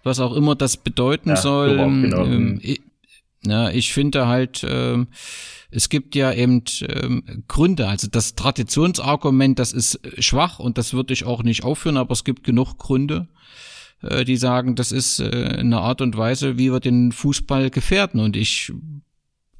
[0.06, 1.76] was auch immer das bedeuten ja, soll.
[1.76, 2.24] Genau.
[2.24, 2.80] Ähm, ich,
[3.42, 5.08] na, ich finde halt, ähm,
[5.70, 7.88] es gibt ja eben ähm, Gründe.
[7.88, 12.24] Also das Traditionsargument, das ist schwach und das würde ich auch nicht aufführen, aber es
[12.24, 13.28] gibt genug Gründe,
[14.02, 18.20] äh, die sagen, das ist äh, eine Art und Weise, wie wir den Fußball gefährden.
[18.20, 18.72] Und ich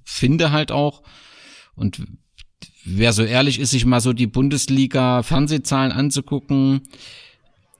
[0.07, 1.03] finde halt auch,
[1.75, 2.03] und
[2.85, 6.83] wer so ehrlich ist, sich mal so die Bundesliga-Fernsehzahlen anzugucken,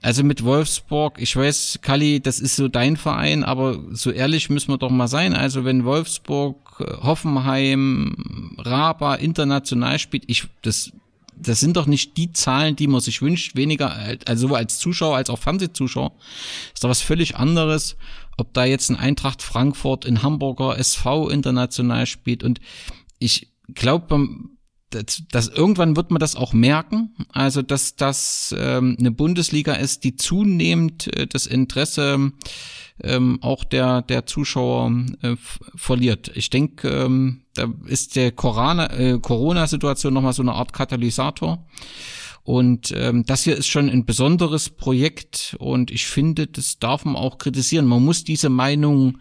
[0.03, 4.71] also mit Wolfsburg, ich weiß, Kali, das ist so dein Verein, aber so ehrlich müssen
[4.71, 5.33] wir doch mal sein.
[5.33, 10.93] Also wenn Wolfsburg, Hoffenheim, Raba international spielt, ich, das,
[11.37, 13.95] das sind doch nicht die Zahlen, die man sich wünscht, weniger,
[14.27, 16.13] also als Zuschauer als auch Fernsehzuschauer.
[16.75, 17.97] Ist doch was völlig anderes,
[18.37, 22.61] ob da jetzt ein Eintracht Frankfurt in Hamburger SV international spielt und
[23.19, 24.29] ich glaube,
[24.91, 30.05] das, das, irgendwann wird man das auch merken, also dass das ähm, eine Bundesliga ist,
[30.05, 32.33] die zunehmend äh, das Interesse
[33.03, 34.93] ähm, auch der der Zuschauer
[35.23, 35.37] äh,
[35.75, 36.31] verliert.
[36.35, 41.67] Ich denke, ähm, da ist der Corona äh, Corona Situation noch so eine Art Katalysator.
[42.43, 47.17] Und ähm, das hier ist schon ein besonderes Projekt und ich finde, das darf man
[47.17, 47.87] auch kritisieren.
[47.87, 49.19] Man muss diese Meinung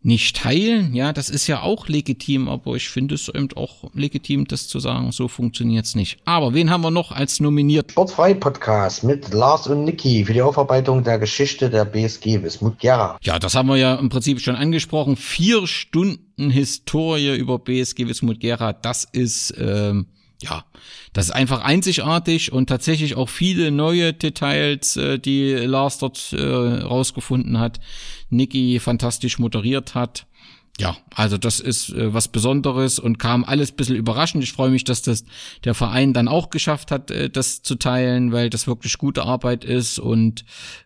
[0.00, 0.94] nicht teilen.
[0.94, 4.78] Ja, das ist ja auch legitim, aber ich finde es eben auch legitim, das zu
[4.78, 6.18] sagen, so funktioniert's nicht.
[6.24, 7.90] Aber wen haben wir noch als nominiert?
[7.90, 13.18] Sportfrei Podcast mit Lars und Niki für die Aufarbeitung der Geschichte der BSG Wismut Gera.
[13.22, 15.16] Ja, das haben wir ja im Prinzip schon angesprochen.
[15.16, 20.06] Vier Stunden Historie über BSG Wismut Gera, das ist ähm,
[20.40, 20.64] ja,
[21.12, 26.40] das ist einfach einzigartig und tatsächlich auch viele neue Details, äh, die Lars dort äh,
[26.40, 27.80] rausgefunden hat,
[28.30, 30.26] Niki fantastisch moderiert hat
[30.80, 34.44] ja, also das ist äh, was Besonderes und kam alles bisschen überraschend.
[34.44, 35.24] Ich freue mich, dass das
[35.64, 39.64] der Verein dann auch geschafft hat, äh, das zu teilen, weil das wirklich gute Arbeit
[39.64, 39.98] ist.
[39.98, 40.44] Und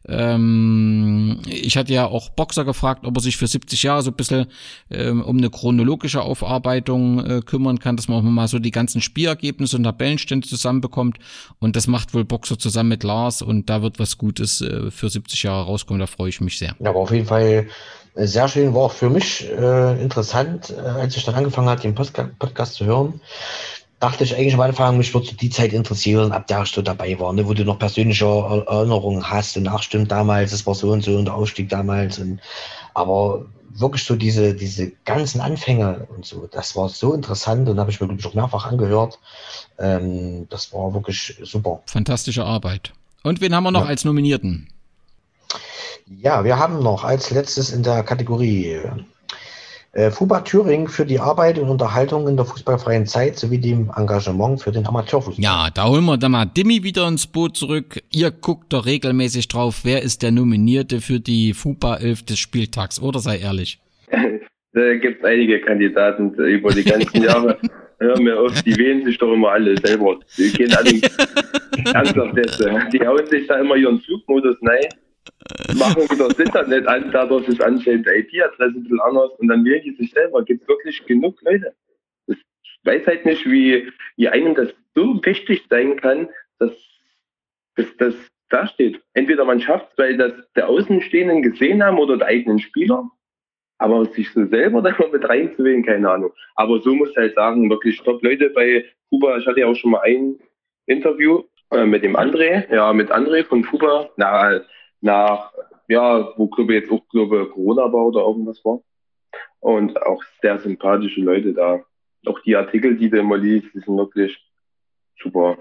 [0.09, 4.17] ähm, ich hatte ja auch Boxer gefragt, ob er sich für 70 Jahre so ein
[4.17, 4.47] bisschen
[4.91, 9.03] ähm, um eine chronologische Aufarbeitung äh, kümmern kann, dass man auch mal so die ganzen
[9.03, 11.19] Spielergebnisse und Tabellenstände zusammenbekommt.
[11.59, 15.11] Und das macht wohl Boxer zusammen mit Lars und da wird was Gutes äh, für
[15.11, 16.01] 70 Jahre rauskommen.
[16.01, 16.75] Da freue ich mich sehr.
[16.81, 17.67] Ja, aber auf jeden Fall
[18.15, 21.95] sehr schön, war auch für mich äh, interessant, äh, als ich dann angefangen habe, den
[21.95, 23.21] Post Podcast zu hören.
[24.01, 27.19] Dachte ich eigentlich am Anfang, mich würde die Zeit interessieren, ab der ich so dabei
[27.21, 30.91] war, ne, wo du noch persönliche Erinnerungen hast und ach stimmt damals, es war so
[30.91, 32.19] und so und der Aufstieg damals.
[32.19, 32.41] Und,
[32.95, 37.91] aber wirklich so diese, diese ganzen Anfänge und so, das war so interessant und habe
[37.91, 39.19] ich mir wirklich auch mehrfach angehört.
[39.79, 41.81] Ähm, das war wirklich super.
[41.87, 42.93] Fantastische Arbeit.
[43.23, 43.89] Und wen haben wir noch ja.
[43.89, 44.69] als Nominierten?
[46.07, 48.81] Ja, wir haben noch als letztes in der Kategorie
[49.93, 54.63] äh, FUBA Thüringen für die Arbeit und Unterhaltung in der fußballfreien Zeit sowie dem Engagement
[54.63, 55.43] für den Amateurfußball.
[55.43, 58.01] Ja, da holen wir dann mal Dimi wieder ins Boot zurück.
[58.11, 63.01] Ihr guckt doch regelmäßig drauf, wer ist der Nominierte für die FUBA 11 des Spieltags,
[63.03, 63.81] oder sei ehrlich?
[64.73, 67.59] da gibt es einige Kandidaten über die ganzen Jahre.
[67.99, 70.19] Hör mir auf, die wählen sich doch immer alle selber.
[70.37, 70.91] Die gehen alle
[71.95, 72.65] ernsthaft jetzt.
[72.93, 74.89] Die hauen sich da immer ihren Flugmodus rein
[75.75, 79.65] machen wieder das Internet an, dadurch ist anscheinend die IP-Adresse ein bisschen anders und dann
[79.65, 80.45] wählen die sich selber.
[80.45, 81.75] Gibt es wirklich genug Leute?
[82.27, 82.39] Ich
[82.85, 86.29] weiß halt nicht, wie, wie einem das so wichtig sein kann,
[86.59, 86.73] dass,
[87.77, 88.15] dass das
[88.53, 89.03] da steht.
[89.15, 93.09] Entweder man schafft es, weil das der Außenstehenden gesehen haben oder der eigenen Spieler,
[93.79, 96.33] aber sich so selber da mal mit reinzuwählen, keine Ahnung.
[96.55, 99.39] Aber so muss halt sagen, wirklich top Leute bei Kuba.
[99.39, 100.39] Ich hatte ja auch schon mal ein
[100.87, 104.11] Interview äh, mit dem André, ja, mit André von Kuba.
[104.17, 104.61] Na,
[105.03, 105.53] nach,
[105.89, 108.81] ja, wo glaube jetzt auch glaube Corona war oder irgendwas war.
[109.61, 111.85] Und auch sehr sympathische Leute da.
[112.27, 114.39] Auch die Artikel, die du immer liest, die sind wirklich
[115.21, 115.59] super.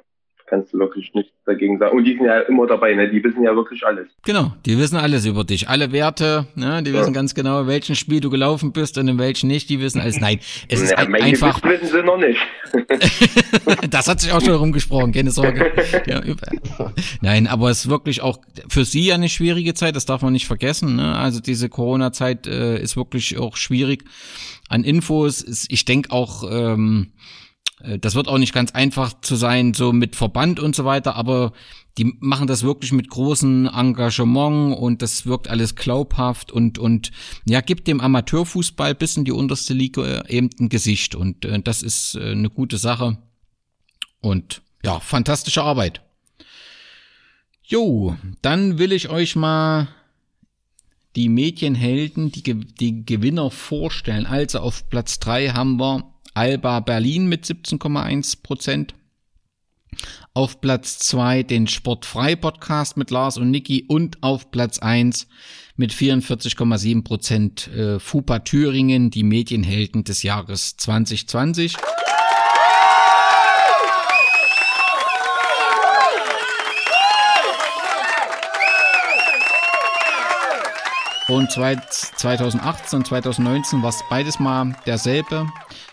[0.52, 1.98] Kannst du wirklich nichts dagegen sagen.
[1.98, 3.10] Und die sind ja immer dabei, ne?
[3.10, 4.10] Die wissen ja wirklich alles.
[4.24, 5.70] Genau, die wissen alles über dich.
[5.70, 6.84] Alle Werte, ne?
[6.84, 7.14] Die wissen ja.
[7.14, 9.70] ganz genau, in welchem Spiel du gelaufen bist und in welchem nicht.
[9.70, 10.20] Die wissen alles.
[10.20, 11.64] Nein, es ist ja, ein, einfach.
[11.64, 12.38] wissen sie noch nicht.
[13.90, 15.72] das hat sich auch schon rumgesprochen, keine Sorge.
[16.06, 16.22] Ja,
[17.22, 20.34] Nein, aber es ist wirklich auch für sie ja eine schwierige Zeit, das darf man
[20.34, 20.98] nicht vergessen.
[20.98, 21.16] Ne?
[21.16, 24.04] Also diese Corona-Zeit äh, ist wirklich auch schwierig
[24.68, 25.68] an Infos.
[25.70, 27.41] Ich denke auch, ähm, äh,
[28.00, 31.54] das wird auch nicht ganz einfach zu sein, so mit Verband und so weiter, aber
[31.98, 37.12] die machen das wirklich mit großem Engagement und das wirkt alles glaubhaft und, und
[37.46, 41.84] ja, gibt dem Amateurfußball bis in die unterste Liga eben ein Gesicht und äh, das
[41.84, 43.18] ist äh, eine gute Sache
[44.22, 46.02] und ja, fantastische Arbeit.
[47.64, 49.88] Jo, dann will ich euch mal
[51.16, 54.26] die Medienhelden, die, die Gewinner vorstellen.
[54.26, 58.96] Also auf Platz drei haben wir Alba Berlin mit 17,1 Prozent.
[60.34, 65.28] Auf Platz zwei den Sportfrei Podcast mit Lars und Niki und auf Platz eins
[65.76, 71.76] mit 44,7 Prozent äh, FUPA Thüringen, die Medienhelden des Jahres 2020.
[81.32, 85.48] Und 2018 und 2019 war es beides mal derselbe.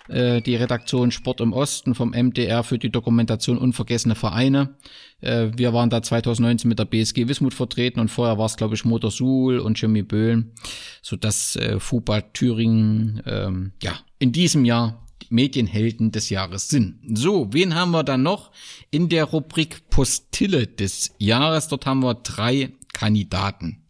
[0.08, 4.74] Äh, die Redaktion Sport im Osten vom MDR für die Dokumentation Unvergessene Vereine.
[5.20, 8.74] Äh, wir waren da 2019 mit der BSG Wismut vertreten und vorher war es, glaube
[8.74, 10.54] ich, Motor Suhl und Jimmy Böhlen,
[11.02, 16.98] sodass äh, FUBA Thüringen ähm, ja in diesem Jahr Medienhelden des Jahres sind.
[17.16, 18.50] So, wen haben wir dann noch
[18.90, 21.68] in der Rubrik Postille des Jahres?
[21.68, 23.84] Dort haben wir drei Kandidaten.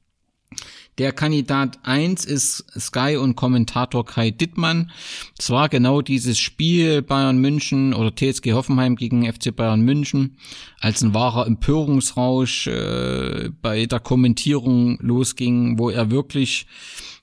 [0.98, 4.90] Der Kandidat eins ist Sky und Kommentator Kai Dittmann.
[5.38, 10.36] Zwar genau dieses Spiel Bayern München oder TSG Hoffenheim gegen FC Bayern München
[10.80, 16.66] als ein wahrer Empörungsrausch äh, bei der Kommentierung losging, wo er wirklich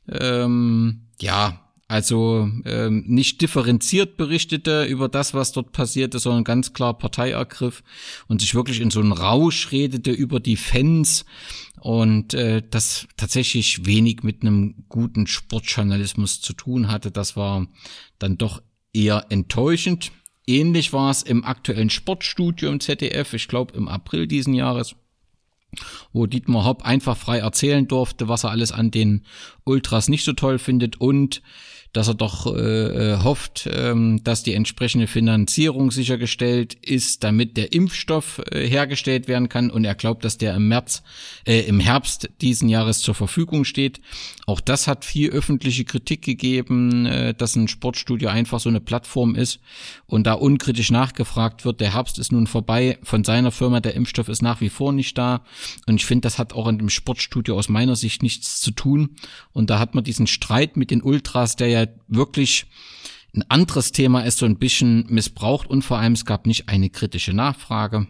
[0.09, 6.97] ähm, ja also ähm, nicht differenziert berichtete über das, was dort passierte, sondern ganz klar
[6.97, 7.83] Partei ergriff
[8.27, 11.25] und sich wirklich in so einen Rausch redete über die Fans
[11.79, 17.11] und äh, das tatsächlich wenig mit einem guten Sportjournalismus zu tun hatte.
[17.11, 17.67] Das war
[18.17, 20.11] dann doch eher enttäuschend.
[20.47, 24.95] Ähnlich war es im aktuellen Sportstudio im ZDF, ich glaube im April diesen Jahres
[26.13, 29.25] wo Dietmar Hopp einfach frei erzählen durfte, was er alles an den
[29.65, 31.41] Ultras nicht so toll findet und
[31.95, 37.71] dass er doch äh, äh, hofft, ähm, dass die entsprechende Finanzierung sichergestellt ist, damit der
[37.71, 39.71] Impfstoff äh, hergestellt werden kann.
[39.71, 41.03] Und er glaubt, dass der im März,
[41.45, 44.01] äh, im Herbst diesen Jahres zur Verfügung steht.
[44.45, 49.35] Auch das hat viel öffentliche Kritik gegeben, äh, dass ein Sportstudio einfach so eine Plattform
[49.35, 49.59] ist
[50.05, 51.81] und da unkritisch nachgefragt wird.
[51.81, 55.17] Der Herbst ist nun vorbei von seiner Firma, der Impfstoff ist nach wie vor nicht
[55.17, 55.43] da.
[55.87, 59.15] Und ich finde, das hat auch in dem Sportstudio aus meiner Sicht nichts zu tun.
[59.51, 62.65] Und da hat man diesen Streit mit den Ultras, der ja wirklich
[63.35, 66.89] ein anderes Thema ist, so ein bisschen missbraucht und vor allem es gab nicht eine
[66.89, 68.07] kritische Nachfrage.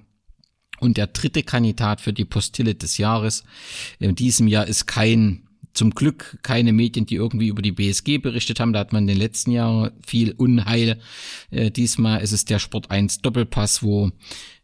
[0.80, 3.44] Und der dritte Kandidat für die Postille des Jahres
[4.00, 5.45] in diesem Jahr ist kein
[5.76, 8.74] zum Glück keine Medien, die irgendwie über die BSG berichtet haben.
[8.74, 11.00] Da hat man in den letzten Jahren viel Unheil.
[11.52, 14.12] Äh, diesmal ist es der Sport 1 Doppelpass, wo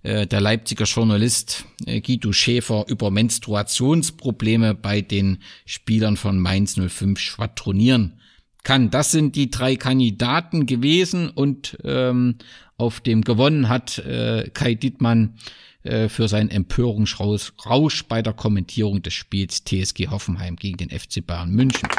[0.04, 7.20] äh, der Leipziger Journalist äh, Guido Schäfer über Menstruationsprobleme bei den Spielern von Mainz 05
[7.20, 8.20] schwadronieren
[8.64, 8.90] kann.
[8.90, 12.36] Das sind die drei Kandidaten gewesen und ähm,
[12.78, 15.36] auf dem gewonnen hat äh, Kai Dittmann
[15.84, 21.52] äh, für seinen Empörungsrausch bei der Kommentierung des Spiels TSG Hoffenheim gegen den FC Bayern
[21.52, 21.90] München.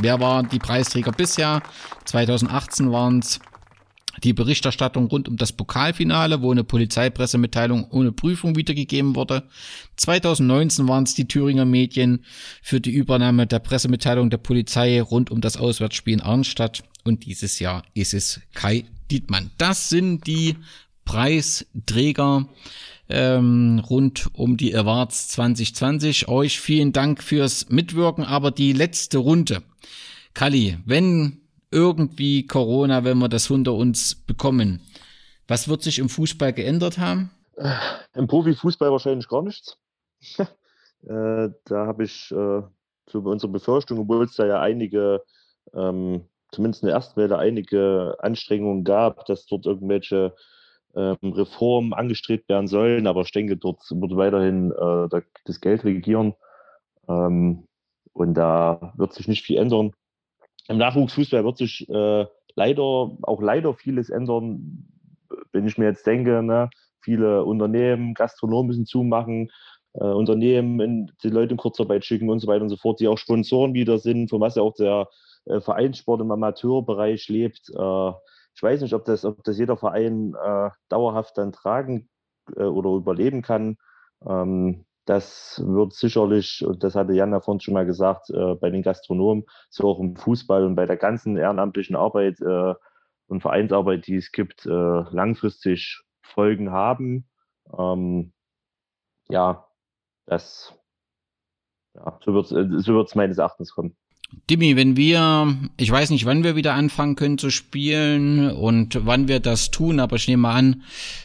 [0.00, 1.62] Wer war die Preisträger bisher?
[2.06, 3.40] 2018 waren es
[4.24, 9.44] die Berichterstattung rund um das Pokalfinale, wo eine Polizeipressemitteilung ohne Prüfung wiedergegeben wurde.
[9.96, 12.24] 2019 waren es die Thüringer Medien
[12.62, 16.82] für die Übernahme der Pressemitteilung der Polizei rund um das Auswärtsspiel in Arnstadt.
[17.04, 19.50] Und dieses Jahr ist es Kai Dietmann.
[19.58, 20.56] Das sind die
[21.04, 22.46] Preisträger
[23.08, 26.28] ähm, rund um die Awards 2020.
[26.28, 29.62] Euch vielen Dank fürs Mitwirken, aber die letzte Runde.
[30.34, 34.80] Kali, wenn irgendwie Corona, wenn wir das hinter uns bekommen.
[35.48, 37.30] Was wird sich im Fußball geändert haben?
[37.56, 37.74] Äh,
[38.14, 39.76] Im Profifußball wahrscheinlich gar nichts.
[40.38, 40.46] äh,
[41.64, 42.62] da habe ich äh,
[43.06, 45.22] so unsere Befürchtung, obwohl es da ja einige,
[45.74, 50.34] ähm, zumindest in der ersten Welle, einige Anstrengungen gab, dass dort irgendwelche
[50.94, 53.06] ähm, Reformen angestrebt werden sollen.
[53.06, 56.34] Aber ich denke, dort wird weiterhin äh, das Geld regieren.
[57.08, 57.66] Ähm,
[58.12, 59.92] und da wird sich nicht viel ändern.
[60.68, 64.88] Im Nachwuchsfußball wird sich äh, leider, auch leider vieles ändern,
[65.52, 66.70] wenn ich mir jetzt denke, ne,
[67.00, 69.50] viele Unternehmen, Gastronomen müssen zumachen,
[69.94, 73.08] äh, Unternehmen in, die Leute in Kurzarbeit schicken und so weiter und so fort, die
[73.08, 75.08] auch Sponsoren wieder sind, von was ja auch der
[75.46, 77.70] äh, Vereinssport im Amateurbereich lebt.
[77.70, 78.12] Äh,
[78.54, 82.08] ich weiß nicht, ob das, ob das jeder Verein äh, dauerhaft dann tragen
[82.56, 83.76] äh, oder überleben kann.
[84.26, 88.82] Ähm, das wird sicherlich, und das hatte Jan davon schon mal gesagt, äh, bei den
[88.82, 92.74] Gastronomen, so auch im Fußball und bei der ganzen ehrenamtlichen Arbeit äh,
[93.26, 97.28] und Vereinsarbeit, die es gibt, langfristig Folgen haben.
[97.78, 98.32] Ähm,
[99.28, 99.68] ja,
[100.26, 100.74] das,
[101.94, 103.96] ja, so wird es so meines Erachtens kommen.
[104.50, 109.28] Dimi, wenn wir, ich weiß nicht, wann wir wieder anfangen können zu spielen und wann
[109.28, 110.82] wir das tun, aber ich nehme an,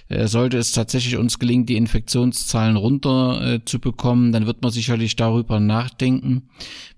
[0.09, 4.71] äh, sollte es tatsächlich uns gelingen, die Infektionszahlen runter äh, zu bekommen, dann wird man
[4.71, 6.49] sicherlich darüber nachdenken.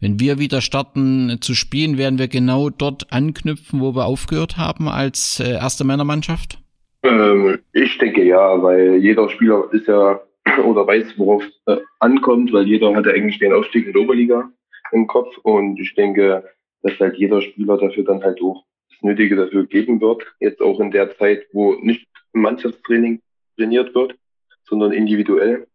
[0.02, 4.58] Wenn wir wieder starten äh, zu spielen, werden wir genau dort anknüpfen, wo wir aufgehört
[4.58, 6.60] haben als äh, erste Männermannschaft?
[7.04, 10.20] Ähm, ich denke ja, weil jeder Spieler ist ja
[10.66, 14.02] oder weiß, worauf es äh, ankommt, weil jeder hat ja eigentlich den Aufstieg in der
[14.02, 14.50] Oberliga
[14.92, 16.44] im Kopf und ich denke,
[16.82, 20.24] dass halt jeder Spieler dafür dann halt auch das Nötige dafür geben wird.
[20.40, 23.22] Jetzt auch in der Zeit, wo nicht Mannschaftstraining
[23.58, 24.16] trainiert wird,
[24.64, 25.68] sondern individuell.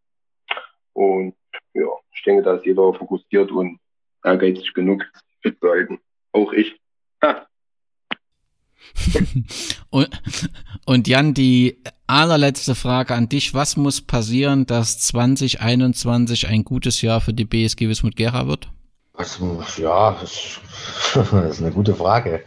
[0.93, 1.35] Und
[1.75, 3.79] ja, ich denke, da ist jeder fokussiert und
[4.25, 5.05] ehrgeizig genug,
[5.43, 5.99] fit zu halten.
[6.33, 6.79] Auch ich.
[7.23, 7.47] Ha.
[9.91, 10.09] und,
[10.87, 13.55] und Jan, die allerletzte Frage an dich.
[13.55, 18.71] Was muss passieren, dass 2021 ein gutes Jahr für die BSG Wismut Gera wird?
[19.15, 20.61] Also, ja, das,
[21.51, 22.43] ist eine gute Frage.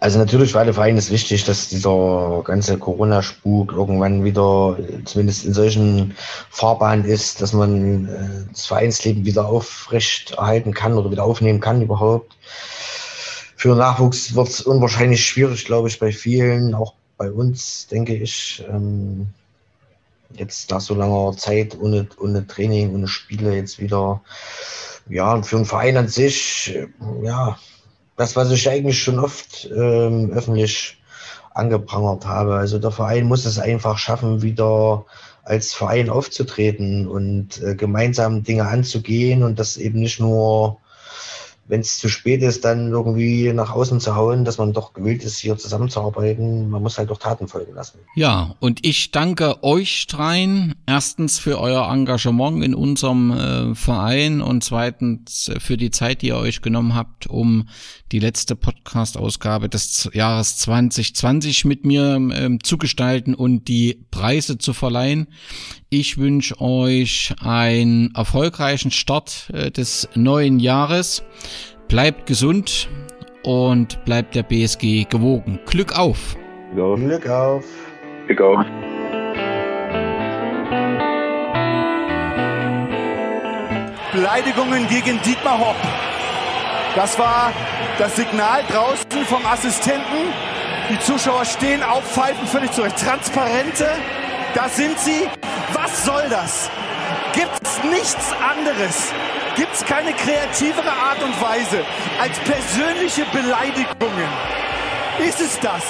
[0.00, 4.76] Also natürlich für alle Vereine ist wichtig, dass dieser ganze Corona-Spuk irgendwann wieder,
[5.06, 6.14] zumindest in solchen
[6.50, 11.80] Fahrbahnen ist, dass man äh, das Vereinsleben wieder aufrecht erhalten kann oder wieder aufnehmen kann
[11.80, 12.36] überhaupt.
[13.56, 18.62] Für Nachwuchs wird es unwahrscheinlich schwierig, glaube ich, bei vielen, auch bei uns, denke ich.
[18.68, 19.28] Ähm,
[20.36, 24.22] jetzt nach so langer Zeit ohne, ohne Training, ohne Spiele jetzt wieder
[25.08, 26.88] ja, für einen Verein an sich, äh,
[27.22, 27.58] ja,
[28.16, 30.98] das, was ich eigentlich schon oft ähm, öffentlich
[31.52, 32.56] angeprangert habe.
[32.56, 35.04] Also der Verein muss es einfach schaffen, wieder
[35.42, 40.78] als Verein aufzutreten und äh, gemeinsam Dinge anzugehen und das eben nicht nur
[41.66, 45.24] wenn es zu spät ist, dann irgendwie nach außen zu hauen, dass man doch gewillt
[45.24, 46.68] ist, hier zusammenzuarbeiten.
[46.68, 47.98] Man muss halt doch Taten folgen lassen.
[48.14, 50.74] Ja, und ich danke euch dreien.
[50.86, 56.36] Erstens für euer Engagement in unserem äh, Verein und zweitens für die Zeit, die ihr
[56.36, 57.68] euch genommen habt, um
[58.12, 64.74] die letzte Podcast-Ausgabe des Jahres 2020 mit mir äh, zu gestalten und die Preise zu
[64.74, 65.28] verleihen.
[65.96, 71.22] Ich wünsche euch einen erfolgreichen Start äh, des neuen Jahres.
[71.86, 72.88] Bleibt gesund
[73.44, 75.60] und bleibt der BSG gewogen.
[75.66, 76.34] Glück auf!
[76.74, 77.64] Glück auf!
[78.26, 78.66] Glück auf!
[84.12, 85.76] Beleidigungen gegen Dietmar Hopp.
[86.96, 87.52] Das war
[87.98, 90.34] das Signal draußen vom Assistenten.
[90.90, 92.98] Die Zuschauer stehen auf, pfeifen völlig zurecht.
[92.98, 93.86] Transparente,
[94.54, 95.28] da sind sie.
[95.72, 96.70] Was soll das?
[97.32, 99.12] Gibt's nichts anderes?
[99.56, 101.84] Gibt's keine kreativere Art und Weise
[102.20, 104.28] als persönliche Beleidigungen?
[105.18, 105.82] Ist es das?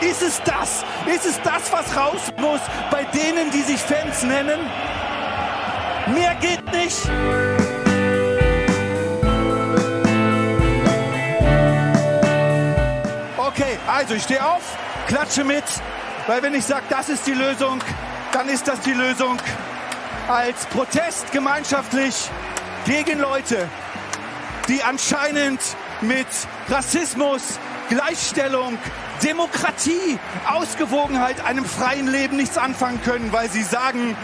[0.00, 0.84] Ist es das?
[1.06, 2.60] Ist es das, was raus muss
[2.90, 4.60] bei denen, die sich Fans nennen?
[6.06, 6.96] Mehr geht nicht.
[13.36, 14.76] Okay, also ich stehe auf,
[15.06, 15.64] klatsche mit,
[16.26, 17.80] weil wenn ich sage, das ist die Lösung,
[18.32, 19.38] dann ist das die Lösung
[20.28, 22.30] als Protest gemeinschaftlich
[22.86, 23.68] gegen Leute,
[24.68, 25.60] die anscheinend
[26.00, 26.26] mit
[26.68, 28.78] Rassismus, Gleichstellung,
[29.22, 34.16] Demokratie, Ausgewogenheit, einem freien Leben nichts anfangen können, weil sie sagen,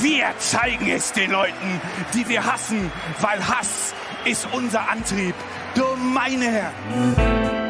[0.00, 1.80] wir zeigen es den Leuten,
[2.14, 2.90] die wir hassen,
[3.20, 3.94] weil Hass
[4.24, 5.34] ist unser Antrieb.
[5.74, 7.65] Du meine Herren.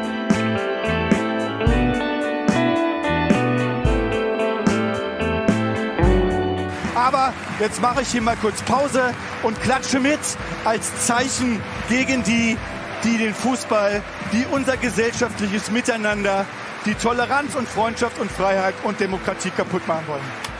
[7.07, 10.19] Aber jetzt mache ich hier mal kurz Pause und klatsche mit
[10.65, 12.57] als Zeichen gegen die,
[13.05, 14.01] die den Fußball,
[14.33, 16.45] die unser gesellschaftliches Miteinander,
[16.85, 20.56] die Toleranz und Freundschaft und Freiheit und Demokratie kaputt machen wollen.